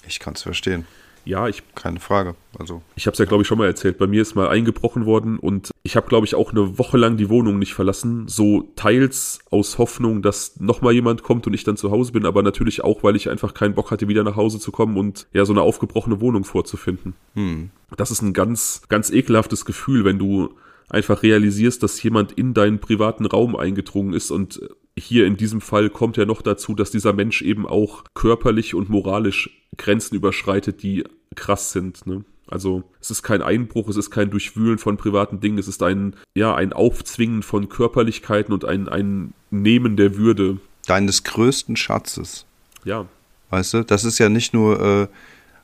[0.07, 0.85] Ich kann es verstehen.
[1.25, 1.63] Ja, ich.
[1.73, 2.35] Keine Frage.
[2.57, 2.81] Also.
[2.95, 3.97] Ich habe es ja, glaube ich, schon mal erzählt.
[3.97, 7.17] Bei mir ist mal eingebrochen worden und ich habe, glaube ich, auch eine Woche lang
[7.17, 8.27] die Wohnung nicht verlassen.
[8.27, 12.43] So teils aus Hoffnung, dass nochmal jemand kommt und ich dann zu Hause bin, aber
[12.43, 15.45] natürlich auch, weil ich einfach keinen Bock hatte, wieder nach Hause zu kommen und ja,
[15.45, 17.15] so eine aufgebrochene Wohnung vorzufinden.
[17.33, 17.71] Hm.
[17.97, 20.53] Das ist ein ganz, ganz ekelhaftes Gefühl, wenn du
[20.89, 24.61] einfach realisierst, dass jemand in deinen privaten Raum eingedrungen ist und
[24.97, 28.89] hier in diesem Fall kommt ja noch dazu, dass dieser Mensch eben auch körperlich und
[28.89, 31.03] moralisch Grenzen überschreitet, die
[31.35, 32.07] krass sind.
[32.07, 32.23] Ne?
[32.47, 36.15] Also es ist kein Einbruch, es ist kein Durchwühlen von privaten Dingen, es ist ein,
[36.33, 40.59] ja, ein Aufzwingen von Körperlichkeiten und ein, ein Nehmen der Würde.
[40.87, 42.45] Deines größten Schatzes.
[42.83, 43.07] Ja.
[43.49, 45.07] Weißt du, das ist ja nicht nur, äh,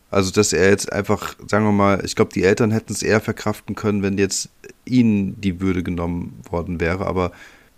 [0.09, 3.21] also dass er jetzt einfach, sagen wir mal, ich glaube, die Eltern hätten es eher
[3.21, 4.49] verkraften können, wenn jetzt
[4.86, 7.32] ihnen die Würde genommen worden wäre, aber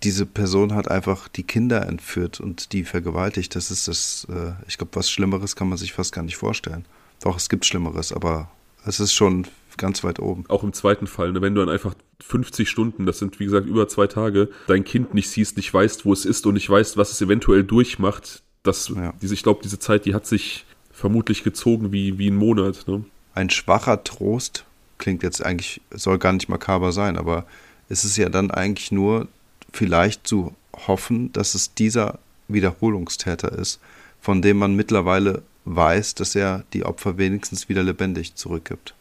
[0.03, 3.55] diese Person hat einfach die Kinder entführt und die vergewaltigt.
[3.55, 6.85] Das ist das, äh, ich glaube, was Schlimmeres kann man sich fast gar nicht vorstellen.
[7.21, 8.51] Doch, es gibt Schlimmeres, aber
[8.85, 9.47] es ist schon
[9.77, 10.45] ganz weit oben.
[10.49, 13.65] Auch im zweiten Fall, ne, wenn du dann einfach 50 Stunden, das sind wie gesagt
[13.65, 16.97] über zwei Tage, dein Kind nicht siehst, nicht weißt, wo es ist und nicht weißt,
[16.97, 19.13] was es eventuell durchmacht, das, ja.
[19.21, 22.85] diese, ich glaube, diese Zeit, die hat sich vermutlich gezogen wie, wie ein Monat.
[22.87, 23.03] Ne?
[23.33, 24.65] Ein schwacher Trost
[24.97, 27.45] klingt jetzt eigentlich, soll gar nicht makaber sein, aber
[27.89, 29.27] es ist ja dann eigentlich nur
[29.73, 30.55] vielleicht zu
[30.87, 33.79] hoffen, dass es dieser Wiederholungstäter ist,
[34.21, 38.93] von dem man mittlerweile weiß, dass er die Opfer wenigstens wieder lebendig zurückgibt.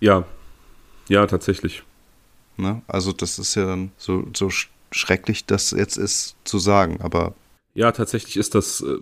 [0.00, 0.24] Ja,
[1.08, 1.82] ja, tatsächlich.
[2.56, 2.82] Ne?
[2.86, 4.50] Also das ist ja dann so, so
[4.90, 7.34] schrecklich, das jetzt ist zu sagen, aber.
[7.74, 8.98] Ja, tatsächlich ist das äh,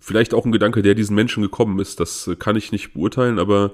[0.00, 2.00] vielleicht auch ein Gedanke, der diesen Menschen gekommen ist.
[2.00, 3.72] Das äh, kann ich nicht beurteilen, aber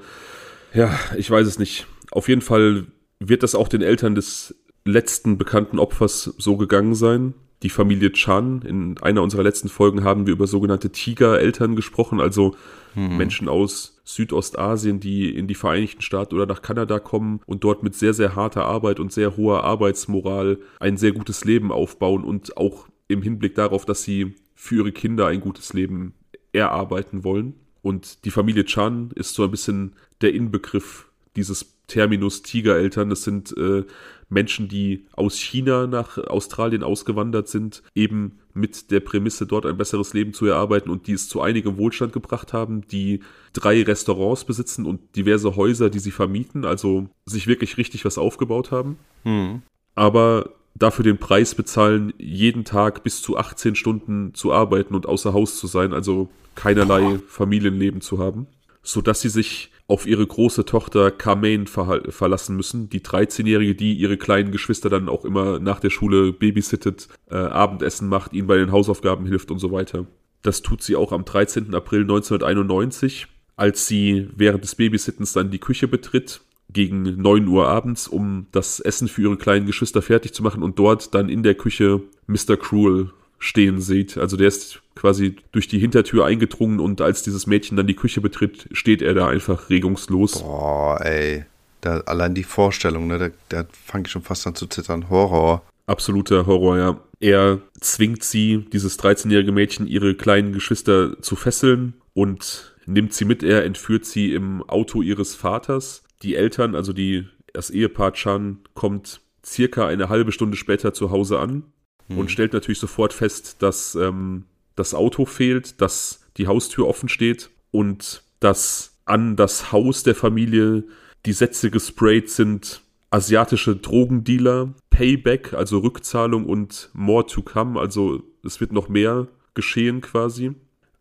[0.72, 1.86] ja, ich weiß es nicht.
[2.10, 2.86] Auf jeden Fall
[3.18, 4.54] wird das auch den Eltern des
[4.84, 7.34] letzten bekannten Opfers so gegangen sein.
[7.62, 8.62] Die Familie Chan.
[8.62, 12.54] In einer unserer letzten Folgen haben wir über sogenannte Tiger-Eltern gesprochen, also
[12.92, 13.16] hm.
[13.16, 17.94] Menschen aus Südostasien, die in die Vereinigten Staaten oder nach Kanada kommen und dort mit
[17.94, 22.86] sehr, sehr harter Arbeit und sehr hoher Arbeitsmoral ein sehr gutes Leben aufbauen und auch
[23.08, 26.14] im Hinblick darauf, dass sie für ihre Kinder ein gutes Leben
[26.52, 27.54] erarbeiten wollen.
[27.80, 33.10] Und die Familie Chan ist so ein bisschen der Inbegriff dieses Terminus Tigereltern.
[33.10, 33.84] Das sind äh,
[34.28, 40.14] Menschen, die aus China nach Australien ausgewandert sind, eben mit der Prämisse, dort ein besseres
[40.14, 43.20] Leben zu erarbeiten und die es zu einigem Wohlstand gebracht haben, die
[43.52, 48.70] drei Restaurants besitzen und diverse Häuser, die sie vermieten, also sich wirklich richtig was aufgebaut
[48.70, 48.96] haben.
[49.24, 49.62] Hm.
[49.94, 55.32] Aber dafür den Preis bezahlen, jeden Tag bis zu 18 Stunden zu arbeiten und außer
[55.32, 58.46] Haus zu sein, also keinerlei Familienleben zu haben,
[58.82, 64.16] sodass sie sich auf ihre große Tochter Carmaine ver verlassen müssen, die 13-Jährige, die ihre
[64.16, 68.72] kleinen Geschwister dann auch immer nach der Schule babysittet, äh, Abendessen macht, ihnen bei den
[68.72, 70.06] Hausaufgaben hilft und so weiter.
[70.42, 71.74] Das tut sie auch am 13.
[71.74, 73.26] April 1991,
[73.56, 78.80] als sie während des Babysittens dann die Küche betritt, gegen 9 Uhr abends, um das
[78.80, 82.56] Essen für ihre kleinen Geschwister fertig zu machen und dort dann in der Küche Mr.
[82.56, 83.12] Cruel
[83.44, 84.16] stehen sieht.
[84.16, 88.22] Also der ist quasi durch die Hintertür eingedrungen und als dieses Mädchen dann die Küche
[88.22, 90.42] betritt, steht er da einfach regungslos.
[90.42, 91.44] Boah, ey.
[91.82, 95.10] Da, allein die Vorstellung, ne, da, da fange ich schon fast an zu zittern.
[95.10, 95.62] Horror.
[95.86, 97.00] Absoluter Horror, ja.
[97.20, 103.42] Er zwingt sie, dieses 13-jährige Mädchen, ihre kleinen Geschwister zu fesseln und nimmt sie mit.
[103.42, 106.02] Er entführt sie im Auto ihres Vaters.
[106.22, 111.38] Die Eltern, also die, das Ehepaar Chan, kommt circa eine halbe Stunde später zu Hause
[111.38, 111.64] an
[112.08, 112.18] hm.
[112.18, 114.44] und stellt natürlich sofort fest, dass ähm,
[114.76, 120.84] das Auto fehlt, dass die Haustür offen steht und dass an das Haus der Familie
[121.26, 128.60] die Sätze gesprayt sind, asiatische Drogendealer, Payback, also Rückzahlung und More to come, also es
[128.60, 130.52] wird noch mehr geschehen quasi.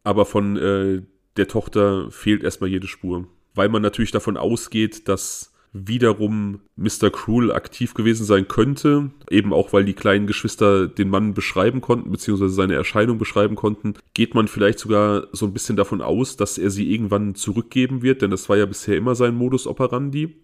[0.04, 1.02] Aber von äh,
[1.38, 7.10] der Tochter fehlt erstmal jede Spur, weil man natürlich davon ausgeht, dass wiederum Mr.
[7.12, 12.12] Cruel aktiv gewesen sein könnte, eben auch weil die kleinen Geschwister den Mann beschreiben konnten,
[12.12, 16.60] beziehungsweise seine Erscheinung beschreiben konnten, geht man vielleicht sogar so ein bisschen davon aus, dass
[16.60, 20.36] er sie irgendwann zurückgeben wird, denn das war ja bisher immer sein Modus operandi.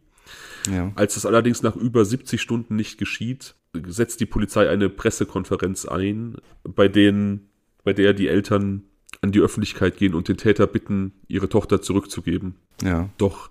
[0.70, 0.92] Ja.
[0.96, 3.56] Als das allerdings nach über 70 Stunden nicht geschieht,
[3.88, 7.50] setzt die Polizei eine Pressekonferenz ein, bei denen,
[7.84, 8.84] bei der die Eltern
[9.22, 12.56] an die Öffentlichkeit gehen und den Täter bitten, ihre Tochter zurückzugeben.
[12.82, 13.10] Ja.
[13.18, 13.50] Doch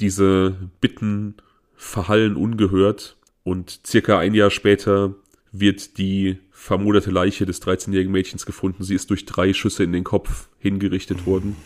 [0.00, 1.34] diese Bitten
[1.76, 5.14] verhallen ungehört und circa ein Jahr später
[5.52, 8.84] wird die vermoderte Leiche des 13-jährigen Mädchens gefunden.
[8.84, 11.56] Sie ist durch drei Schüsse in den Kopf hingerichtet worden.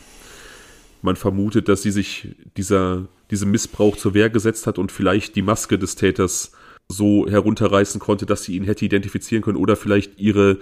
[1.03, 5.43] Man vermutet, dass sie sich dieser, diesem Missbrauch zur Wehr gesetzt hat und vielleicht die
[5.43, 6.53] Maske des Täters
[6.89, 10.59] so herunterreißen konnte, dass sie ihn hätte identifizieren können oder vielleicht ihre,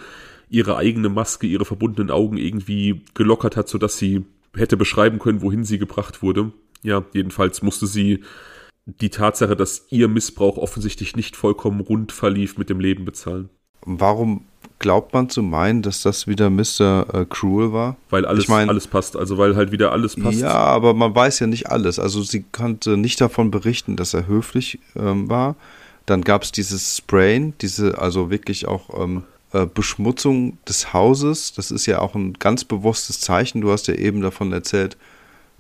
[0.49, 5.64] ihre eigene Maske, ihre verbundenen Augen irgendwie gelockert hat, sodass sie hätte beschreiben können, wohin
[5.64, 6.53] sie gebracht wurde.
[6.83, 8.24] Ja, jedenfalls musste sie
[8.87, 13.49] die Tatsache, dass ihr Missbrauch offensichtlich nicht vollkommen rund verlief, mit dem Leben bezahlen.
[13.85, 14.45] Warum
[14.78, 17.07] glaubt man zu meinen, dass das wieder Mr.
[17.12, 17.97] Äh, Cruel war?
[18.11, 20.41] Weil alles, Ich mein- alles passt, also weil halt wieder alles passt.
[20.41, 21.99] Ja, aber man weiß ja nicht alles.
[22.01, 25.55] Also sie konnte nicht davon berichten, dass er höflich ähm, war.
[26.07, 29.22] Dann gab es dieses Sprayen, diese also wirklich auch ähm,
[29.53, 31.53] äh, Beschmutzung des Hauses.
[31.55, 33.61] Das ist ja auch ein ganz bewusstes Zeichen.
[33.61, 34.97] Du hast ja eben davon erzählt,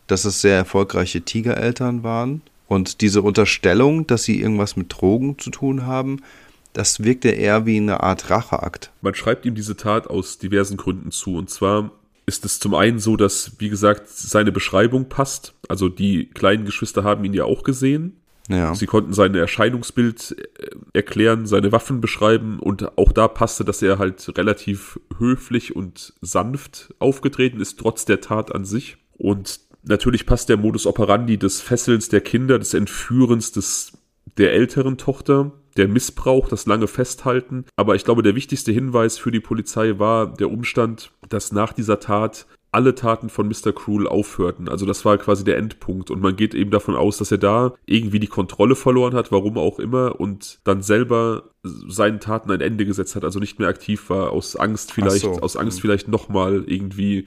[0.06, 2.42] dass es sehr erfolgreiche Tigereltern waren.
[2.68, 6.20] Und diese Unterstellung, dass sie irgendwas mit Drogen zu tun haben,
[6.72, 8.90] das wirkte eher wie eine Art Racheakt.
[9.02, 11.36] Man schreibt ihm diese Tat aus diversen Gründen zu.
[11.36, 11.90] Und zwar
[12.24, 15.54] ist es zum einen so, dass, wie gesagt, seine Beschreibung passt.
[15.68, 18.16] Also die kleinen Geschwister haben ihn ja auch gesehen.
[18.48, 18.74] Ja.
[18.74, 23.98] Sie konnten sein Erscheinungsbild äh, erklären, seine Waffen beschreiben und auch da passte, dass er
[23.98, 28.96] halt relativ höflich und sanft aufgetreten ist, trotz der Tat an sich.
[29.16, 33.92] Und natürlich passt der Modus operandi des Fesselns der Kinder, des Entführens des,
[34.38, 37.64] der älteren Tochter, der Missbrauch, das lange Festhalten.
[37.76, 42.00] Aber ich glaube, der wichtigste Hinweis für die Polizei war der Umstand, dass nach dieser
[42.00, 43.72] Tat alle Taten von Mr.
[43.72, 44.68] Cruel aufhörten.
[44.68, 46.10] Also das war quasi der Endpunkt.
[46.10, 49.58] Und man geht eben davon aus, dass er da irgendwie die Kontrolle verloren hat, warum
[49.58, 54.08] auch immer, und dann selber seinen Taten ein Ende gesetzt hat, also nicht mehr aktiv
[54.08, 55.40] war, aus Angst vielleicht, so.
[55.40, 57.26] aus Angst vielleicht nochmal irgendwie,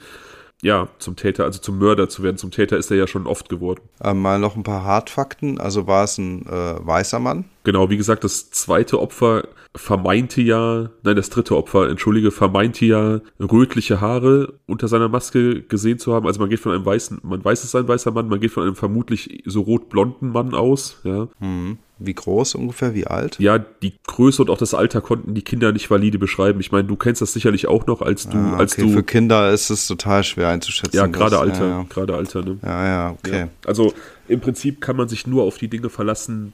[0.61, 2.37] ja, zum Täter, also zum Mörder zu werden.
[2.37, 3.81] Zum Täter ist er ja schon oft geworden.
[4.01, 5.59] Äh, mal noch ein paar Hartfakten.
[5.59, 7.45] Also war es ein äh, weißer Mann?
[7.63, 13.21] Genau, wie gesagt, das zweite Opfer vermeinte ja, nein, das dritte Opfer, entschuldige, vermeinte ja
[13.39, 16.27] rötliche Haare unter seiner Maske gesehen zu haben.
[16.27, 18.51] Also man geht von einem weißen, man weiß es ist ein weißer Mann, man geht
[18.51, 21.27] von einem vermutlich so rot-blonden Mann aus, ja.
[21.39, 21.79] Hm.
[21.97, 22.93] Wie groß ungefähr?
[22.93, 23.37] Wie alt?
[23.39, 26.59] Ja, die Größe und auch das Alter konnten die Kinder nicht valide beschreiben.
[26.59, 28.81] Ich meine, du kennst das sicherlich auch noch, als du, Ah, als okay.
[28.83, 30.95] du, Für Kinder ist es total schwer einzuschätzen.
[30.97, 32.57] ja, gerade Alter, Ja, gerade Alter, ne?
[32.63, 33.39] ja, ja okay.
[33.39, 33.47] Ja.
[33.65, 33.93] Also
[34.27, 36.51] im Prinzip kann man sich nur auf die Dinge verlassen,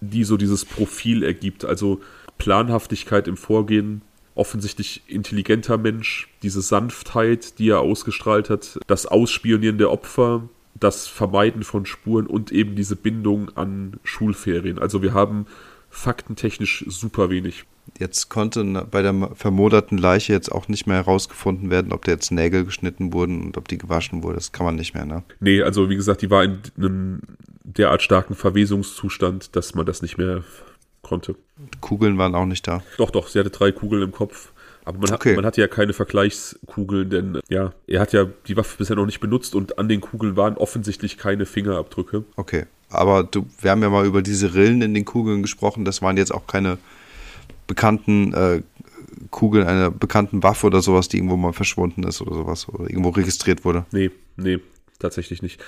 [0.00, 1.64] die so dieses Profil ergibt.
[1.66, 2.00] Also
[2.38, 4.00] Planhaftigkeit im Vorgehen,
[4.34, 10.48] offensichtlich intelligenter Mensch, diese Sanftheit, die er ausgestrahlt hat, das Ausspionieren der Opfer,
[10.80, 14.78] das Vermeiden von Spuren und eben diese Bindung an Schulferien.
[14.78, 15.46] Also wir haben
[15.90, 17.64] faktentechnisch super wenig.
[17.98, 22.30] Jetzt konnte bei der vermoderten Leiche jetzt auch nicht mehr herausgefunden werden, ob da jetzt
[22.30, 24.34] Nägel geschnitten wurden und ob die gewaschen wurde.
[24.34, 25.22] Das kann man nicht mehr, ne?
[25.40, 27.20] Nee, also wie gesagt, die war in einem
[27.64, 30.44] derart starken Verwesungszustand, dass man das nicht mehr
[31.02, 31.36] konnte.
[31.80, 32.82] Kugeln waren auch nicht da.
[32.98, 34.52] Doch, doch, sie hatte drei Kugeln im Kopf.
[34.88, 35.30] Aber man, Okay.
[35.30, 39.04] hat, man hatte ja keine Vergleichskugeln, denn ja, er hat ja die Waffe bisher noch
[39.04, 42.24] nicht benutzt und an den Kugeln waren offensichtlich keine Fingerabdrücke.
[42.36, 42.64] Okay.
[42.88, 45.84] Aber du, wir haben ja mal über diese Rillen in den Kugeln gesprochen.
[45.84, 46.78] Das waren jetzt auch keine
[47.66, 48.62] bekannten äh,
[49.30, 53.10] Kugeln einer bekannten Waffe oder sowas, die irgendwo mal verschwunden ist oder sowas oder irgendwo
[53.10, 53.84] registriert wurde.
[53.92, 54.58] Nee, nee,
[54.98, 55.60] tatsächlich nicht.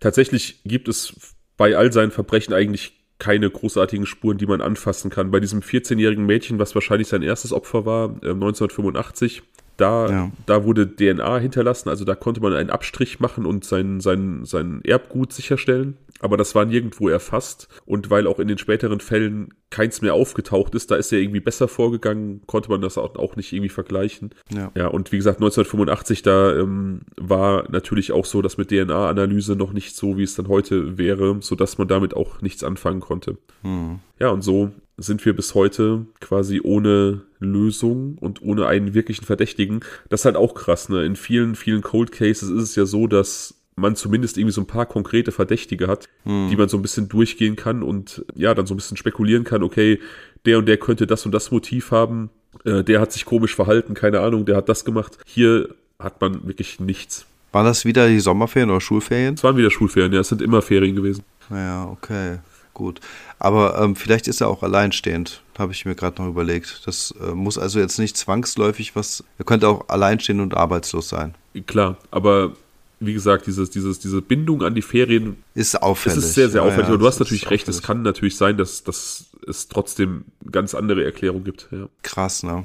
[0.00, 1.14] Tatsächlich gibt es
[1.56, 5.30] bei all seinen Verbrechen eigentlich keine großartigen Spuren, die man anfassen kann.
[5.30, 9.42] Bei diesem 14-jährigen Mädchen, was wahrscheinlich sein erstes Opfer war, äh, 1985,
[9.76, 10.32] da, Ja.
[10.46, 14.80] da wurde DNA hinterlassen, also da konnte man einen Abstrich machen und sein, sein, sein
[14.84, 15.96] Erbgut sicherstellen.
[16.20, 17.68] Aber das war nirgendwo erfasst.
[17.84, 21.40] Und weil auch in den späteren Fällen keins mehr aufgetaucht ist, da ist er irgendwie
[21.40, 24.30] besser vorgegangen, konnte man das auch, nicht irgendwie vergleichen.
[24.50, 24.70] Ja.
[24.74, 29.74] Ja, und wie gesagt, 1985, da ähm, war natürlich auch so, dass mit DNA-Analyse noch
[29.74, 33.36] nicht so, wie es dann heute wäre, sodass man damit auch nichts anfangen konnte.
[33.62, 33.98] Hm.
[34.18, 39.80] Ja, und so sind wir bis heute quasi ohne Lösung und ohne einen wirklichen Verdächtigen.
[40.08, 41.04] Das ist halt auch krass, ne?
[41.04, 44.66] In vielen, vielen Cold Cases ist es ja so, dass man zumindest irgendwie so ein
[44.66, 48.72] paar konkrete Verdächtige hat, die man so ein bisschen durchgehen kann und ja, dann so
[48.72, 50.00] ein bisschen spekulieren kann, okay,
[50.46, 52.30] der und der könnte das und das Motiv haben,
[52.64, 55.18] äh, der hat sich komisch verhalten, keine Ahnung, der hat das gemacht.
[55.26, 57.26] Hier hat man wirklich nichts.
[57.52, 59.34] Waren das wieder die Sommerferien oder Schulferien?
[59.34, 61.24] Es waren wieder Schulferien, ja, es sind immer Ferien gewesen.
[61.50, 62.38] Ja, okay,
[62.72, 63.00] gut.
[63.38, 66.82] Aber ähm, vielleicht ist er auch alleinstehend, habe ich mir gerade noch überlegt.
[66.86, 69.24] Das äh, muss also jetzt nicht zwangsläufig was.
[69.38, 71.34] Er könnte auch alleinstehend und arbeitslos sein.
[71.66, 72.52] Klar, aber
[72.98, 76.16] wie gesagt, dieses, dieses, diese Bindung an die Ferien Ist auffällig.
[76.18, 76.88] Es ist sehr, sehr Ja, auffällig.
[76.88, 77.86] ja, und du hast es natürlich recht, es auffällig.
[77.86, 81.68] kann natürlich sein, dass, dass es trotzdem ganz andere Erklärungen gibt.
[81.72, 81.88] Ja.
[82.02, 82.64] Krass, ne?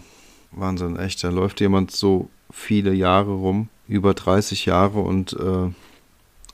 [0.52, 1.22] Wahnsinn, echt.
[1.24, 5.70] Da läuft jemand so viele Jahre rum, über 30 Jahre und, äh,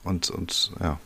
[0.04, 0.98] und, und ja.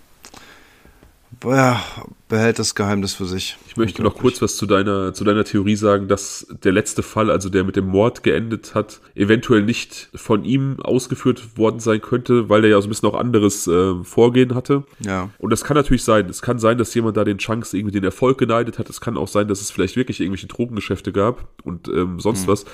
[2.32, 3.58] Behält das Geheimnis für sich.
[3.68, 7.30] Ich möchte noch kurz was zu deiner, zu deiner Theorie sagen, dass der letzte Fall,
[7.30, 12.48] also der mit dem Mord geendet hat, eventuell nicht von ihm ausgeführt worden sein könnte,
[12.48, 14.84] weil er ja so ein bisschen auch anderes äh, Vorgehen hatte.
[15.04, 15.28] Ja.
[15.36, 16.26] Und das kann natürlich sein.
[16.30, 18.88] Es kann sein, dass jemand da den Chance irgendwie den Erfolg geneidet hat.
[18.88, 22.64] Es kann auch sein, dass es vielleicht wirklich irgendwelche Drogengeschäfte gab und ähm, sonst was.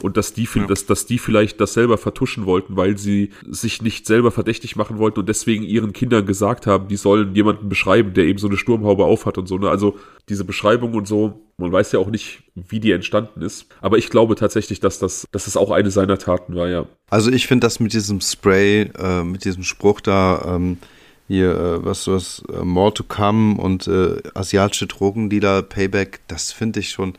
[0.00, 0.64] Und dass die, Ja.
[0.68, 4.98] dass, dass die vielleicht das selber vertuschen wollten, weil sie sich nicht selber verdächtig machen
[4.98, 8.56] wollten und deswegen ihren Kindern gesagt haben, die sollen jemanden beschreiben, der eben so eine
[8.56, 9.58] Sturmhaube aufhat und so.
[9.58, 9.68] Ne?
[9.68, 9.98] Also
[10.28, 13.66] diese Beschreibung und so, man weiß ja auch nicht, wie die entstanden ist.
[13.80, 16.86] Aber ich glaube tatsächlich, dass das, dass das auch eine seiner Taten war, ja.
[17.10, 20.78] Also ich finde das mit diesem Spray, äh, mit diesem Spruch da, ähm,
[21.26, 26.80] hier, äh, was, was, äh, more to come und äh, asiatische Drogendealer, Payback, das finde
[26.80, 27.14] ich schon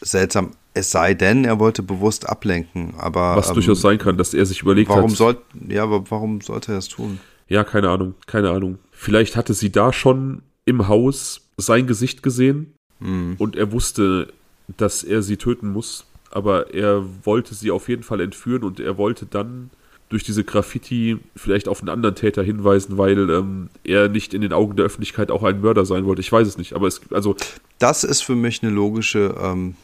[0.00, 0.50] seltsam.
[0.74, 4.46] Es sei denn, er wollte bewusst ablenken, aber Was ähm, durchaus sein kann, dass er
[4.46, 5.16] sich überlegt warum hat.
[5.16, 7.18] soll, ja, aber warum sollte er es tun?
[7.48, 8.78] Ja, keine Ahnung, keine Ahnung.
[8.92, 13.36] Vielleicht hatte sie da schon im Haus sein Gesicht gesehen Hm.
[13.38, 14.32] und er wusste,
[14.76, 18.98] dass er sie töten muss, aber er wollte sie auf jeden Fall entführen und er
[18.98, 19.70] wollte dann
[20.10, 24.52] durch diese Graffiti vielleicht auf einen anderen Täter hinweisen, weil ähm, er nicht in den
[24.52, 26.20] Augen der Öffentlichkeit auch ein Mörder sein wollte.
[26.20, 27.36] Ich weiß es nicht, aber es, also,
[27.78, 29.76] Das ist für mich eine logische, ähm,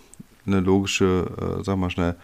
[0.44, 2.16] eine logische, äh, sag mal schnell,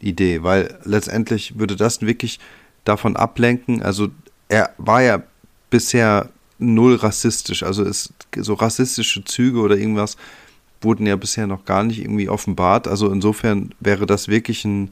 [0.00, 2.40] Idee, weil letztendlich würde das wirklich
[2.84, 4.08] davon ablenken, also
[4.48, 5.22] er war ja
[5.68, 6.30] bisher
[6.60, 10.16] null rassistisch, also ist so rassistische Züge oder irgendwas
[10.82, 14.90] wurden ja bisher noch gar nicht irgendwie offenbart, also insofern wäre das wirklich ein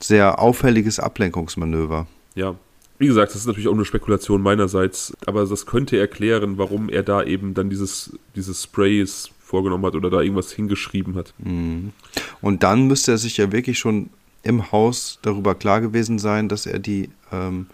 [0.00, 2.06] sehr auffälliges Ablenkungsmanöver.
[2.34, 2.54] ja.
[2.98, 7.02] Wie gesagt, das ist natürlich auch eine Spekulation meinerseits, aber das könnte erklären, warum er
[7.02, 11.34] da eben dann dieses, dieses Sprays vorgenommen hat oder da irgendwas hingeschrieben hat.
[11.38, 11.92] Mhm.
[12.40, 14.08] Und dann müsste er sich ja wirklich schon
[14.42, 17.66] im Haus darüber klar gewesen sein, dass er die ähm,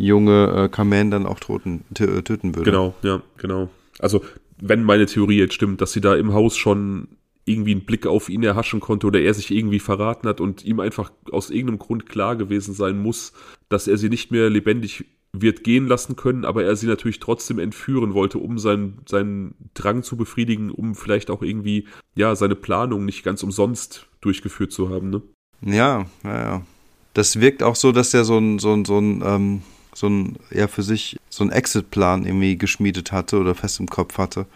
[0.00, 2.70] junge äh, Carmen dann auch toten, tö- töten würde.
[2.70, 3.68] Genau, ja, genau.
[3.98, 4.22] Also,
[4.60, 7.08] wenn meine Theorie jetzt stimmt, dass sie da im Haus schon
[7.44, 10.78] irgendwie einen Blick auf ihn erhaschen konnte oder er sich irgendwie verraten hat und ihm
[10.80, 13.32] einfach aus irgendeinem Grund klar gewesen sein muss,
[13.68, 17.58] dass er sie nicht mehr lebendig wird gehen lassen können, aber er sie natürlich trotzdem
[17.58, 21.86] entführen wollte, um seinen, seinen Drang zu befriedigen, um vielleicht auch irgendwie,
[22.16, 25.22] ja, seine Planung nicht ganz umsonst durchgeführt zu haben, ne?
[25.62, 26.66] Ja, ja, ja.
[27.14, 29.62] Das wirkt auch so, dass er so ein, so ein, so ein, ähm,
[29.94, 34.18] so ein, ja, für sich so einen Exit-Plan irgendwie geschmiedet hatte oder fest im Kopf
[34.18, 34.46] hatte.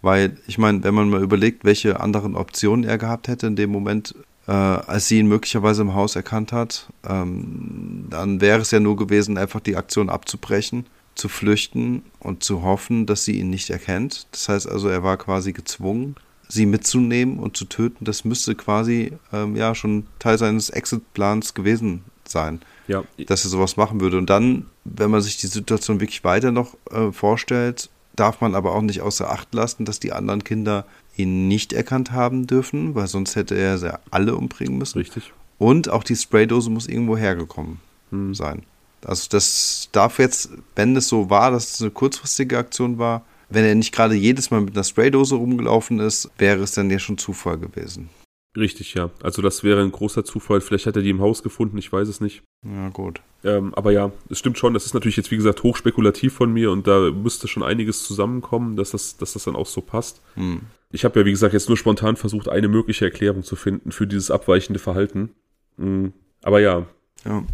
[0.00, 3.70] Weil, ich meine, wenn man mal überlegt, welche anderen Optionen er gehabt hätte in dem
[3.70, 4.14] Moment,
[4.46, 8.96] äh, als sie ihn möglicherweise im Haus erkannt hat, ähm, dann wäre es ja nur
[8.96, 14.28] gewesen, einfach die Aktion abzubrechen, zu flüchten und zu hoffen, dass sie ihn nicht erkennt.
[14.30, 16.14] Das heißt also, er war quasi gezwungen,
[16.48, 18.04] sie mitzunehmen und zu töten.
[18.04, 23.76] Das müsste quasi ähm, ja schon Teil seines Exit-Plans gewesen sein Ja, dass er sowas
[23.76, 24.18] machen würde.
[24.18, 28.74] Und dann, wenn man sich die Situation wirklich weiter noch äh, vorstellt, darf man aber
[28.74, 30.84] auch nicht außer Acht lassen, dass die anderen Kinder
[31.16, 34.98] ihn nicht erkannt haben dürfen, weil sonst hätte er sie alle umbringen müssen.
[34.98, 35.32] richtig.
[35.58, 37.80] Und auch die Spraydose muss irgendwo hergekommen
[38.10, 38.34] Hm.
[38.34, 38.62] sein.
[39.04, 43.64] Also das darf jetzt, wenn es so war, dass es eine kurzfristige Aktion war, wenn
[43.64, 47.18] er nicht gerade jedes Mal mit einer Spraydose rumgelaufen ist, wäre es dann ja schon
[47.18, 48.08] Zufall gewesen.
[48.56, 49.10] Richtig, ja.
[49.22, 50.60] Also das wäre ein großer Zufall.
[50.60, 52.42] Vielleicht hat er die im Haus gefunden, ich weiß es nicht.
[52.66, 53.20] Ja, gut.
[53.44, 54.74] Ähm, aber ja, es stimmt schon.
[54.74, 58.76] Das ist natürlich jetzt, wie gesagt, hochspekulativ von mir und da müsste schon einiges zusammenkommen,
[58.76, 60.20] dass das, dass das dann auch so passt.
[60.34, 60.62] Hm.
[60.90, 64.06] Ich habe ja, wie gesagt, jetzt nur spontan versucht, eine mögliche Erklärung zu finden für
[64.06, 65.30] dieses abweichende Verhalten.
[65.76, 66.06] Mm,
[66.42, 66.86] Aber ja,
[67.26, 67.44] Ja.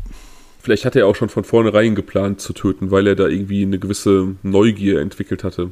[0.62, 3.78] vielleicht hat er auch schon von vornherein geplant zu töten, weil er da irgendwie eine
[3.80, 5.70] gewisse Neugier entwickelt hatte,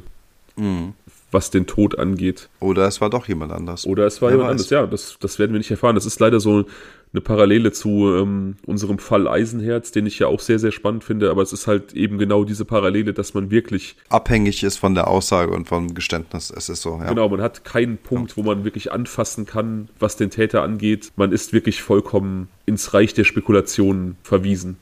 [0.55, 0.93] Hm.
[1.33, 2.49] Was den Tod angeht.
[2.59, 3.85] Oder es war doch jemand anders.
[3.85, 4.51] Oder es war Wer jemand weiß.
[4.51, 4.69] anderes.
[4.69, 5.95] Ja, das, das werden wir nicht erfahren.
[5.95, 6.65] Das ist leider so
[7.13, 11.29] eine Parallele zu ähm, unserem Fall Eisenherz, den ich ja auch sehr, sehr spannend finde.
[11.29, 15.07] Aber es ist halt eben genau diese Parallele, dass man wirklich, abhängig ist von der
[15.07, 16.51] Aussage und vom Geständnis.
[16.55, 17.09] Es ist so, ja.
[17.09, 21.11] genau, man hat keinen Punkt, wo man wirklich anfassen kann, was den Täter angeht.
[21.15, 24.77] Man ist wirklich vollkommen ins Reich der Spekulationen verwiesen.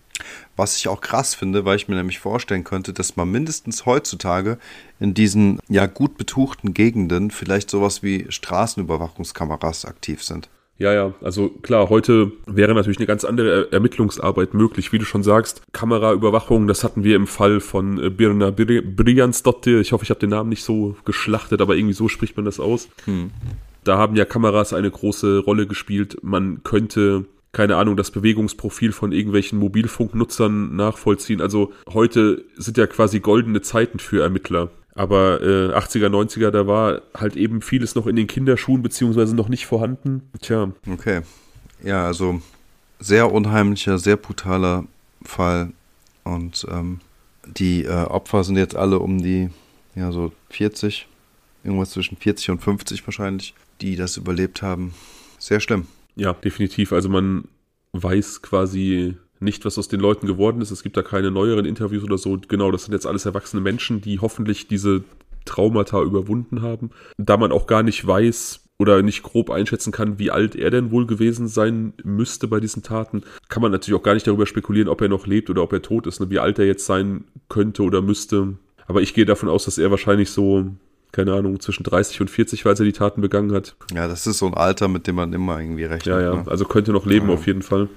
[0.61, 4.59] Was ich auch krass finde, weil ich mir nämlich vorstellen könnte, dass man mindestens heutzutage
[4.99, 10.49] in diesen ja gut betuchten Gegenden vielleicht sowas wie Straßenüberwachungskameras aktiv sind.
[10.77, 15.05] Ja, ja, also klar, heute wäre natürlich eine ganz andere Er Ermittlungsarbeit möglich, wie du
[15.05, 15.63] schon sagst.
[15.71, 19.79] Kameraüberwachung, das hatten wir im Fall von äh, Birna Bri- Briansdottir.
[19.79, 22.59] Ich hoffe, ich habe den Namen nicht so geschlachtet, aber irgendwie so spricht man das
[22.59, 22.87] aus.
[23.83, 26.17] Da haben ja Kameras eine große Rolle gespielt.
[26.21, 31.41] Man könnte, keine Ahnung, das Bewegungsprofil von irgendwelchen Mobilfunknutzern nachvollziehen.
[31.41, 34.69] Also heute sind ja quasi goldene Zeiten für Ermittler.
[34.93, 39.49] Aber äh, 80er, 90er, da war halt eben vieles noch in den Kinderschuhen beziehungsweise noch
[39.49, 40.29] nicht vorhanden.
[40.41, 41.21] Tja, Okay.
[41.83, 42.41] Ja, also
[42.99, 44.85] sehr unheimlicher, sehr brutaler
[45.23, 45.71] Fall.
[46.23, 46.99] Und ähm,
[47.45, 49.49] die äh, Opfer sind jetzt alle um die,
[49.95, 51.07] ja, so 40.
[51.63, 54.93] irgendwas zwischen 40 und 50 wahrscheinlich, die das überlebt haben.
[55.39, 55.87] Sehr schlimm.
[56.15, 56.93] Ja, definitiv.
[56.93, 57.45] Also man
[57.93, 60.71] weiß quasi nicht, was aus den Leuten geworden ist.
[60.71, 62.39] Es gibt da keine neueren Interviews oder so.
[62.47, 65.03] Genau, das sind jetzt alles erwachsene Menschen, die hoffentlich diese
[65.45, 66.91] Traumata überwunden haben.
[67.17, 70.91] Da man auch gar nicht weiß oder nicht grob einschätzen kann, wie alt er denn
[70.91, 74.89] wohl gewesen sein müsste bei diesen Taten, kann man natürlich auch gar nicht darüber spekulieren,
[74.89, 76.31] ob er noch lebt oder ob er tot ist, ne?
[76.31, 78.55] wie alt er jetzt sein könnte oder müsste.
[78.87, 80.65] Aber ich gehe davon aus, dass er wahrscheinlich so
[81.11, 83.75] keine Ahnung, zwischen 30 und 40, weil er die Taten begangen hat.
[83.93, 86.05] Ja, das ist so ein Alter, mit dem man immer irgendwie rechnet.
[86.07, 86.43] Ja, ja, ne?
[86.47, 87.33] also könnte noch leben Ja.
[87.33, 87.89] auf jeden Fall.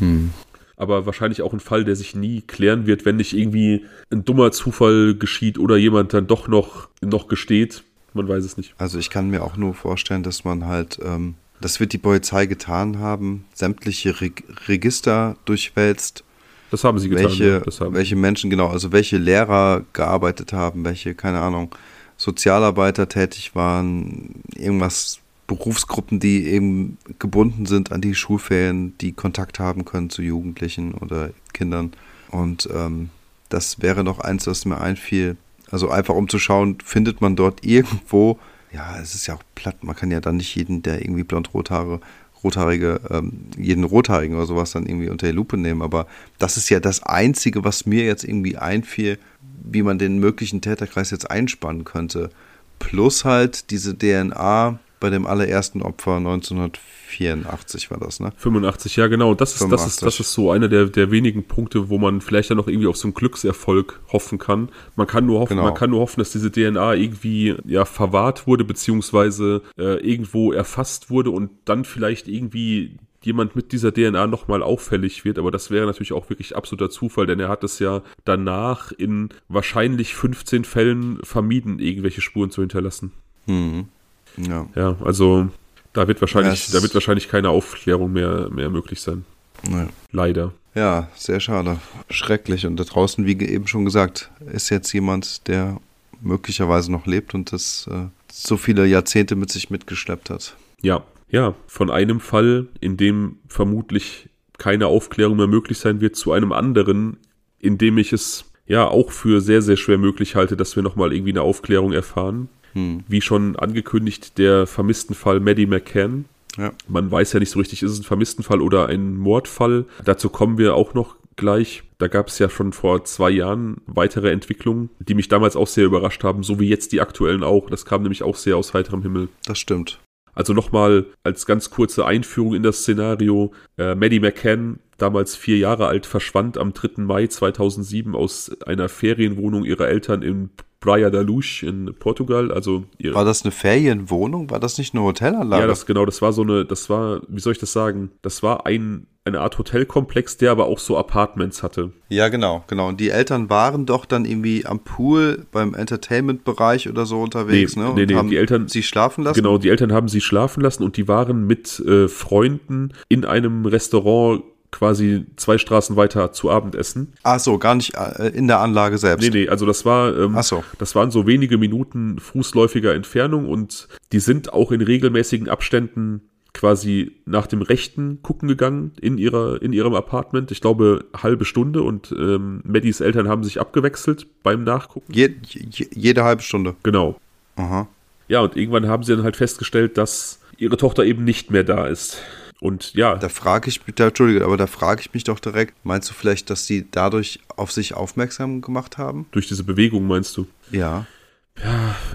[0.00, 0.30] Hm.
[0.76, 4.52] Aber wahrscheinlich auch ein Fall, der sich nie klären wird, wenn nicht irgendwie ein dummer
[4.52, 7.82] Zufall geschieht oder jemand dann doch noch, noch gesteht.
[8.14, 8.74] Man weiß es nicht.
[8.78, 12.46] Also ich kann mir auch nur vorstellen, dass man halt, ähm, das wird die Polizei
[12.46, 16.22] getan haben, sämtliche Reg Register durchwälzt,
[16.70, 17.24] Das haben sie getan.
[17.24, 17.94] welche, ja, das haben.
[17.94, 21.74] welche Menschen, genau, also welche Lehrer gearbeitet haben, welche, keine Ahnung,
[22.18, 29.86] Sozialarbeiter tätig waren, irgendwas, Berufsgruppen, die eben gebunden sind an die Schulferien, die Kontakt haben
[29.86, 31.92] können zu Jugendlichen oder Kindern.
[32.30, 33.08] Und ähm,
[33.48, 35.38] das wäre noch eins, was mir einfiel.
[35.70, 38.38] Also einfach um zu schauen, findet man dort irgendwo,
[38.72, 41.70] ja, es ist ja auch platt, man kann ja dann nicht jeden, der irgendwie blond-rot
[41.70, 42.00] Haare
[42.44, 45.82] rothaarige, ähm, jeden rothaarigen oder sowas dann irgendwie unter die Lupe nehmen.
[45.82, 46.06] Aber
[46.38, 49.18] das ist ja das Einzige, was mir jetzt irgendwie einfiel,
[49.64, 52.30] wie man den möglichen Täterkreis jetzt einspannen könnte.
[52.78, 58.32] Plus halt diese DNA bei dem allerersten Opfer 1984 war das, ne?
[58.36, 59.34] 85, ja genau.
[59.34, 60.20] Das ist, das ist, das 85.
[60.20, 63.06] ist so einer der, der wenigen Punkte, wo man vielleicht dann noch irgendwie auf so
[63.06, 64.70] einen Glückserfolg hoffen kann.
[64.96, 65.64] Man kann nur hoffen, Genau.
[65.64, 71.10] man kann nur hoffen, dass diese DNA irgendwie ja verwahrt wurde, beziehungsweise äh, irgendwo erfasst
[71.10, 75.86] wurde und dann vielleicht irgendwie jemand mit dieser DNA nochmal auffällig wird, aber das wäre
[75.86, 81.18] natürlich auch wirklich absoluter Zufall, denn er hat es ja danach in wahrscheinlich 15 Fällen
[81.22, 83.12] vermieden, irgendwelche Spuren zu hinterlassen.
[83.46, 83.88] Hm.
[84.36, 84.68] Ja.
[84.74, 85.48] Ja, also
[85.92, 89.24] da wird wahrscheinlich, Ja, da wird wahrscheinlich keine Aufklärung mehr, mehr möglich sein.
[89.68, 89.88] ja.
[90.12, 90.52] Leider.
[90.74, 91.78] Ja, sehr schade.
[92.08, 92.66] Schrecklich.
[92.66, 95.80] Und da draußen, wie eben schon gesagt, ist jetzt jemand, der
[96.20, 100.54] möglicherweise noch lebt und das äh, so viele Jahrzehnte mit sich mitgeschleppt hat.
[100.80, 106.32] Ja, ja, von einem Fall, in dem vermutlich keine Aufklärung mehr möglich sein wird, zu
[106.32, 107.18] einem anderen,
[107.58, 111.12] in dem ich es ja auch für sehr, sehr schwer möglich halte, dass wir nochmal
[111.12, 112.48] irgendwie eine Aufklärung erfahren.
[112.74, 113.04] Hm.
[113.08, 116.26] Wie schon angekündigt, der vermissten Fall Maddie McCann.
[116.56, 116.72] Ja.
[116.88, 119.86] Man weiß ja nicht so richtig, ist es ein Vermisstenfall oder ein Mordfall.
[120.04, 121.84] Dazu kommen wir auch noch gleich.
[121.98, 125.86] Da gab es ja schon vor zwei Jahren weitere Entwicklungen, die mich damals auch sehr
[125.86, 127.70] überrascht haben, so wie jetzt die aktuellen auch.
[127.70, 129.28] Das kam nämlich auch sehr aus heiterem Himmel.
[129.46, 130.00] Das stimmt.
[130.38, 133.52] Also nochmal als ganz kurze Einführung in das Szenario.
[133.76, 137.02] Äh, Maddie McCann, damals vier Jahre alt, verschwand am 3.
[137.02, 140.50] Mai 2007 aus einer Ferienwohnung ihrer Eltern in
[140.80, 142.52] Praia da Luz in Portugal.
[142.52, 144.50] Also War das eine Ferienwohnung?
[144.50, 145.62] War das nicht eine Hotelanlage?
[145.62, 148.10] ja, das genau, das war so eine, das war, wie soll ich das sagen?
[148.22, 151.92] Das war ein, eine Art Hotelkomplex, der aber auch so Apartments hatte.
[152.08, 152.88] ja, genau, genau.
[152.88, 157.82] Und die Eltern waren doch dann irgendwie am Pool beim Entertainment-Bereich oder so unterwegs, Nee,
[157.82, 157.92] ne?
[157.94, 159.34] nee, und nee, haben die Eltern- sie schlafen lassen.
[159.42, 163.66] Genau, die Eltern haben sie schlafen lassen und die waren mit äh, Freunden in einem
[163.66, 167.14] Restaurant quasi zwei Straßen weiter zu Abendessen.
[167.22, 169.22] Ach so, gar nicht äh, in der Anlage selbst.
[169.24, 170.62] Nee, nee, also das war, ähm, Ach so.
[170.78, 176.22] das waren so wenige Minuten fußläufiger Entfernung und die sind auch in regelmäßigen Abständen
[176.54, 180.50] quasi nach dem Rechten gucken gegangen in ihrer in ihrem Apartment.
[180.50, 185.12] Ich glaube halbe Stunde und ähm, Maddies Eltern haben sich abgewechselt beim Nachgucken.
[185.12, 186.74] Je, je, jede halbe Stunde.
[186.82, 187.16] Genau.
[187.56, 187.88] Aha.
[188.28, 191.86] Ja, und irgendwann haben sie dann halt festgestellt, dass ihre Tochter eben nicht mehr da
[191.86, 192.20] ist.
[192.60, 195.74] Und ja, Da frage ich mich, da, Entschuldige, aber da frage ich mich doch direkt,
[195.84, 199.26] meinst du vielleicht, dass sie dadurch auf sich aufmerksam gemacht haben?
[199.30, 200.46] durch diese Bewegung meinst du?
[200.70, 201.06] Ja.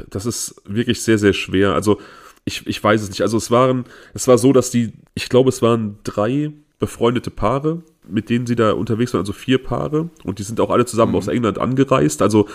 [0.09, 1.73] das ist wirklich sehr, sehr schwer.
[1.73, 1.99] Also
[2.45, 3.21] ich, ich weiß es nicht.
[3.21, 7.81] Also es waren, es war so, dass die, ich glaube, es waren drei befreundete Paare,
[8.05, 10.09] mit denen sie da unterwegs waren, also vier Paare.
[10.25, 12.21] Und die sind auch alle zusammen aus England angereist.
[12.21, 12.49] Also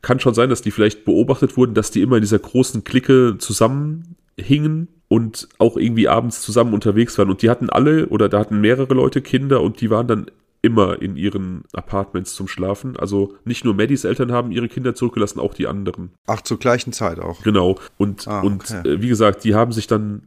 [0.00, 3.36] kann schon sein, dass die vielleicht beobachtet wurden, dass die immer in dieser großen Clique
[3.38, 7.30] zusammenhingen und auch irgendwie abends zusammen unterwegs waren.
[7.30, 10.26] Und die hatten alle, oder da hatten mehrere Leute Kinder und die waren dann
[10.62, 12.96] immer in ihren Apartments zum Schlafen.
[12.96, 16.12] Also nicht nur Maddies Eltern haben ihre Kinder zurückgelassen, auch die anderen.
[16.26, 17.42] Ach, zur gleichen Zeit auch.
[17.42, 17.78] Genau.
[17.98, 18.88] Und, Ah, und okay.
[18.88, 20.22] äh, wie gesagt, die haben sich dann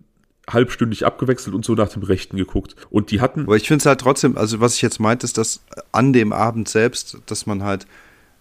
[0.50, 2.76] halbstündig abgewechselt und so nach dem Rechten geguckt.
[2.90, 5.38] Und die hatten, Aber ich finde es halt trotzdem, also was ich jetzt meinte, ist,
[5.38, 5.62] dass
[5.92, 7.88] an dem Abend selbst, dass man halt,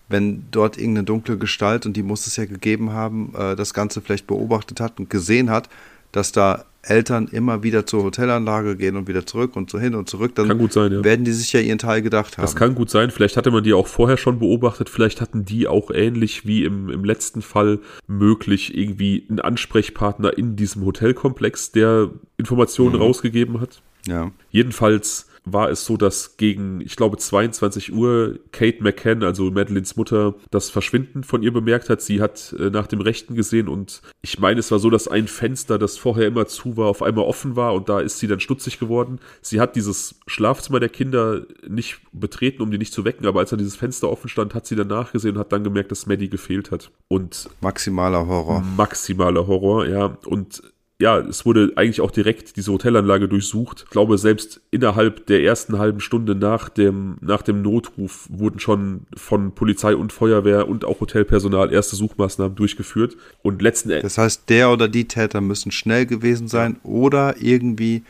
[0.08, 4.02] wenn dort irgendeine dunkle Gestalt, und die muss es ja gegeben haben, äh, das Ganze
[4.02, 5.68] vielleicht beobachtet hat und gesehen hat,
[6.12, 10.08] dass da Eltern immer wieder zur Hotelanlage gehen und wieder zurück und so hin und
[10.08, 11.04] zurück, dann Kann gut sein, ja.
[11.04, 12.42] werden die sich ja ihren Teil gedacht haben.
[12.42, 13.10] Das kann gut sein.
[13.10, 14.88] Vielleicht hatte man die auch vorher schon beobachtet.
[14.88, 20.56] Vielleicht hatten die auch ähnlich wie im, im letzten Fall möglich irgendwie einen Ansprechpartner in
[20.56, 23.82] diesem Hotelkomplex, der Informationen rausgegeben hat.
[24.06, 24.30] ja.
[24.50, 30.34] Jedenfalls war es so, dass gegen, ich glaube, 22 Uhr Kate McCann, also Madeleines Mutter,
[30.50, 32.02] das Verschwinden von ihr bemerkt hat.
[32.02, 35.28] Sie hat äh, nach dem Rechten gesehen und ich meine, es war so, dass ein
[35.28, 38.40] Fenster, das vorher immer zu war, auf einmal offen war und da ist sie dann
[38.40, 39.20] stutzig geworden.
[39.40, 43.50] Sie hat dieses Schlafzimmer der Kinder nicht betreten, um die nicht zu wecken, aber als
[43.50, 46.28] dann dieses Fenster offen stand, hat sie dann nachgesehen und hat dann gemerkt, dass Maddie
[46.28, 46.90] gefehlt hat.
[47.06, 48.64] Und Maximaler Horror.
[48.76, 50.18] maximaler Horror, ja.
[50.26, 50.62] Und
[50.98, 53.82] ja, es wurde eigentlich auch direkt diese Hotelanlage durchsucht.
[53.84, 59.02] Ich glaube, selbst innerhalb der ersten halben Stunde nach dem, nach dem Notruf wurden schon
[59.14, 63.16] von Polizei und Feuerwehr und auch Hotelpersonal erste Suchmaßnahmen durchgeführt.
[63.42, 68.02] Und letzten Endes, Das heißt, der oder die Täter müssen schnell gewesen sein oder irgendwie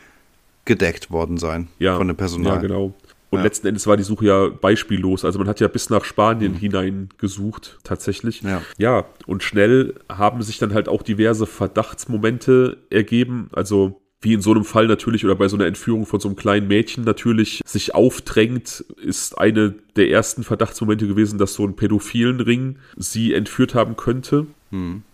[0.63, 2.55] gedeckt worden sein ja, von dem Personal.
[2.55, 2.93] Ja, genau.
[3.29, 3.43] Und Ja.
[3.43, 5.25] letzten Endes war die Suche ja beispiellos.
[5.25, 8.41] Also man hat ja bis nach Spanien hinein gesucht, tatsächlich.
[8.41, 8.61] Ja.
[8.77, 13.49] ja, und schnell haben sich dann halt auch diverse Verdachtsmomente ergeben.
[13.51, 16.35] Also wie in so einem Fall natürlich oder bei so einer Entführung von so einem
[16.35, 22.39] kleinen Mädchen natürlich sich aufdrängt, ist eine der ersten Verdachtsmomente gewesen, dass so ein pädophilen
[22.39, 24.47] Ring sie entführt haben könnte.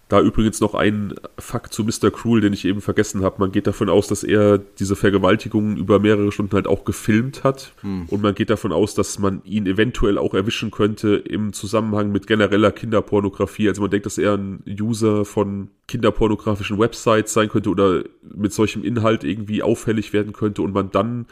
[0.10, 2.12] Da übrigens noch ein Fakt zu Mr.
[2.12, 3.38] Cruel, den ich eben vergessen habe.
[3.40, 7.74] Man geht davon aus, dass er diese Vergewaltigungen über mehrere Stunden halt auch gefilmt hat.
[8.12, 12.28] Und man geht davon aus, dass man ihn eventuell auch erwischen könnte im Zusammenhang mit
[12.28, 13.70] genereller Kinderpornografie.
[13.70, 18.04] Also man denkt, dass er ein User von kinderpornografischen Websites sein könnte oder
[18.36, 21.26] mit solchem Inhalt irgendwie auffällig werden könnte und man dann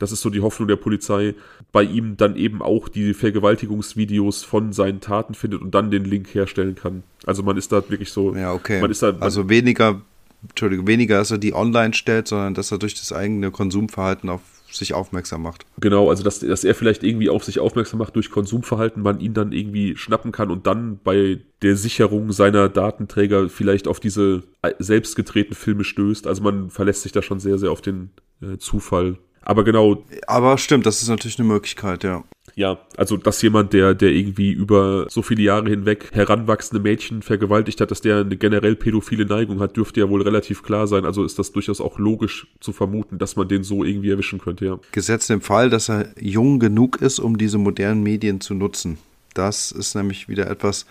[0.00, 1.34] das ist so die Hoffnung der Polizei,
[1.72, 6.34] bei ihm dann eben auch die Vergewaltigungsvideos von seinen Taten findet und dann den Link
[6.34, 7.04] herstellen kann.
[7.26, 8.80] Also man ist da wirklich so, Ja, okay.
[8.80, 10.00] man ist da, man, also weniger,
[10.48, 14.40] Entschuldigung, weniger, dass er die online stellt, sondern dass er durch das eigene Konsumverhalten auf
[14.72, 15.66] sich aufmerksam macht.
[15.80, 19.34] genau, also dass, dass er vielleicht irgendwie auf sich aufmerksam macht durch Konsumverhalten, man ihn
[19.34, 24.44] dann irgendwie schnappen kann und dann bei der Sicherung seiner Datenträger vielleicht auf diese
[24.78, 26.28] selbst gedrehten Filme stößt.
[26.28, 29.18] Also man verlässt sich da schon sehr, sehr auf den äh, Zufall.
[29.42, 32.24] Aber genau, Aber stimmt, das ist natürlich eine Möglichkeit, ja.
[32.56, 37.80] Ja, also dass jemand, der, der irgendwie über so viele Jahre hinweg heranwachsende Mädchen vergewaltigt
[37.80, 41.04] hat, dass der eine generell pädophile Neigung hat, dürfte ja wohl relativ klar sein.
[41.04, 44.66] Also ist das durchaus auch logisch zu vermuten, dass man den so irgendwie erwischen könnte,
[44.66, 44.78] ja.
[44.92, 48.98] Gesetzt im Fall, dass er jung genug ist, um diese modernen Medien zu nutzen.
[49.34, 50.86] Das ist nämlich wieder etwas,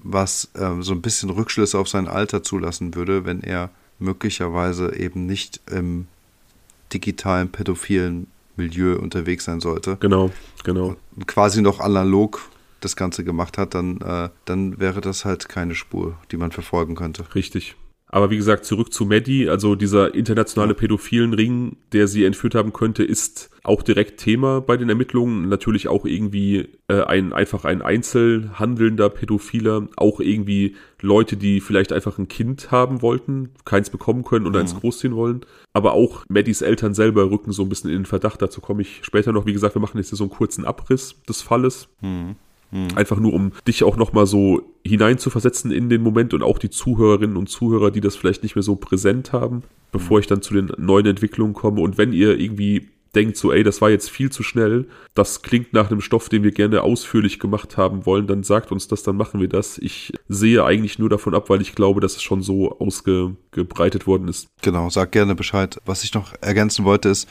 [0.00, 5.26] was ähm, so ein bisschen Rückschlüsse auf sein Alter zulassen würde, wenn er möglicherweise eben
[5.26, 6.06] nicht im
[6.94, 9.96] digitalen pädophilen Milieu unterwegs sein sollte.
[10.00, 10.30] Genau,
[10.62, 10.96] genau.
[11.16, 12.48] Und quasi noch analog
[12.80, 16.94] das Ganze gemacht hat, dann, äh, dann wäre das halt keine Spur, die man verfolgen
[16.94, 17.24] könnte.
[17.34, 17.76] Richtig.
[18.14, 22.72] Aber wie gesagt, zurück zu Maddie, also dieser internationale pädophilen Ring, der sie entführt haben
[22.72, 25.48] könnte, ist auch direkt Thema bei den Ermittlungen.
[25.48, 32.16] Natürlich auch irgendwie äh, ein einfach ein einzelhandelnder Pädophiler, auch irgendwie Leute, die vielleicht einfach
[32.18, 35.40] ein Kind haben wollten, keins bekommen können oder eins großziehen wollen.
[35.72, 38.40] Aber auch Maddies Eltern selber rücken so ein bisschen in den Verdacht.
[38.40, 39.44] Dazu komme ich später noch.
[39.44, 41.88] Wie gesagt, wir machen jetzt hier so einen kurzen Abriss des Falles.
[42.94, 47.36] Einfach nur, um dich auch nochmal so hineinzuversetzen in den Moment und auch die Zuhörerinnen
[47.36, 49.62] und Zuhörer, die das vielleicht nicht mehr so präsent haben,
[49.92, 51.80] bevor ich dann zu den neuen Entwicklungen komme.
[51.80, 55.72] Und wenn ihr irgendwie denkt, so, ey, das war jetzt viel zu schnell, das klingt
[55.72, 59.16] nach einem Stoff, den wir gerne ausführlich gemacht haben wollen, dann sagt uns das, dann
[59.16, 59.78] machen wir das.
[59.78, 64.28] Ich sehe eigentlich nur davon ab, weil ich glaube, dass es schon so ausgebreitet worden
[64.28, 64.48] ist.
[64.62, 65.80] Genau, sag gerne Bescheid.
[65.86, 67.28] Was ich noch ergänzen wollte, ist,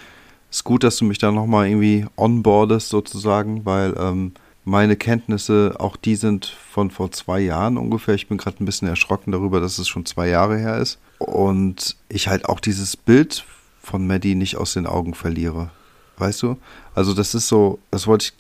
[0.50, 4.34] ist gut, dass du mich da nochmal irgendwie onboardest sozusagen, weil ähm,
[4.66, 8.16] meine Kenntnisse, auch die sind von vor zwei Jahren ungefähr.
[8.16, 11.00] Ich bin gerade ein bisschen erschrocken darüber, dass es schon zwei Jahre her ist.
[11.20, 13.46] Und ich halt auch dieses Bild
[13.82, 15.70] von Maddie nicht aus den Augen verliere.
[16.18, 16.58] Weißt du?
[16.96, 18.34] Also das ist so, das wollte ich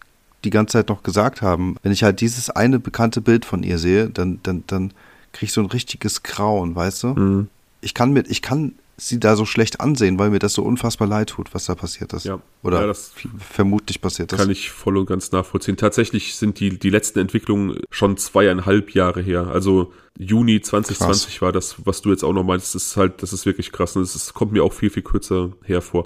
[0.44, 1.76] die ganze Zeit noch gesagt haben.
[1.84, 4.94] Wenn ich halt dieses eine bekannte Bild von ihr sehe, dann, dann, dann
[5.32, 7.48] kriege ich so ein richtiges Grauen, weißt du?
[7.82, 8.74] Ich kann mit, ich kann
[9.08, 12.14] sie da so schlecht ansehen, weil mir das so unfassbar leid tut, was da passiert
[12.14, 12.26] ist.
[12.26, 12.40] Ja.
[12.62, 13.14] Oder Ja, das
[13.52, 14.40] vermutlich passiert ist.
[14.40, 15.78] Kann ich voll und ganz nachvollziehen.
[15.78, 19.48] Tatsächlich sind die, die letzten Entwicklungen schon zweieinhalb Jahre her.
[19.48, 22.76] Also Juni 2020 war das, was du jetzt auch noch meinst.
[22.76, 23.96] Das ist halt, das ist wirklich krass.
[23.96, 26.06] Und das ist, kommt mir auch viel, viel kürzer hervor.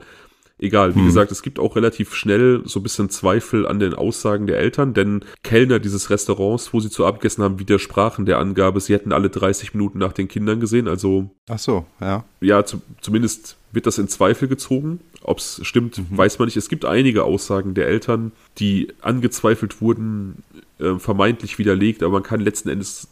[0.59, 4.47] Egal, wie gesagt, es gibt auch relativ schnell so ein bisschen Zweifel an den Aussagen
[4.47, 8.79] der Eltern, denn Kellner dieses Restaurants, wo sie zu Abend gegessen haben, widersprachen der Angabe,
[8.81, 10.88] sie hätten alle 30 Minuten nach den Kindern gesehen.
[10.88, 12.25] Also Ach so, ja.
[12.41, 14.99] ja, zu, zumindest wird das in Zweifel gezogen.
[15.21, 16.57] Ob es stimmt, weiß man nicht.
[16.57, 20.43] Es gibt einige Aussagen der Eltern, die angezweifelt wurden,
[20.79, 23.09] äh, vermeintlich widerlegt, aber man kann letzten Endes,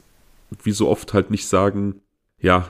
[0.63, 2.01] wie so oft, halt nicht sagen,
[2.39, 2.69] ja,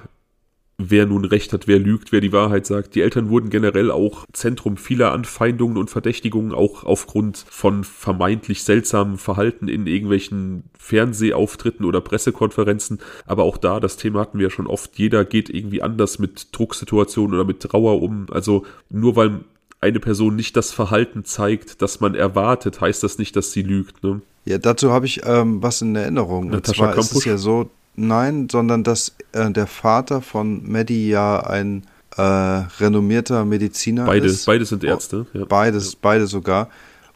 [0.77, 2.95] wer nun recht hat, wer lügt, wer die Wahrheit sagt.
[2.95, 9.17] Die Eltern wurden generell auch Zentrum vieler Anfeindungen und Verdächtigungen, auch aufgrund von vermeintlich seltsamen
[9.17, 12.99] Verhalten in irgendwelchen Fernsehauftritten oder Pressekonferenzen.
[13.25, 16.49] Aber auch da, das Thema hatten wir ja schon oft, jeder geht irgendwie anders mit
[16.51, 18.27] Drucksituationen oder mit Trauer um.
[18.31, 19.39] Also nur weil
[19.81, 24.03] eine Person nicht das Verhalten zeigt, das man erwartet, heißt das nicht, dass sie lügt.
[24.03, 24.21] Ne?
[24.45, 26.49] Ja, dazu habe ich ähm, was in Erinnerung.
[26.49, 31.09] Natascha Und zwar ist es ja so, nein, sondern dass äh, der Vater von Maddie
[31.09, 31.83] ja ein
[32.17, 34.45] äh, renommierter Mediziner Beide, ist.
[34.45, 35.25] beide sind Ärzte.
[35.33, 35.45] Ja.
[35.45, 36.69] Beides, beide sogar.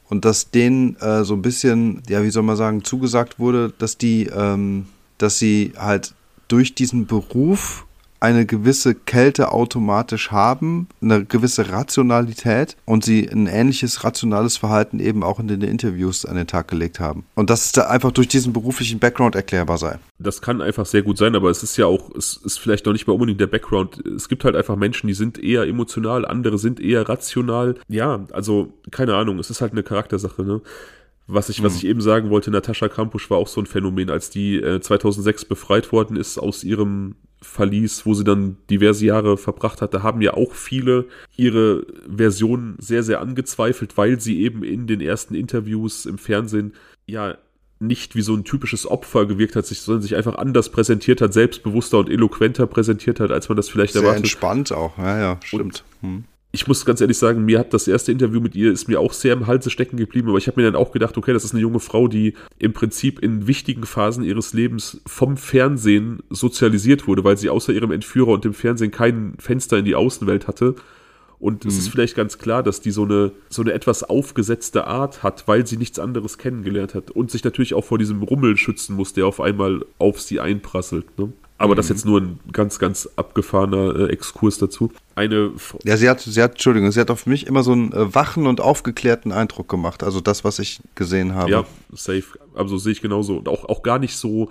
[0.10, 3.97] Und dass denen äh, so ein bisschen, ja, wie soll man sagen, zugesagt wurde, dass
[3.97, 4.88] die, ähm,
[5.19, 6.14] dass sie halt
[6.47, 7.85] durch diesen Beruf
[8.20, 15.24] eine gewisse Kälte automatisch haben, eine gewisse Rationalität und sie ein ähnliches rationales Verhalten eben
[15.24, 17.26] auch in den Interviews an den Tag gelegt haben.
[17.36, 20.00] Und dass es da einfach durch diesen beruflichen Background erklärbar sei.
[20.18, 22.94] Das kann einfach sehr gut sein, aber es ist ja auch, es ist vielleicht noch
[22.94, 24.06] nicht mal unbedingt der Background.
[24.06, 27.76] Es gibt halt einfach Menschen, die sind eher emotional, andere sind eher rational.
[27.88, 30.62] Ja, also keine Ahnung, es ist halt eine Charaktersache, ne?
[31.32, 34.32] Was ich, was ich eben sagen wollte, Natascha Kampusch war auch so ein Phänomen, als
[34.32, 39.82] die äh, 2006 befreit worden ist aus ihrem Verlies, wo sie dann diverse Jahre verbracht
[39.82, 41.06] hat, da haben ja auch viele
[41.38, 46.74] ihre Version sehr, sehr angezweifelt, weil sie eben in den ersten Interviews im Fernsehen
[47.07, 47.38] ja
[47.80, 51.34] nicht wie so ein typisches Opfer gewirkt hat, sich, sondern sich einfach anders präsentiert hat,
[51.34, 54.26] selbstbewusster und eloquenter präsentiert hat, als man das vielleicht Sehr erwartet.
[54.26, 55.86] entspannt auch, ja, ja, stimmt.
[56.02, 56.26] Hm.
[56.52, 59.14] Ich muss ganz ehrlich sagen, mir hat das erste Interview mit ihr ist mir auch
[59.14, 61.52] sehr im Halse stecken geblieben, aber ich habe mir dann auch gedacht, okay, das ist
[61.54, 67.24] eine junge Frau, die im Prinzip in wichtigen Phasen ihres Lebens vom Fernsehen sozialisiert wurde,
[67.24, 70.76] weil sie außer ihrem Entführer und dem Fernsehen kein Fenster in die Außenwelt hatte.
[71.40, 75.24] Und es ist vielleicht ganz klar, dass die so eine, so eine etwas aufgesetzte Art
[75.24, 78.98] hat, weil sie nichts anderes kennengelernt hat und sich natürlich auch vor diesem Rummel schützen
[78.98, 81.18] muss, der auf einmal auf sie einprasselt.
[81.18, 81.32] Ne?
[81.60, 84.91] Aber das jetzt nur ein ganz, ganz abgefahrener äh, Exkurs dazu.
[85.15, 87.91] Eine F- Ja, sie hat, sie hat, Entschuldigung, sie hat auf mich immer so einen
[87.91, 90.02] äh, wachen und aufgeklärten Eindruck gemacht.
[90.02, 91.52] Also das, was ich gesehen habe.
[91.52, 92.23] Ja, safe.
[92.56, 93.38] Also sehe ich genauso.
[93.38, 94.48] Und auch, auch gar nicht so,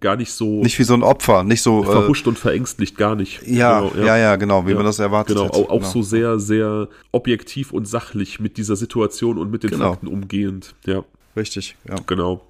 [0.00, 1.82] gar nicht so Nicht wie so ein Opfer, nicht so.
[1.82, 3.42] Äh, verhuscht und verängstlicht, gar nicht.
[3.46, 5.90] ja, Genau, ja, ja, genau, wie man das erwartet Genau, auch, auch Genau.
[5.90, 9.90] so sehr, sehr objektiv und sachlich mit dieser Situation und mit den Genau.
[9.90, 10.74] Fakten umgehend.
[10.86, 11.04] Ja,
[11.36, 11.96] Richtig, ja.
[12.06, 12.40] genau.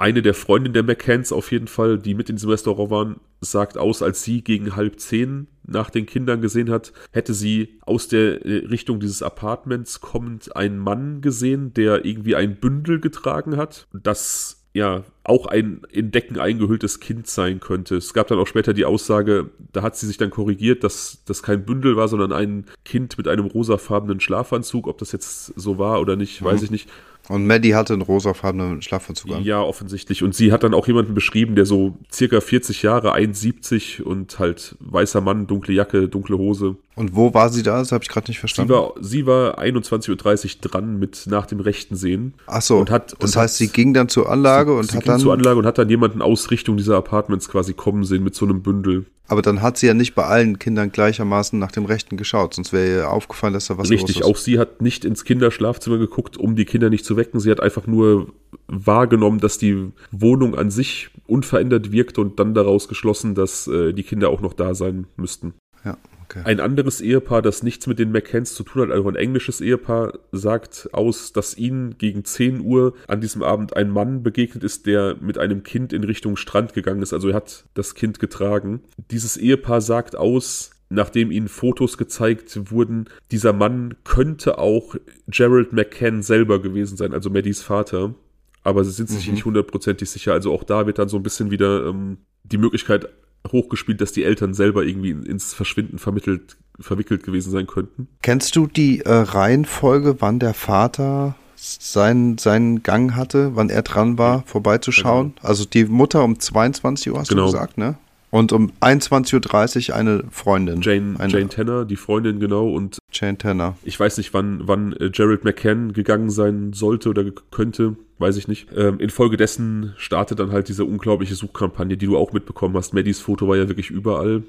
[0.00, 3.76] Eine der Freundinnen der McCanns auf jeden Fall, die mit in diesem Restaurant waren, sagt
[3.76, 8.46] aus, als sie gegen halb zehn nach den Kindern gesehen hat, hätte sie aus der
[8.46, 14.64] äh, Richtung dieses Apartments kommend einen Mann gesehen, der irgendwie ein Bündel getragen hat, das
[14.72, 17.96] ja auch ein in Decken eingehülltes Kind sein könnte.
[17.96, 21.42] Es gab dann auch später die Aussage, da hat sie sich dann korrigiert, dass das
[21.42, 24.86] kein Bündel war, sondern ein Kind mit einem rosafarbenen Schlafanzug.
[24.86, 26.88] Ob das jetzt so war oder nicht, weiß ich nicht.
[27.30, 29.44] Und Maddie hatte einen rosafarbenen Schlafanzug an.
[29.44, 30.22] Ja, offensichtlich.
[30.24, 34.74] Und sie hat dann auch jemanden beschrieben, der so circa 40 Jahre, 1,70 und halt
[34.80, 36.76] weißer Mann, dunkle Jacke, dunkle Hose.
[36.96, 37.78] Und wo war sie da?
[37.78, 38.72] Das habe ich gerade nicht Sie verstanden.
[38.72, 42.34] war, sie war 21.30 Uhr dran mit nach dem rechten Sehen.
[42.46, 44.96] Ach so, und hat- das und heißt, hat- sie ging dann zur Anlage und sie
[44.96, 48.04] hat ging dann, zur Anlage und hat dann jemanden aus Richtung dieser Apartments quasi kommen
[48.04, 49.06] sehen mit so einem Bündel.
[49.28, 52.72] aber dann hat sie ja nicht bei allen Kindern gleichermaßen nach dem Rechten geschaut, sonst
[52.72, 54.26] wäre ihr aufgefallen, dass da was Richtig, los ist.
[54.26, 57.38] auch sie hat nicht ins Kinderschlafzimmer geguckt, um die Kinder nicht zu wecken.
[57.38, 58.32] Sie hat einfach nur
[58.66, 64.02] wahrgenommen, dass die Wohnung an sich unverändert wirkte und dann daraus geschlossen, dass äh, die
[64.02, 65.54] Kinder auch noch da sein müssten.
[65.84, 66.42] Ja, okay.
[66.44, 70.18] Ein anderes Ehepaar, das nichts mit den McCanns zu tun hat, also ein englisches Ehepaar,
[70.32, 75.16] sagt aus, dass ihnen gegen 10 Uhr an diesem Abend ein Mann begegnet ist, der
[75.20, 77.12] mit einem Kind in Richtung Strand gegangen ist.
[77.12, 78.82] Also er hat das Kind getragen.
[79.10, 84.96] Dieses Ehepaar sagt aus, nachdem ihnen Fotos gezeigt wurden, dieser Mann könnte auch
[85.28, 88.14] Gerald McCann selber gewesen sein, also Maddies Vater.
[88.62, 90.32] Aber sie sind sich nicht hundertprozentig sicher.
[90.34, 93.08] Also auch da wird dann so ein bisschen wieder ähm, die Möglichkeit
[93.50, 98.08] hochgespielt, dass die Eltern selber irgendwie in- ins Verschwinden vermittelt, verwickelt gewesen sein könnten.
[98.20, 104.18] Kennst du die äh, Reihenfolge, wann der Vater seinen, seinen Gang hatte, wann er dran
[104.18, 105.32] war, vorbeizuschauen?
[105.42, 107.46] Also die Mutter um 22 Uhr, hast Genau.
[107.46, 107.96] du gesagt, ne?
[108.30, 110.80] Und um 21.30 Uhr eine Freundin.
[110.82, 113.76] Jane, eine Jane Tanner, die Freundin, genau, und Jane Tanner.
[113.82, 118.46] ich weiß nicht, wann, wann äh, Gerald McCann gegangen sein sollte oder könnte, weiß ich
[118.46, 118.68] nicht.
[118.76, 122.94] Ähm, infolgedessen startet dann halt diese unglaubliche Suchkampagne, die du auch mitbekommen hast.
[122.94, 124.44] Maddies Foto war ja wirklich überall.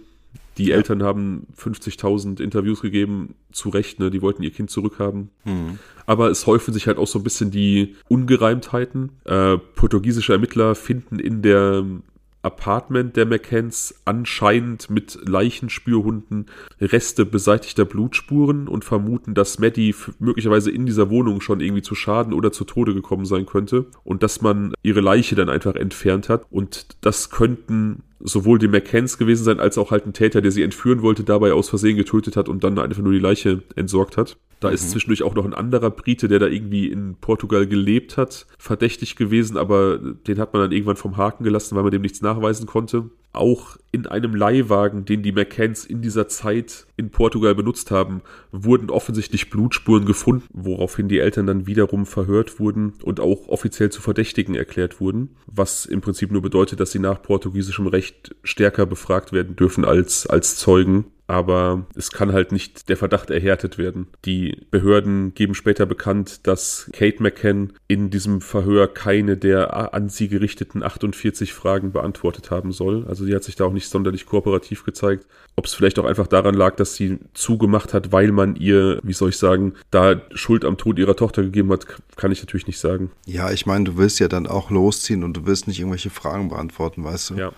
[0.58, 4.12] Die Eltern haben 50.000 Interviews gegeben, zu Recht, ne?
[4.12, 5.30] die wollten ihr Kind zurückhaben.
[6.06, 9.12] Aber es häufen sich halt auch so ein bisschen die Ungereimtheiten.
[9.24, 11.86] Äh, portugiesische Ermittler finden in der
[12.44, 16.48] Apartment der McCanns anscheinend mit Leichenspürhunden
[16.80, 22.34] Reste beseitigter Blutspuren und vermuten, dass Maddie möglicherweise in dieser Wohnung schon irgendwie zu Schaden
[22.34, 26.46] oder zu Tode gekommen sein könnte und dass man ihre Leiche dann einfach entfernt hat
[26.50, 30.64] und das könnten sowohl die McCanns gewesen sein, als auch halt ein Täter, der sie
[30.64, 34.38] entführen wollte, dabei aus Versehen getötet hat und dann einfach nur die Leiche entsorgt hat.
[34.60, 34.76] Da mhm.
[34.76, 39.16] ist zwischendurch auch noch ein anderer Brite, der da irgendwie in Portugal gelebt hat, verdächtig
[39.16, 42.68] gewesen, aber den hat man dann irgendwann vom Haken gelassen, weil man dem nichts nachweisen
[42.68, 43.10] konnte.
[43.34, 48.22] Auch in einem Leihwagen, den die McCanns in dieser Zeit in Portugal benutzt haben,
[48.52, 54.02] wurden offensichtlich Blutspuren gefunden, woraufhin die Eltern dann wiederum verhört wurden und auch offiziell zu
[54.02, 59.32] Verdächtigen erklärt wurden, was im Prinzip nur bedeutet, dass sie nach portugiesischem Recht stärker befragt
[59.32, 64.08] werden dürfen als, als Zeugen aber es kann halt nicht der Verdacht erhärtet werden.
[64.26, 70.28] Die Behörden geben später bekannt, dass Kate McCann in diesem Verhör keine der an sie
[70.28, 73.06] gerichteten 48 Fragen beantwortet haben soll.
[73.08, 75.26] Also sie hat sich da auch nicht sonderlich kooperativ gezeigt.
[75.56, 79.14] Ob es vielleicht auch einfach daran lag, dass sie zugemacht hat, weil man ihr, wie
[79.14, 81.86] soll ich sagen, da Schuld am Tod ihrer Tochter gegeben hat,
[82.18, 83.12] kann ich natürlich nicht sagen.
[83.26, 86.50] Ja, ich meine, du willst ja dann auch losziehen und du willst nicht irgendwelche Fragen
[86.50, 87.36] beantworten, weißt du?
[87.36, 87.52] Ja.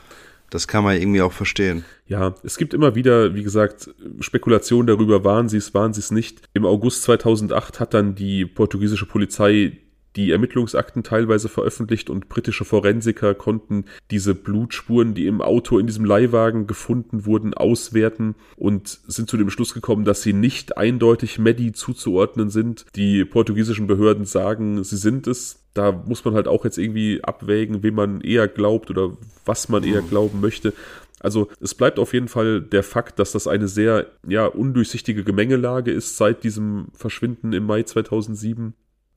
[0.54, 1.84] Das kann man irgendwie auch verstehen.
[2.06, 3.90] Ja, es gibt immer wieder, wie gesagt,
[4.20, 6.44] Spekulationen darüber, waren sie es, waren sie es nicht.
[6.54, 9.80] Im August 2008 hat dann die portugiesische Polizei
[10.16, 16.06] die Ermittlungsakten teilweise veröffentlicht und britische Forensiker konnten diese Blutspuren, die im Auto in diesem
[16.06, 21.72] Leihwagen gefunden wurden, auswerten und sind zu dem Schluss gekommen, dass sie nicht eindeutig Medi
[21.72, 22.86] zuzuordnen sind.
[22.96, 27.82] Die portugiesischen Behörden sagen, sie sind es da muss man halt auch jetzt irgendwie abwägen,
[27.84, 30.10] wem man eher glaubt oder was man eher mhm.
[30.10, 30.74] glauben möchte.
[31.20, 35.92] Also es bleibt auf jeden Fall der Fakt, dass das eine sehr ja undurchsichtige Gemengelage
[35.92, 38.74] ist seit diesem Verschwinden im Mai 2007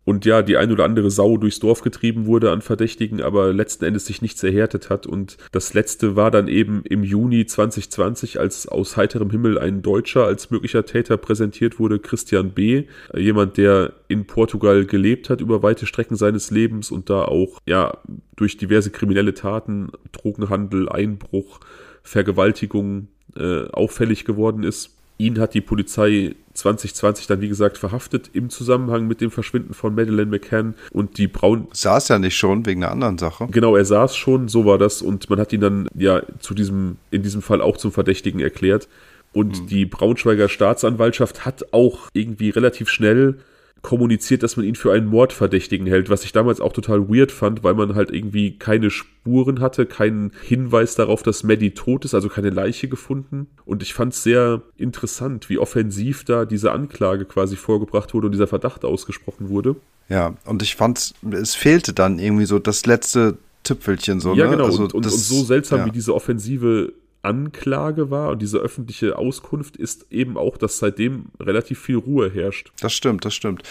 [0.06, 3.84] und ja, die ein oder andere Sau durchs Dorf getrieben wurde an Verdächtigen, aber letzten
[3.84, 5.04] Endes sich nichts erhärtet hat.
[5.04, 10.24] Und das letzte war dann eben im Juni 2020, als aus heiterem Himmel ein Deutscher
[10.24, 12.84] als möglicher Täter präsentiert wurde, Christian B.,
[13.16, 17.98] jemand, der in Portugal gelebt hat über weite Strecken seines Lebens und da auch, ja,
[18.36, 21.58] durch diverse kriminelle Taten, Drogenhandel, Einbruch,
[22.04, 24.95] Vergewaltigung äh, auffällig geworden ist.
[25.18, 29.94] Ihn hat die Polizei 2020 dann, wie gesagt, verhaftet im Zusammenhang mit dem Verschwinden von
[29.94, 31.68] Madeleine McCann und die Braun.
[31.72, 33.46] Saß ja nicht schon wegen einer anderen Sache.
[33.50, 36.96] Genau, er saß schon, so war das und man hat ihn dann ja zu diesem,
[37.10, 38.88] in diesem Fall auch zum Verdächtigen erklärt.
[39.32, 39.66] Und mhm.
[39.66, 43.38] die Braunschweiger Staatsanwaltschaft hat auch irgendwie relativ schnell
[43.86, 47.62] kommuniziert, dass man ihn für einen Mordverdächtigen hält, was ich damals auch total weird fand,
[47.62, 52.28] weil man halt irgendwie keine Spuren hatte, keinen Hinweis darauf, dass Maddie tot ist, also
[52.28, 53.46] keine Leiche gefunden.
[53.64, 58.32] Und ich fand es sehr interessant, wie offensiv da diese Anklage quasi vorgebracht wurde und
[58.32, 59.76] dieser Verdacht ausgesprochen wurde.
[60.08, 64.34] Ja, und ich fand, es fehlte dann irgendwie so das letzte Tüpfelchen so.
[64.34, 64.50] Ja, ne?
[64.50, 64.64] genau.
[64.64, 65.86] Also und, und, und, so seltsam, ja.
[65.86, 66.92] wie diese Offensive
[67.26, 72.72] Anklage war und diese öffentliche Auskunft ist eben auch, dass seitdem relativ viel Ruhe herrscht.
[72.80, 73.62] Das stimmt, das stimmt.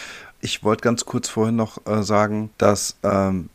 [0.41, 3.49] Ich wollte ganz kurz vorhin noch äh, sagen, dass ähm,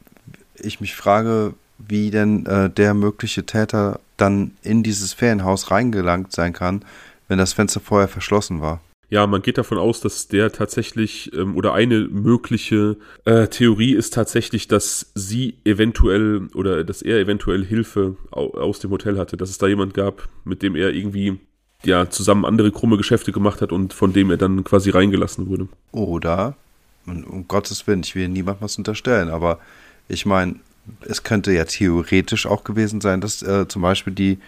[0.54, 6.52] ich mich frage, wie denn äh, der mögliche Täter dann in dieses Ferienhaus reingelangt sein
[6.52, 6.84] kann,
[7.28, 8.80] wenn das Fenster vorher verschlossen war.
[9.10, 14.14] Ja, man geht davon aus, dass der tatsächlich ähm, oder eine mögliche äh, Theorie ist
[14.14, 19.58] tatsächlich, dass sie eventuell oder dass er eventuell Hilfe aus dem Hotel hatte, dass es
[19.58, 21.40] da jemand gab, mit dem er irgendwie
[21.82, 25.66] ja zusammen andere krumme Geschäfte gemacht hat und von dem er dann quasi reingelassen wurde.
[25.90, 26.54] Oder
[27.06, 29.58] um Gottes Willen, ich will niemand was unterstellen, aber
[30.06, 30.56] ich meine,
[31.00, 34.38] es könnte ja theoretisch auch gewesen sein, dass äh, zum Beispiel die,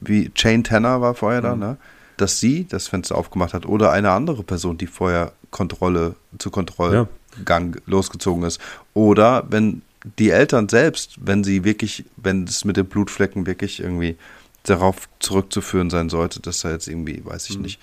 [0.00, 1.44] wie Jane Tanner war vorher mhm.
[1.44, 1.76] da, ne?
[2.16, 7.74] Dass sie das Fenster aufgemacht hat oder eine andere Person, die vorher Kontrolle zu Kontrollgang
[7.74, 7.80] ja.
[7.86, 8.60] losgezogen ist.
[8.94, 9.82] Oder wenn
[10.18, 14.16] die Eltern selbst, wenn sie wirklich, wenn es mit den Blutflecken wirklich irgendwie
[14.64, 17.62] darauf zurückzuführen sein sollte, dass da jetzt irgendwie, weiß ich mhm.
[17.62, 17.80] nicht,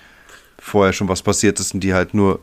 [0.58, 2.40] vorher schon was passiert ist und die halt nur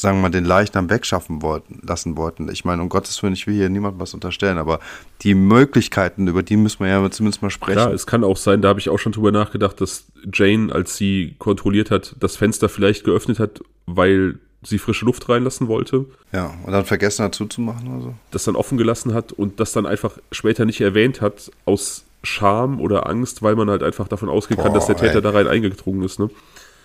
[0.00, 2.48] sagen wir mal, den Leichnam wegschaffen wollten, lassen wollten.
[2.50, 4.80] Ich meine, um Gottes Willen, ich will hier niemandem was unterstellen, aber
[5.22, 7.78] die Möglichkeiten, über die müssen wir ja zumindest mal sprechen.
[7.78, 10.96] Klar, es kann auch sein, da habe ich auch schon drüber nachgedacht, dass Jane, als
[10.96, 16.06] sie kontrolliert hat, das Fenster vielleicht geöffnet hat, weil sie frische Luft reinlassen wollte.
[16.32, 18.14] Ja, und dann vergessen hat zuzumachen oder so.
[18.30, 22.80] Das dann offen gelassen hat und das dann einfach später nicht erwähnt hat, aus Scham
[22.80, 25.22] oder Angst, weil man halt einfach davon ausgehen kann, dass der Täter ey.
[25.22, 26.18] da rein eingedrungen ist.
[26.18, 26.28] Ne?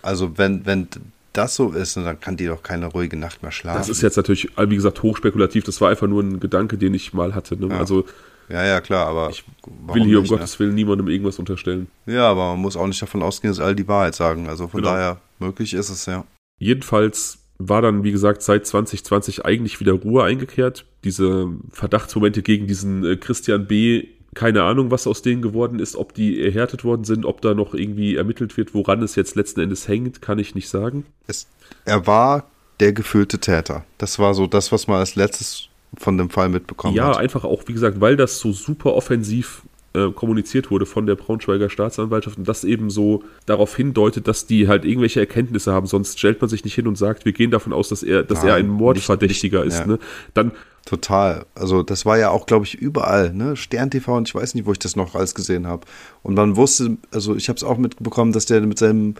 [0.03, 0.87] Also wenn, wenn
[1.33, 3.79] das so ist, dann kann die doch keine ruhige Nacht mehr schlafen.
[3.79, 5.63] Das ist jetzt natürlich, wie gesagt, hochspekulativ.
[5.63, 7.55] Das war einfach nur ein Gedanke, den ich mal hatte.
[7.55, 7.67] Ne?
[7.67, 7.79] Ja.
[7.79, 8.05] Also
[8.49, 10.29] ja, ja, klar, aber ich will hier nicht, um ne?
[10.29, 11.87] Gottes Willen niemandem irgendwas unterstellen.
[12.05, 14.47] Ja, aber man muss auch nicht davon ausgehen, dass alle die Wahrheit sagen.
[14.47, 14.93] Also von genau.
[14.93, 16.25] daher möglich ist es ja.
[16.59, 20.85] Jedenfalls war dann, wie gesagt, seit 2020 eigentlich wieder Ruhe eingekehrt.
[21.03, 26.13] Diese Verdachtsmomente gegen diesen äh, Christian B keine Ahnung, was aus denen geworden ist, ob
[26.13, 29.87] die erhärtet worden sind, ob da noch irgendwie ermittelt wird, woran es jetzt letzten Endes
[29.87, 31.05] hängt, kann ich nicht sagen.
[31.27, 31.47] Es,
[31.85, 32.45] er war
[32.79, 33.85] der gefühlte Täter.
[33.97, 37.15] Das war so das, was man als letztes von dem Fall mitbekommen ja, hat.
[37.15, 39.61] Ja, einfach auch, wie gesagt, weil das so super offensiv
[39.93, 44.67] äh, kommuniziert wurde von der Braunschweiger Staatsanwaltschaft und das eben so darauf hindeutet, dass die
[44.67, 45.85] halt irgendwelche Erkenntnisse haben.
[45.85, 48.41] Sonst stellt man sich nicht hin und sagt, wir gehen davon aus, dass er, dass
[48.41, 49.79] ja, er ein Mordverdächtiger nicht, nicht, ist.
[49.81, 49.93] Ja.
[49.93, 49.99] Ne?
[50.33, 50.51] Dann
[50.85, 51.45] Total.
[51.55, 53.55] Also das war ja auch, glaube ich, überall, ne?
[53.55, 55.85] Stern TV und ich weiß nicht, wo ich das noch alles gesehen habe.
[56.23, 59.15] Und man wusste, also ich habe es auch mitbekommen, dass der mit seinem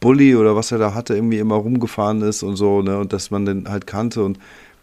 [0.00, 2.98] Bulli oder was er da hatte, irgendwie immer rumgefahren ist und so, ne?
[2.98, 4.24] Und dass man den halt kannte.
[4.24, 4.38] Und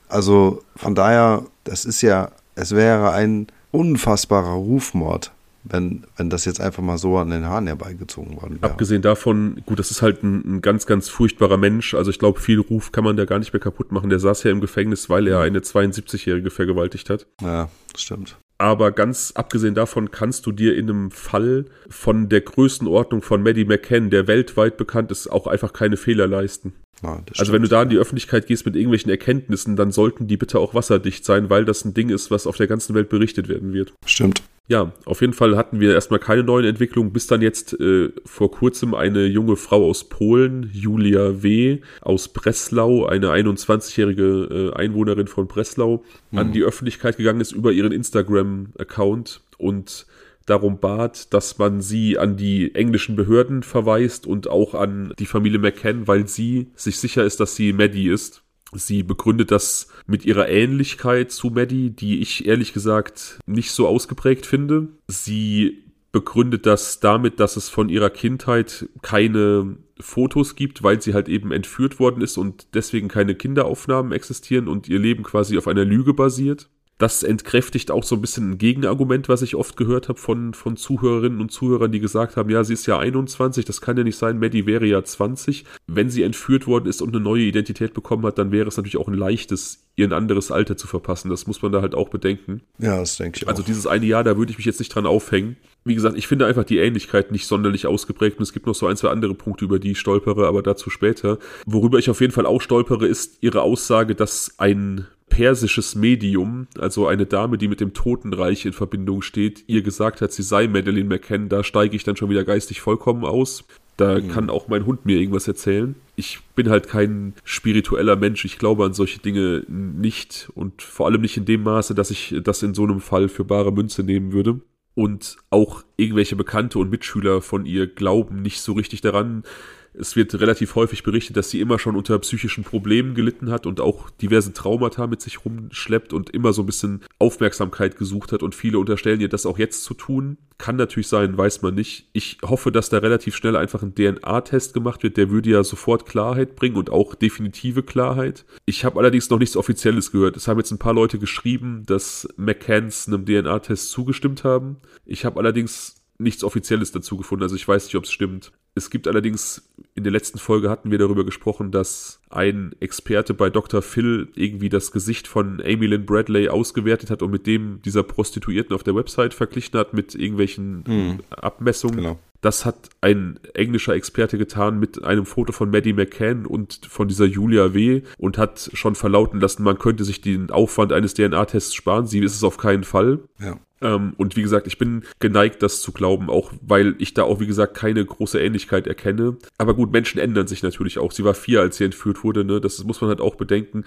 [0.09, 5.31] also von daher, das ist ja, es wäre ein unfassbarer Rufmord
[5.63, 8.71] wenn, wenn das jetzt einfach mal so an den Haaren herbeigezogen worden wäre.
[8.71, 11.93] Abgesehen davon, gut, das ist halt ein, ein ganz, ganz furchtbarer Mensch.
[11.93, 14.09] Also ich glaube, viel Ruf kann man da gar nicht mehr kaputt machen.
[14.09, 17.27] Der saß ja im Gefängnis, weil er eine 72-Jährige vergewaltigt hat.
[17.41, 18.37] Ja, stimmt.
[18.57, 23.65] Aber ganz abgesehen davon kannst du dir in einem Fall von der Größenordnung von Maddie
[23.65, 26.73] McCann, der weltweit bekannt ist, auch einfach keine Fehler leisten.
[27.01, 30.37] Ja, also wenn du da in die Öffentlichkeit gehst mit irgendwelchen Erkenntnissen, dann sollten die
[30.37, 33.47] bitte auch wasserdicht sein, weil das ein Ding ist, was auf der ganzen Welt berichtet
[33.47, 33.93] werden wird.
[34.05, 34.43] Stimmt.
[34.67, 38.51] Ja, auf jeden Fall hatten wir erstmal keine neuen Entwicklungen, bis dann jetzt äh, vor
[38.51, 45.47] kurzem eine junge Frau aus Polen, Julia W., aus Breslau, eine 21-jährige äh, Einwohnerin von
[45.47, 46.37] Breslau, mhm.
[46.37, 50.05] an die Öffentlichkeit gegangen ist über ihren Instagram-Account und
[50.45, 55.59] darum bat, dass man sie an die englischen Behörden verweist und auch an die Familie
[55.59, 58.40] McCann, weil sie sich sicher ist, dass sie Maddie ist.
[58.73, 64.45] Sie begründet das mit ihrer Ähnlichkeit zu Maddie, die ich ehrlich gesagt nicht so ausgeprägt
[64.45, 64.89] finde.
[65.07, 71.29] Sie begründet das damit, dass es von ihrer Kindheit keine Fotos gibt, weil sie halt
[71.29, 75.85] eben entführt worden ist und deswegen keine Kinderaufnahmen existieren und ihr Leben quasi auf einer
[75.85, 76.69] Lüge basiert.
[76.97, 80.77] Das entkräftigt auch so ein bisschen ein Gegenargument, was ich oft gehört habe von, von
[80.77, 84.17] Zuhörerinnen und Zuhörern, die gesagt haben, ja, sie ist ja 21, das kann ja nicht
[84.17, 85.65] sein, Maddie wäre ja 20.
[85.87, 88.97] Wenn sie entführt worden ist und eine neue Identität bekommen hat, dann wäre es natürlich
[88.97, 91.29] auch ein leichtes, ihr ein anderes Alter zu verpassen.
[91.31, 92.61] Das muss man da halt auch bedenken.
[92.77, 93.65] Ja, das denke ich Also auch.
[93.65, 95.57] dieses eine Jahr, da würde ich mich jetzt nicht dran aufhängen.
[95.83, 98.85] Wie gesagt, ich finde einfach die Ähnlichkeit nicht sonderlich ausgeprägt und es gibt noch so
[98.85, 101.39] ein, zwei andere Punkte, über die ich stolpere, aber dazu später.
[101.65, 107.07] Worüber ich auf jeden Fall auch stolpere, ist ihre Aussage, dass ein persisches Medium, also
[107.07, 111.07] eine Dame, die mit dem Totenreich in Verbindung steht, ihr gesagt hat, sie sei Madeleine
[111.07, 113.63] McCann, da steige ich dann schon wieder geistig vollkommen aus.
[113.95, 114.27] Da mhm.
[114.27, 115.95] kann auch mein Hund mir irgendwas erzählen.
[116.15, 118.45] Ich bin halt kein spiritueller Mensch.
[118.45, 122.35] Ich glaube an solche Dinge nicht und vor allem nicht in dem Maße, dass ich
[122.43, 124.59] das in so einem Fall für bare Münze nehmen würde.
[124.95, 129.43] Und auch irgendwelche Bekannte und Mitschüler von ihr glauben nicht so richtig daran.
[129.93, 133.81] Es wird relativ häufig berichtet, dass sie immer schon unter psychischen Problemen gelitten hat und
[133.81, 138.55] auch diverse Traumata mit sich rumschleppt und immer so ein bisschen Aufmerksamkeit gesucht hat und
[138.55, 140.37] viele unterstellen ihr das auch jetzt zu tun.
[140.57, 142.07] Kann natürlich sein, weiß man nicht.
[142.13, 145.17] Ich hoffe, dass da relativ schnell einfach ein DNA-Test gemacht wird.
[145.17, 148.45] Der würde ja sofort Klarheit bringen und auch definitive Klarheit.
[148.65, 150.37] Ich habe allerdings noch nichts Offizielles gehört.
[150.37, 154.77] Es haben jetzt ein paar Leute geschrieben, dass McCanns einem DNA-Test zugestimmt haben.
[155.05, 158.51] Ich habe allerdings nichts Offizielles dazu gefunden, also ich weiß nicht, ob es stimmt.
[158.73, 163.49] Es gibt allerdings, in der letzten Folge hatten wir darüber gesprochen, dass ein Experte bei
[163.49, 163.81] Dr.
[163.81, 168.73] Phil irgendwie das Gesicht von Amy Lynn Bradley ausgewertet hat und mit dem dieser Prostituierten
[168.73, 171.19] auf der Website verglichen hat mit irgendwelchen hm.
[171.29, 171.97] Abmessungen.
[171.97, 172.19] Genau.
[172.41, 177.25] Das hat ein englischer Experte getan mit einem Foto von Maddie McCann und von dieser
[177.25, 178.01] Julia W.
[178.17, 182.07] und hat schon verlauten lassen, man könnte sich den Aufwand eines DNA-Tests sparen.
[182.07, 183.19] Sie ist es auf keinen Fall.
[183.39, 183.59] Ja.
[183.81, 187.39] Ähm, und wie gesagt, ich bin geneigt, das zu glauben, auch weil ich da auch,
[187.39, 189.37] wie gesagt, keine große Ähnlichkeit erkenne.
[189.57, 191.11] Aber gut, Menschen ändern sich natürlich auch.
[191.11, 192.61] Sie war vier, als sie entführt wurde, ne?
[192.61, 193.85] Das muss man halt auch bedenken.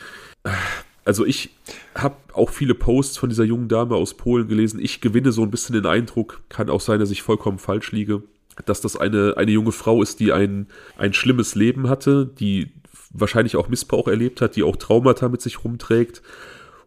[1.05, 1.51] Also ich
[1.94, 4.81] habe auch viele Posts von dieser jungen Dame aus Polen gelesen.
[4.81, 8.22] Ich gewinne so ein bisschen den Eindruck, kann auch sein, dass ich vollkommen falsch liege,
[8.66, 10.66] dass das eine, eine junge Frau ist, die ein,
[10.97, 12.72] ein schlimmes Leben hatte, die
[13.10, 16.22] wahrscheinlich auch Missbrauch erlebt hat, die auch Traumata mit sich rumträgt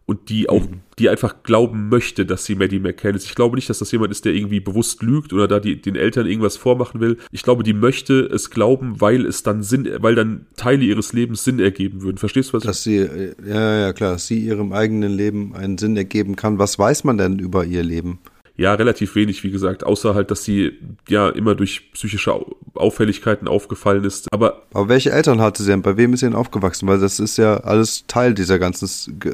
[0.08, 0.80] und die auch, mhm.
[0.98, 3.26] die einfach glauben möchte, dass sie Maddie McCann ist.
[3.26, 5.96] Ich glaube nicht, dass das jemand ist, der irgendwie bewusst lügt oder da die, den
[5.96, 7.18] Eltern irgendwas vormachen will.
[7.30, 11.44] Ich glaube, die möchte es glauben, weil es dann Sinn, weil dann Teile ihres Lebens
[11.44, 12.16] Sinn ergeben würden.
[12.16, 12.62] Verstehst du was?
[12.62, 13.06] Dass sie,
[13.46, 16.58] ja, ja, klar, dass sie ihrem eigenen Leben einen Sinn ergeben kann.
[16.58, 18.18] Was weiß man denn über ihr Leben?
[18.58, 20.72] Ja, relativ wenig, wie gesagt, außer halt, dass sie
[21.08, 22.34] ja immer durch psychische
[22.74, 24.26] Auffälligkeiten aufgefallen ist.
[24.32, 25.82] Aber, Aber welche Eltern hatte sie denn?
[25.82, 26.88] Bei wem ist sie denn aufgewachsen?
[26.88, 28.88] Weil das ist ja alles Teil dieser ganzen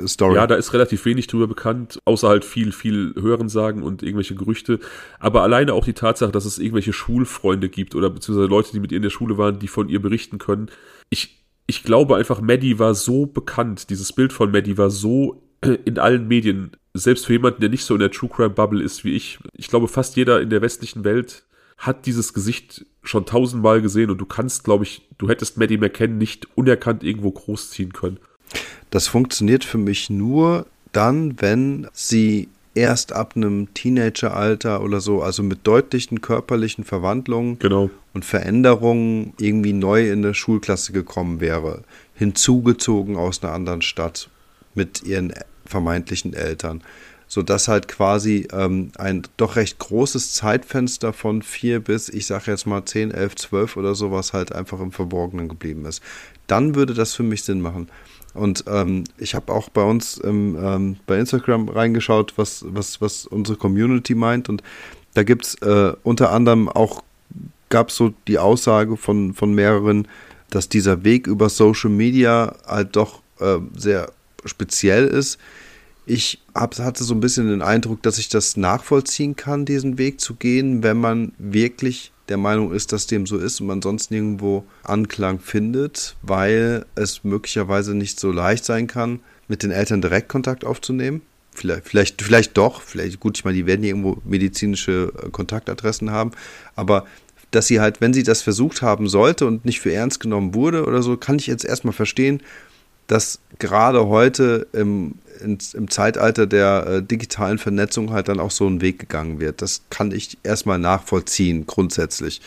[0.07, 0.37] Story.
[0.37, 4.79] Ja, da ist relativ wenig drüber bekannt, außer halt viel, viel Hörensagen und irgendwelche Gerüchte.
[5.19, 8.93] Aber alleine auch die Tatsache, dass es irgendwelche Schulfreunde gibt oder beziehungsweise Leute, die mit
[8.93, 10.69] ihr in der Schule waren, die von ihr berichten können.
[11.09, 15.99] Ich, ich glaube einfach, Maddie war so bekannt, dieses Bild von Maddie war so in
[15.99, 19.15] allen Medien selbst für jemanden, der nicht so in der True Crime Bubble ist wie
[19.15, 21.45] ich, ich glaube, fast jeder in der westlichen Welt
[21.77, 26.19] hat dieses Gesicht schon tausendmal gesehen und du kannst, glaube ich, du hättest Maddie McCann
[26.19, 28.19] nicht unerkannt irgendwo großziehen können.
[28.91, 35.43] Das funktioniert für mich nur dann, wenn sie erst ab einem Teenageralter oder so, also
[35.43, 37.91] mit deutlichen körperlichen Verwandlungen genau.
[38.13, 41.83] und Veränderungen irgendwie neu in der Schulklasse gekommen wäre,
[42.15, 44.29] hinzugezogen aus einer anderen Stadt
[44.75, 45.33] mit ihren
[45.67, 46.83] vermeintlichen Eltern,
[47.27, 52.67] sodass halt quasi ähm, ein doch recht großes Zeitfenster von vier bis, ich sage jetzt
[52.67, 56.03] mal 10, 11, 12 oder sowas halt einfach im Verborgenen geblieben ist.
[56.47, 57.89] Dann würde das für mich Sinn machen.
[58.35, 63.27] Und ähm, ich habe auch bei uns im, ähm, bei Instagram reingeschaut, was, was, was
[63.27, 64.49] unsere Community meint.
[64.49, 64.63] Und
[65.15, 67.03] da gibt es äh, unter anderem auch,
[67.69, 70.09] gab es so die Aussage von, von mehreren,
[70.51, 74.11] dass dieser Weg über Social Media halt doch äh, sehr
[74.45, 75.39] speziell ist.
[76.07, 80.21] Ich hab, hatte so ein bisschen den Eindruck, dass ich das nachvollziehen kann, diesen Weg
[80.21, 84.11] zu gehen, wenn man wirklich der Meinung ist, dass dem so ist und man sonst
[84.11, 90.29] nirgendwo Anklang findet, weil es möglicherweise nicht so leicht sein kann, mit den Eltern direkt
[90.29, 91.23] Kontakt aufzunehmen.
[91.55, 96.33] Vielleicht, vielleicht, vielleicht doch, vielleicht, gut, ich meine, die werden irgendwo medizinische äh, Kontaktadressen haben,
[96.75, 97.07] aber
[97.53, 100.85] dass sie halt, wenn sie das versucht haben sollte und nicht für ernst genommen wurde
[100.85, 102.43] oder so, kann ich jetzt erstmal verstehen,
[103.07, 108.67] dass gerade heute im, in, im Zeitalter der äh, digitalen Vernetzung halt dann auch so
[108.67, 109.63] ein Weg gegangen wird.
[109.63, 112.41] Das kann ich erstmal nachvollziehen, grundsätzlich.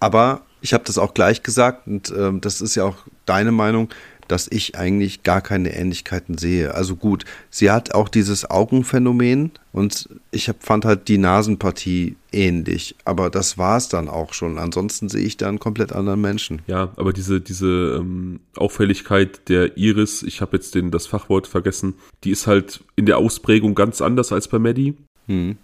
[0.00, 2.96] Aber ich habe das auch gleich gesagt und äh, das ist ja auch
[3.26, 3.88] deine Meinung
[4.30, 6.74] dass ich eigentlich gar keine Ähnlichkeiten sehe.
[6.74, 12.94] Also gut, sie hat auch dieses Augenphänomen und ich hab, fand halt die Nasenpartie ähnlich,
[13.04, 14.58] aber das war es dann auch schon.
[14.58, 16.62] Ansonsten sehe ich da einen komplett anderen Menschen.
[16.66, 21.94] Ja, aber diese, diese ähm, Auffälligkeit der Iris, ich habe jetzt den, das Fachwort vergessen,
[22.22, 24.96] die ist halt in der Ausprägung ganz anders als bei Maddie.
[25.26, 25.56] Hm.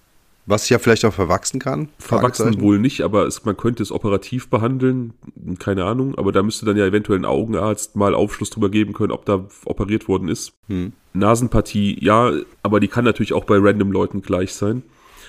[0.49, 1.89] Was ja vielleicht auch verwachsen kann?
[1.99, 5.13] Verwachsen wohl nicht, aber es, man könnte es operativ behandeln,
[5.59, 9.11] keine Ahnung, aber da müsste dann ja eventuell ein Augenarzt mal Aufschluss drüber geben können,
[9.11, 10.53] ob da operiert worden ist.
[10.69, 10.93] Hm.
[11.15, 12.33] Nasenpartie, ja,
[12.63, 14.85] aber die kann natürlich auch bei random Leuten gleich sein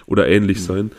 [0.06, 0.64] oder ähnlich hm.
[0.66, 0.92] sein.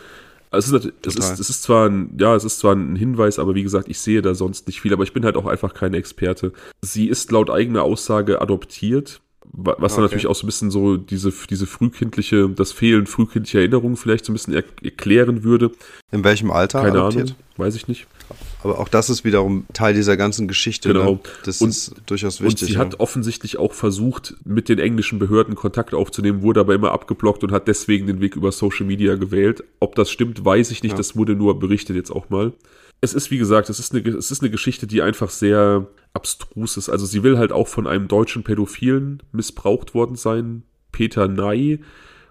[0.51, 3.55] Es, ist, es, ist, es ist zwar ein, ja, es ist zwar ein Hinweis, aber
[3.55, 5.95] wie gesagt, ich sehe da sonst nicht viel, aber ich bin halt auch einfach kein
[5.95, 6.53] Experte.
[6.81, 9.21] Sie ist laut eigener Aussage adoptiert
[9.53, 13.97] was dann natürlich auch so ein bisschen so diese, diese frühkindliche, das Fehlen frühkindlicher Erinnerungen
[13.97, 15.71] vielleicht so ein bisschen er erklären würde.
[16.13, 16.83] In welchem Alter?
[16.83, 17.31] Keine adoptiert?
[17.31, 18.07] Ahnung, weiß ich nicht.
[18.63, 20.89] Aber auch das ist wiederum Teil dieser ganzen Geschichte.
[20.93, 21.13] Genau.
[21.13, 21.21] Ne?
[21.45, 22.63] Das und, ist durchaus wichtig.
[22.63, 22.81] Und sie ja.
[22.81, 27.53] hat offensichtlich auch versucht, mit den englischen Behörden Kontakt aufzunehmen, wurde aber immer abgeblockt und
[27.53, 29.65] hat deswegen den Weg über Social Media gewählt.
[29.81, 30.93] Ob das stimmt, weiß ich nicht.
[30.93, 30.99] Ja.
[30.99, 32.53] Das wurde nur berichtet jetzt auch mal
[33.01, 36.77] es ist, wie gesagt, es ist, eine, es ist eine Geschichte, die einfach sehr abstrus
[36.77, 36.89] ist.
[36.89, 41.81] Also sie will halt auch von einem deutschen Pädophilen missbraucht worden sein, Peter Ney.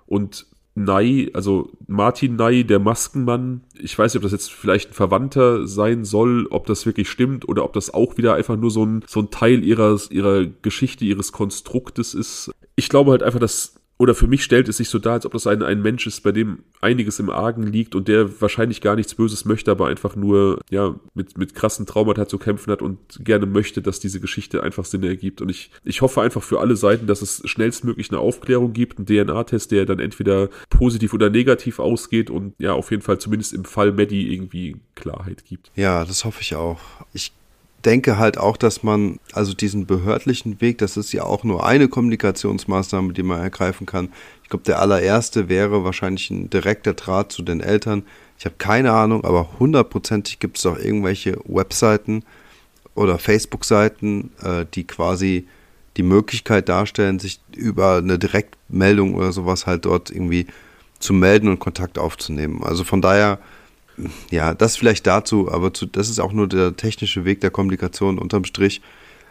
[0.05, 0.45] Und
[0.75, 5.65] Ney, also Martin Ney, der Maskenmann, ich weiß nicht, ob das jetzt vielleicht ein Verwandter
[5.67, 9.03] sein soll, ob das wirklich stimmt oder ob das auch wieder einfach nur so ein,
[9.07, 12.51] so ein Teil ihrer, ihrer Geschichte, ihres Konstruktes ist.
[12.75, 15.31] Ich glaube halt einfach, dass oder für mich stellt es sich so dar, als ob
[15.33, 18.95] das ein, ein Mensch ist, bei dem einiges im Argen liegt und der wahrscheinlich gar
[18.95, 22.99] nichts Böses möchte, aber einfach nur, ja, mit, mit krassen Traumata zu kämpfen hat und
[23.23, 25.41] gerne möchte, dass diese Geschichte einfach Sinn ergibt.
[25.41, 29.07] Und ich, ich hoffe einfach für alle Seiten, dass es schnellstmöglich eine Aufklärung gibt, einen
[29.07, 33.65] DNA-Test, der dann entweder positiv oder negativ ausgeht und ja, auf jeden Fall zumindest im
[33.65, 35.71] Fall Maddie irgendwie Klarheit gibt.
[35.75, 36.79] Ja, das hoffe ich auch.
[37.13, 37.31] Ich
[37.87, 41.87] denke halt auch, dass man, also diesen behördlichen Weg, das ist ja auch nur eine
[41.87, 44.09] Kommunikationsmaßnahme, die man ergreifen kann.
[44.43, 48.03] Ich glaube, der allererste wäre wahrscheinlich ein direkter Draht zu den Eltern.
[48.37, 52.25] Ich habe keine Ahnung, aber hundertprozentig gibt es auch irgendwelche Webseiten
[52.93, 55.47] oder Facebook-Seiten, äh, die quasi
[55.95, 60.47] die Möglichkeit darstellen, sich über eine Direktmeldung oder sowas halt dort irgendwie
[60.99, 62.63] zu melden und Kontakt aufzunehmen.
[62.63, 63.39] Also von daher
[64.29, 68.19] ja, das vielleicht dazu, aber zu, das ist auch nur der technische Weg der Kommunikation.
[68.19, 68.81] Unterm Strich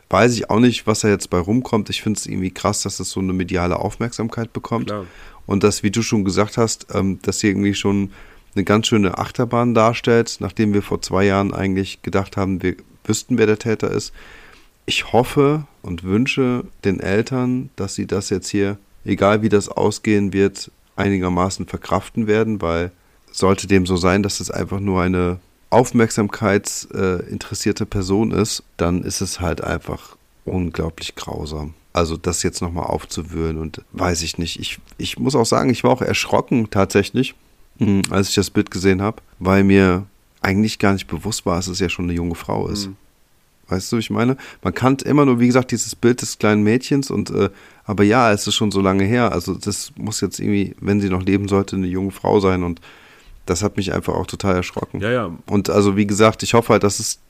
[0.09, 1.91] weiß ich auch nicht, was da jetzt bei rumkommt.
[1.91, 4.87] Ich finde es irgendwie krass, dass es so eine mediale Aufmerksamkeit bekommt.
[4.87, 5.07] Klar.
[5.47, 8.11] Und das, wie du schon gesagt hast, ähm, dass sie irgendwie schon
[8.55, 13.39] eine ganz schöne Achterbahn darstellt, nachdem wir vor zwei Jahren eigentlich gedacht haben, wir wüssten,
[13.39, 14.13] wer der Täter ist.
[14.87, 20.33] Ich hoffe und wünsche den Eltern, dass sie das jetzt hier, egal wie das ausgehen
[20.33, 22.93] wird, einigermaßen verkraften werden, weil
[23.37, 25.39] sollte dem so sein, dass es einfach nur eine
[25.71, 31.75] aufmerksamkeitsinteressierte äh, Person ist, dann ist es halt einfach unglaublich grausam.
[31.93, 34.59] Also das jetzt nochmal aufzuwühlen und weiß ich nicht.
[34.61, 37.35] Ich, ich muss auch sagen, ich war auch erschrocken tatsächlich,
[37.79, 40.07] hm, als ich das Bild gesehen habe, weil mir
[40.41, 42.87] eigentlich gar nicht bewusst war, dass es ja schon eine junge Frau ist.
[42.87, 42.97] Mhm.
[43.69, 44.37] Weißt du, ich meine?
[44.63, 47.51] Man kannte immer nur, wie gesagt, dieses Bild des kleinen Mädchens und äh,
[47.85, 49.33] aber ja, es ist schon so lange her.
[49.33, 52.81] Also das muss jetzt irgendwie, wenn sie noch leben sollte, eine junge Frau sein und
[53.47, 55.01] das hat mich einfach auch total erschrocken.
[55.01, 55.39] Ja, ja.
[55.47, 57.21] Und also wie gesagt, ich hoffe halt, dass es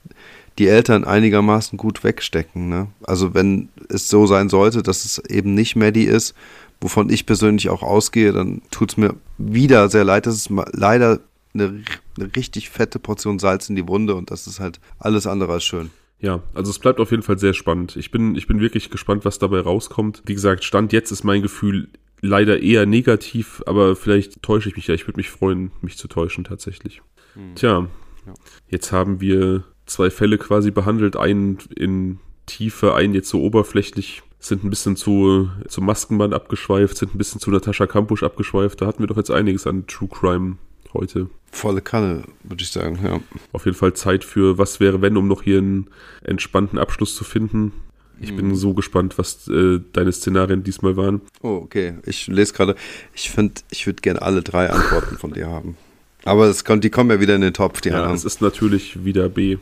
[0.57, 2.67] die Eltern einigermaßen gut wegstecken.
[2.69, 2.87] Ne?
[3.03, 6.33] Also wenn es so sein sollte, dass es eben nicht Maddie ist,
[6.81, 10.25] wovon ich persönlich auch ausgehe, dann tut es mir wieder sehr leid.
[10.25, 11.19] Das ist leider
[11.53, 11.83] eine,
[12.17, 15.63] eine richtig fette Portion Salz in die Wunde und das ist halt alles andere als
[15.63, 15.91] schön.
[16.19, 17.95] Ja, also es bleibt auf jeden Fall sehr spannend.
[17.95, 20.23] Ich bin, ich bin wirklich gespannt, was dabei rauskommt.
[20.25, 21.89] Wie gesagt, Stand jetzt ist mein Gefühl
[22.21, 24.95] leider eher negativ, aber vielleicht täusche ich mich ja.
[24.95, 27.01] Ich würde mich freuen, mich zu täuschen tatsächlich.
[27.33, 27.55] Hm.
[27.55, 27.87] Tja,
[28.25, 28.33] ja.
[28.69, 34.63] jetzt haben wir zwei Fälle quasi behandelt, einen in Tiefe, einen jetzt so oberflächlich, sind
[34.63, 38.81] ein bisschen zu, zu Maskenband abgeschweift, sind ein bisschen zu Natascha Kampusch abgeschweift.
[38.81, 40.57] Da hatten wir doch jetzt einiges an True Crime
[40.93, 41.29] heute.
[41.51, 43.19] Volle Kanne, würde ich sagen, ja.
[43.51, 45.89] Auf jeden Fall Zeit für Was wäre wenn, um noch hier einen
[46.23, 47.71] entspannten Abschluss zu finden.
[48.19, 51.21] Ich bin so gespannt, was äh, deine Szenarien diesmal waren.
[51.41, 51.95] Oh, okay.
[52.05, 52.75] Ich lese gerade.
[53.13, 55.77] Ich finde, ich würde gerne alle drei Antworten von dir haben.
[56.25, 58.15] Aber es kommt, die kommen ja wieder in den Topf, die ja, anderen.
[58.15, 59.57] es ist natürlich wieder B.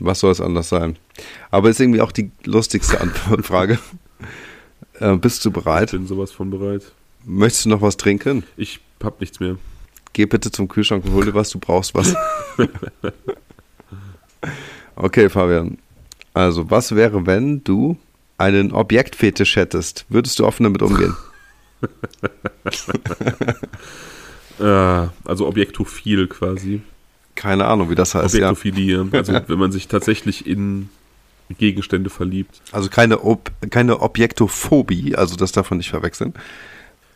[0.00, 0.96] Was soll es anders sein?
[1.50, 3.78] Aber ist irgendwie auch die lustigste Antwortfrage.
[5.00, 5.92] äh, bist du bereit?
[5.92, 6.92] Ich bin sowas von bereit.
[7.24, 8.44] Möchtest du noch was trinken?
[8.56, 9.56] Ich hab nichts mehr.
[10.12, 12.14] Geh bitte zum Kühlschrank und hol dir was, du brauchst was.
[14.96, 15.78] okay, Fabian.
[16.34, 17.96] Also, was wäre, wenn du
[18.36, 20.04] einen Objektfetisch hättest?
[20.08, 21.16] Würdest du offen damit umgehen?
[24.60, 26.82] äh, also Objektophil quasi.
[27.34, 28.34] Keine Ahnung, wie das heißt.
[28.34, 29.08] Objektophilie.
[29.12, 29.18] Ja.
[29.18, 30.88] Also wenn man sich tatsächlich in
[31.56, 32.60] Gegenstände verliebt.
[32.72, 36.34] Also keine, Ob keine Objektophobie, also das darf man nicht verwechseln.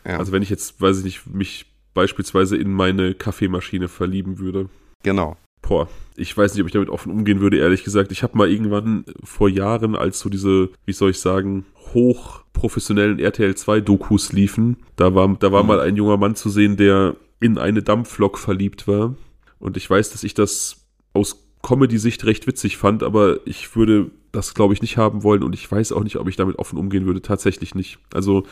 [0.05, 0.17] Ja.
[0.17, 4.69] Also wenn ich jetzt, weiß ich nicht, mich beispielsweise in meine Kaffeemaschine verlieben würde.
[5.03, 5.37] Genau.
[5.63, 8.11] Boah, ich weiß nicht, ob ich damit offen umgehen würde, ehrlich gesagt.
[8.11, 13.55] Ich habe mal irgendwann vor Jahren, als so diese, wie soll ich sagen, hochprofessionellen RTL
[13.55, 15.67] 2 Dokus liefen, da war, da war mhm.
[15.67, 19.15] mal ein junger Mann zu sehen, der in eine Dampflok verliebt war.
[19.57, 24.53] Und ich weiß, dass ich das aus Comedy-Sicht recht witzig fand, aber ich würde das,
[24.53, 27.05] glaube ich, nicht haben wollen und ich weiß auch nicht, ob ich damit offen umgehen
[27.05, 27.21] würde.
[27.21, 27.99] Tatsächlich nicht.
[28.13, 28.43] Also,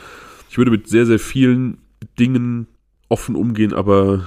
[0.48, 1.78] ich würde mit sehr, sehr vielen
[2.18, 2.66] Dingen
[3.08, 4.26] offen umgehen, aber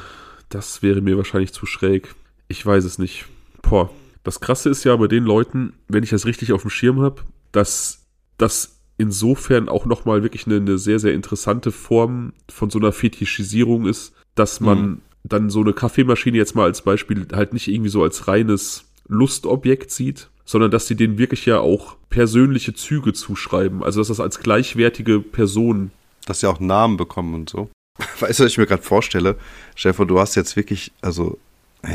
[0.49, 2.13] das wäre mir wahrscheinlich zu schräg.
[2.47, 3.25] Ich weiß es nicht.
[3.61, 3.89] Boah.
[4.23, 7.21] Das Krasse ist ja bei den Leuten, wenn ich das richtig auf dem Schirm habe,
[7.51, 8.05] dass
[8.37, 13.85] das insofern auch nochmal wirklich eine, eine, sehr, sehr interessante Form von so einer Fetischisierung
[13.85, 15.01] ist, dass man mhm.
[15.23, 19.91] dann so eine Kaffeemaschine jetzt mal als Beispiel halt nicht irgendwie so als reines Lustobjekt
[19.91, 23.83] sieht, sondern dass sie denen wirklich ja auch persönliche Züge zuschreiben.
[23.83, 25.91] Also dass das als gleichwertige Person.
[26.25, 27.69] Dass sie auch Namen bekommen und so.
[28.19, 29.35] Weißt du, was ich mir gerade vorstelle?
[29.75, 31.37] Stefan, du hast jetzt wirklich, also,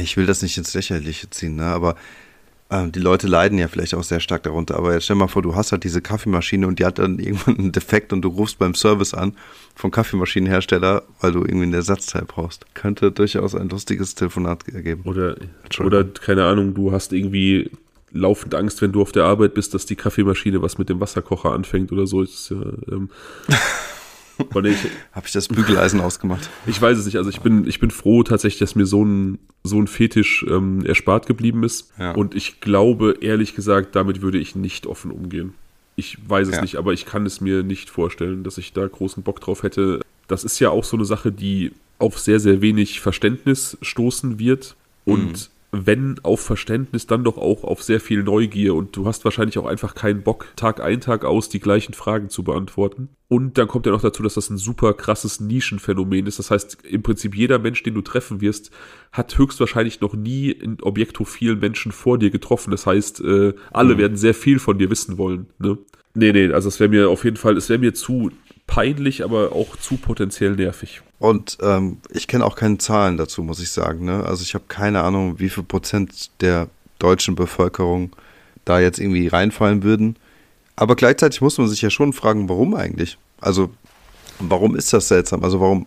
[0.01, 1.97] ich will das nicht ins Lächerliche ziehen, ne, aber
[2.71, 4.77] äh, die Leute leiden ja vielleicht auch sehr stark darunter.
[4.77, 7.59] Aber jetzt stell mal vor, du hast halt diese Kaffeemaschine und die hat dann irgendwann
[7.59, 9.35] einen Defekt und du rufst beim Service an
[9.75, 12.67] vom Kaffeemaschinenhersteller, weil du irgendwie ein Ersatzteil brauchst.
[12.75, 15.03] Könnte durchaus ein lustiges Telefonat ergeben.
[15.05, 15.37] Oder,
[15.81, 17.71] oder keine Ahnung, du hast irgendwie
[18.13, 21.53] laufend Angst, wenn du auf der Arbeit bist, dass die Kaffeemaschine was mit dem Wasserkocher
[21.53, 22.23] anfängt oder so.
[22.23, 22.57] Ist ja,
[22.91, 23.11] ähm,
[25.13, 26.49] Habe ich das Bügeleisen ausgemacht?
[26.67, 27.17] Ich weiß es nicht.
[27.17, 30.85] Also ich bin, ich bin froh tatsächlich, dass mir so ein, so ein Fetisch ähm,
[30.85, 31.93] erspart geblieben ist.
[31.99, 32.13] Ja.
[32.13, 35.55] Und ich glaube, ehrlich gesagt, damit würde ich nicht offen umgehen.
[35.97, 36.63] Ich weiß es ja.
[36.63, 40.01] nicht, aber ich kann es mir nicht vorstellen, dass ich da großen Bock drauf hätte.
[40.29, 44.77] Das ist ja auch so eine Sache, die auf sehr, sehr wenig Verständnis stoßen wird.
[45.05, 45.37] Und mhm
[45.73, 49.67] wenn auf Verständnis, dann doch auch auf sehr viel Neugier und du hast wahrscheinlich auch
[49.67, 53.11] einfach keinen Bock, Tag ein, Tag aus die gleichen Fragen zu beantworten.
[53.29, 56.41] Und dann kommt ja noch dazu, dass das ein super krasses Nischenphänomen ist.
[56.41, 58.73] Das heißt, im Prinzip jeder Mensch, den du treffen wirst,
[59.13, 62.73] hat höchstwahrscheinlich noch nie in objektophilen Menschen vor dir getroffen.
[62.73, 63.99] Das heißt, äh, alle mhm.
[63.99, 65.47] werden sehr viel von dir wissen wollen.
[65.61, 65.79] Ne?
[66.15, 68.33] Nee, nee, also es wäre mir auf jeden Fall, es wäre mir zu
[68.71, 71.03] peinlich, aber auch zu potenziell nervig.
[71.19, 74.07] Und ähm, ich kenne auch keine Zahlen dazu, muss ich sagen.
[74.07, 74.25] Ne?
[74.25, 76.69] Also ich habe keine Ahnung, wie viel Prozent der
[76.99, 78.15] deutschen Bevölkerung
[78.65, 80.17] da jetzt irgendwie reinfallen würden.
[80.77, 83.19] Aber gleichzeitig muss man sich ja schon fragen, warum eigentlich?
[83.41, 83.71] Also,
[84.39, 85.43] warum ist das seltsam?
[85.43, 85.87] Also, warum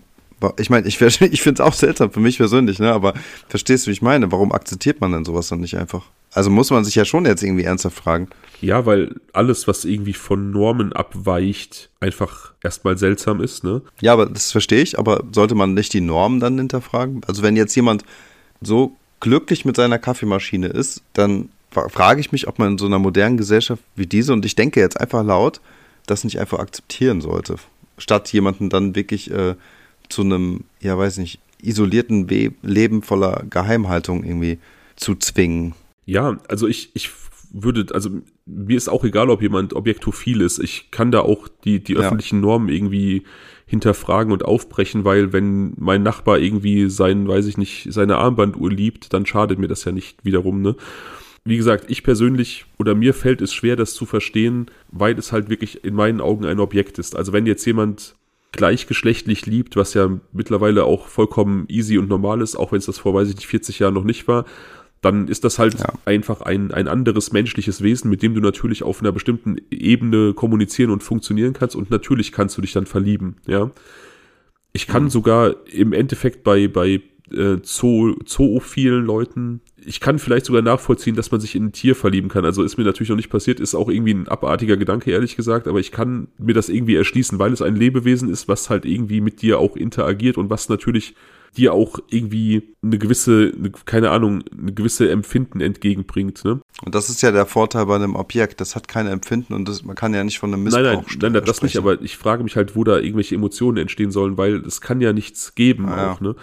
[0.58, 2.92] ich meine, ich, ich finde es auch seltsam für mich persönlich, ne?
[2.92, 3.14] aber
[3.48, 4.32] verstehst du, wie ich meine?
[4.32, 6.04] Warum akzeptiert man denn sowas dann nicht einfach?
[6.34, 8.28] Also muss man sich ja schon jetzt irgendwie ernsthaft fragen.
[8.60, 13.82] Ja, weil alles, was irgendwie von Normen abweicht, einfach erstmal seltsam ist, ne?
[14.02, 17.22] Ja, aber das verstehe ich, aber sollte man nicht die Normen dann hinterfragen?
[17.28, 18.04] Also wenn jetzt jemand
[18.62, 23.00] so glücklich mit seiner Kaffeemaschine ist, dann frage ich mich, ob man in so einer
[23.00, 25.62] modernen Gesellschaft wie diese, und ich denke jetzt einfach laut,
[26.06, 27.56] das nicht einfach akzeptieren sollte.
[27.98, 29.56] Statt jemanden dann wirklich äh,
[30.10, 34.60] zu einem, ja weiß nicht, isolierten We Leben voller Geheimhaltung irgendwie
[34.96, 35.74] zu zwingen.
[36.06, 37.10] Ja, also ich, ich
[37.52, 38.10] würde, also
[38.46, 40.60] mir ist auch egal, ob jemand objektophil ist.
[40.60, 42.42] Ich kann da auch die, die öffentlichen ja.
[42.42, 43.24] Normen irgendwie
[43.66, 49.14] hinterfragen und aufbrechen, weil wenn mein Nachbar irgendwie sein, weiß ich nicht, seine Armbanduhr liebt,
[49.14, 50.76] dann schadet mir das ja nicht wiederum, ne?
[51.46, 55.50] Wie gesagt, ich persönlich oder mir fällt es schwer, das zu verstehen, weil es halt
[55.50, 57.18] wirklich in meinen Augen ein Objekt ist.
[57.18, 58.16] Also wenn jetzt jemand
[58.54, 63.00] gleichgeschlechtlich liebt, was ja mittlerweile auch vollkommen easy und normal ist, auch wenn es das
[63.00, 64.46] vor, weiß ich nicht, 40 Jahren noch nicht war,
[65.02, 65.92] dann ist das halt ja.
[66.06, 70.92] einfach ein, ein anderes menschliches Wesen, mit dem du natürlich auf einer bestimmten Ebene kommunizieren
[70.92, 73.70] und funktionieren kannst und natürlich kannst du dich dann verlieben, ja.
[74.76, 75.10] Ich kann mhm.
[75.10, 77.02] sogar im Endeffekt bei, bei
[77.32, 81.96] äh, Zoo, zoophilen Leuten, ich kann vielleicht sogar nachvollziehen, dass man sich in ein Tier
[81.96, 82.46] verlieben kann.
[82.46, 85.68] Also ist mir natürlich noch nicht passiert, ist auch irgendwie ein abartiger Gedanke, ehrlich gesagt,
[85.68, 89.22] aber ich kann mir das irgendwie erschließen, weil es ein Lebewesen ist, was halt irgendwie
[89.22, 91.16] mit dir auch interagiert und was natürlich
[91.56, 96.44] dir auch irgendwie eine gewisse, eine, keine Ahnung, eine gewisse Empfinden entgegenbringt.
[96.44, 96.62] Ne?
[96.84, 99.84] Und das ist ja der Vorteil bei einem Objekt, das hat keine Empfinden und das,
[99.84, 102.44] man kann ja nicht von einem Missbrauch Nein, nein, nein, das nicht, aber ich frage
[102.44, 106.14] mich halt, wo da irgendwelche Emotionen entstehen sollen, weil es kann ja nichts geben ah,
[106.14, 106.28] auch, ja.
[106.30, 106.36] ne?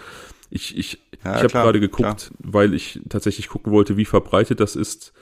[0.51, 2.39] Ich, ich, ja, ich habe gerade geguckt, klar.
[2.39, 5.13] weil ich tatsächlich gucken wollte, wie verbreitet das ist.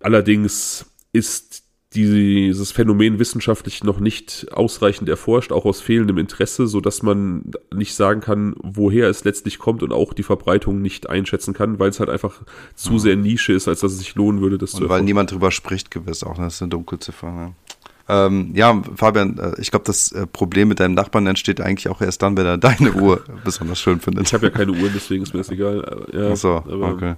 [0.00, 1.64] Allerdings ist
[1.94, 7.94] dieses Phänomen wissenschaftlich noch nicht ausreichend erforscht, auch aus fehlendem Interesse, so dass man nicht
[7.94, 11.98] sagen kann, woher es letztlich kommt und auch die Verbreitung nicht einschätzen kann, weil es
[11.98, 12.42] halt einfach
[12.74, 12.98] zu mhm.
[12.98, 15.00] sehr Nische ist, als dass es sich lohnen würde, das und zu erforschen.
[15.00, 17.32] Weil niemand drüber spricht, gewiss auch, das ist eine Dunkelziffer.
[17.32, 17.54] Ne?
[18.08, 22.00] Ähm, ja, Fabian, äh, ich glaube, das äh, Problem mit deinem Nachbarn entsteht eigentlich auch
[22.00, 24.28] erst dann, wenn er deine Uhr besonders schön findet.
[24.28, 26.06] Ich habe ja keine Uhr, deswegen ist mir das egal.
[26.12, 27.16] Ja, Ach so, okay.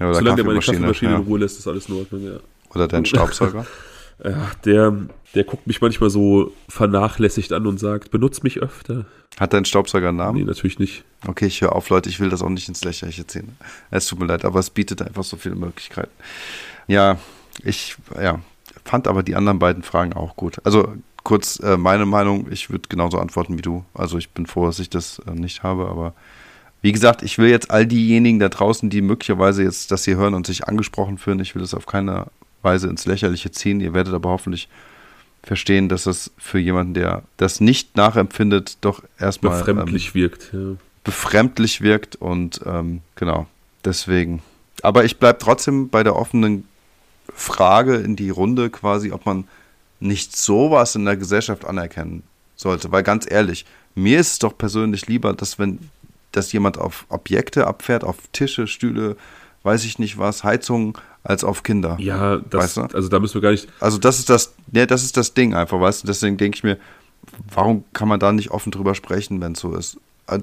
[0.00, 1.18] Ja, solange der meine Kaffeemaschine ja.
[1.18, 2.38] in Ruhe lässt, ist alles in Ordnung, ja.
[2.74, 3.66] Oder dein Staubsauger?
[4.22, 4.96] Ja, der,
[5.34, 9.06] der guckt mich manchmal so vernachlässigt an und sagt, benutzt mich öfter.
[9.40, 10.38] Hat dein Staubsauger einen Namen?
[10.38, 11.02] Nee, natürlich nicht.
[11.26, 13.56] Okay, ich höre auf, Leute, ich will das auch nicht ins Lächerliche ziehen.
[13.90, 16.12] Es tut mir leid, aber es bietet einfach so viele Möglichkeiten.
[16.86, 17.18] Ja,
[17.64, 18.38] ich, ja,
[18.94, 20.60] fand aber die anderen beiden Fragen auch gut.
[20.62, 20.94] Also
[21.24, 23.84] kurz äh, meine Meinung, ich würde genauso antworten wie du.
[23.92, 26.14] Also ich bin froh, dass ich das äh, nicht habe, aber
[26.80, 30.34] wie gesagt, ich will jetzt all diejenigen da draußen, die möglicherweise jetzt das hier hören
[30.34, 32.26] und sich angesprochen fühlen, ich will das auf keine
[32.62, 33.80] Weise ins Lächerliche ziehen.
[33.80, 34.68] Ihr werdet aber hoffentlich
[35.42, 40.50] verstehen, dass das für jemanden, der das nicht nachempfindet, doch erstmal befremdlich ähm, wirkt.
[40.52, 40.76] Ja.
[41.02, 43.48] Befremdlich wirkt und ähm, genau,
[43.84, 44.40] deswegen.
[44.82, 46.68] Aber ich bleibe trotzdem bei der offenen
[47.32, 49.46] Frage in die Runde quasi, ob man
[50.00, 52.22] nicht sowas in der Gesellschaft anerkennen
[52.56, 52.92] sollte.
[52.92, 53.64] Weil ganz ehrlich,
[53.94, 55.78] mir ist es doch persönlich lieber, dass wenn
[56.34, 59.16] dass jemand auf Objekte abfährt, auf Tische, Stühle,
[59.62, 61.96] weiß ich nicht was, Heizungen, als auf Kinder.
[62.00, 62.96] Ja, das, weißt du?
[62.96, 63.68] also da müssen wir gar nicht.
[63.80, 66.06] Also das ist das, ja, das ist das Ding einfach, weißt du?
[66.06, 66.76] Deswegen denke ich mir,
[67.52, 69.96] warum kann man da nicht offen drüber sprechen, wenn es so ist?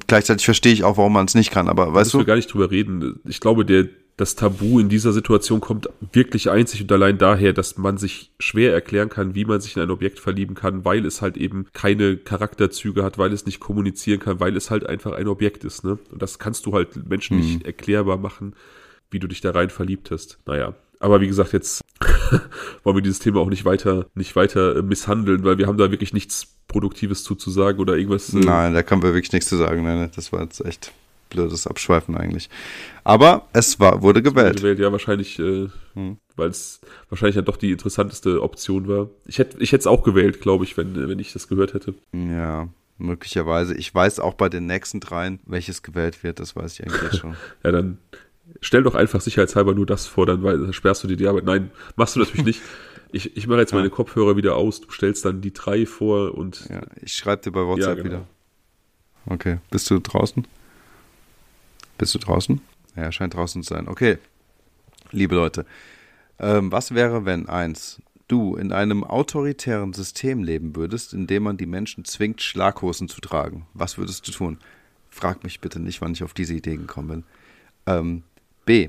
[0.08, 2.22] Gleichzeitig verstehe ich auch, warum man es nicht kann, aber da weißt müssen du?
[2.22, 3.20] wir gar nicht drüber reden.
[3.26, 7.78] Ich glaube, der, das Tabu in dieser Situation kommt wirklich einzig und allein daher, dass
[7.78, 11.22] man sich schwer erklären kann, wie man sich in ein Objekt verlieben kann, weil es
[11.22, 15.28] halt eben keine Charakterzüge hat, weil es nicht kommunizieren kann, weil es halt einfach ein
[15.28, 15.84] Objekt ist.
[15.84, 15.98] Ne?
[16.12, 17.46] Und das kannst du halt Menschen hm.
[17.46, 18.54] nicht erklärbar machen
[19.12, 20.40] wie du dich da rein verliebt hast.
[20.46, 20.74] Naja.
[21.02, 21.82] Aber wie gesagt, jetzt
[22.84, 25.92] wollen wir dieses Thema auch nicht weiter, nicht weiter äh, misshandeln, weil wir haben da
[25.92, 28.34] wirklich nichts Produktives zu, zu sagen oder irgendwas.
[28.34, 29.84] Äh Nein, da kann wir wirklich nichts zu sagen.
[29.84, 30.94] Nein, das war jetzt echt
[31.30, 32.50] blödes Abschweifen eigentlich.
[33.04, 34.58] Aber es war, wurde gewählt.
[34.58, 36.18] gewählt ja, wahrscheinlich, äh, hm.
[36.36, 39.10] weil es wahrscheinlich ja doch die interessanteste Option war.
[39.26, 41.96] Ich hätte ich es auch gewählt, glaube ich, wenn, wenn ich das gehört hätte.
[42.14, 42.70] Ja,
[43.00, 43.76] möglicherweise.
[43.76, 47.36] Ich weiß auch bei den nächsten dreien, welches gewählt wird, das weiß ich eigentlich schon.
[47.64, 47.98] ja, dann
[48.62, 51.44] stell doch einfach sicherheitshalber nur das vor, dann sperrst du dir die Arbeit.
[51.46, 52.62] Nein, machst du natürlich nicht.
[53.14, 53.78] Ich, ich mache jetzt ja.
[53.78, 56.70] meine Kopfhörer wieder aus, du stellst dann die drei vor und.
[56.70, 58.06] Ja, ich schreibe dir bei WhatsApp ja, genau.
[58.06, 58.28] wieder.
[59.26, 60.48] Okay, bist du draußen?
[61.98, 62.62] Bist du draußen?
[62.96, 63.90] Ja, scheint draußen zu sein.
[63.90, 64.18] Okay,
[65.12, 65.66] liebe Leute,
[66.40, 71.58] ähm, was wäre, wenn eins, du in einem autoritären System leben würdest, in dem man
[71.58, 73.68] die Menschen zwingt, Schlaghosen zu tragen?
[73.74, 74.58] Was würdest du tun?
[75.10, 77.24] Frag mich bitte nicht, wann ich auf diese Idee gekommen bin.
[77.88, 78.24] Ähm,
[78.72, 78.88] B.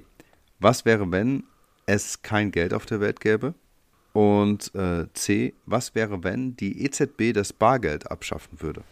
[0.60, 1.42] Was wäre, wenn
[1.86, 3.52] es kein Geld auf der Welt gäbe?
[4.12, 5.54] Und äh, C.
[5.66, 8.82] Was wäre, wenn die EZB das Bargeld abschaffen würde?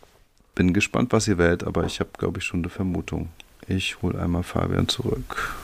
[0.57, 3.29] Bin gespannt, was ihr wählt, aber ich habe, glaube ich, schon eine Vermutung.
[3.69, 5.55] Ich hole einmal Fabian zurück.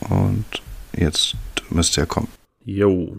[0.00, 0.44] Und
[0.92, 1.36] jetzt
[1.70, 2.26] müsste er kommen.
[2.64, 3.16] Jo,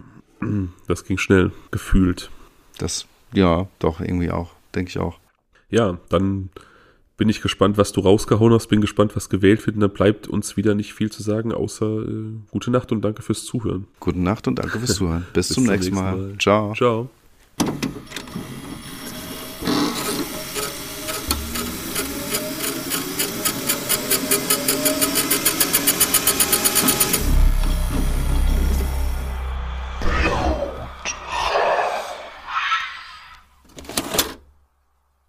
[0.89, 2.31] das ging schnell, gefühlt.
[2.79, 5.19] Das, ja, doch, irgendwie auch, denke ich auch.
[5.69, 6.49] Ja, dann
[7.17, 9.75] bin ich gespannt, was du rausgehauen hast, bin gespannt, was gewählt wird.
[9.75, 13.21] Und dann bleibt uns wieder nicht viel zu sagen, außer äh, gute Nacht und danke
[13.21, 13.85] fürs Zuhören.
[13.99, 15.25] Gute Nacht und danke fürs Zuhören.
[15.33, 16.15] Bis, Bis zum, nächsten Mal.
[16.15, 16.37] Mal.
[16.39, 16.73] Ciao.
[16.73, 17.09] Ciao.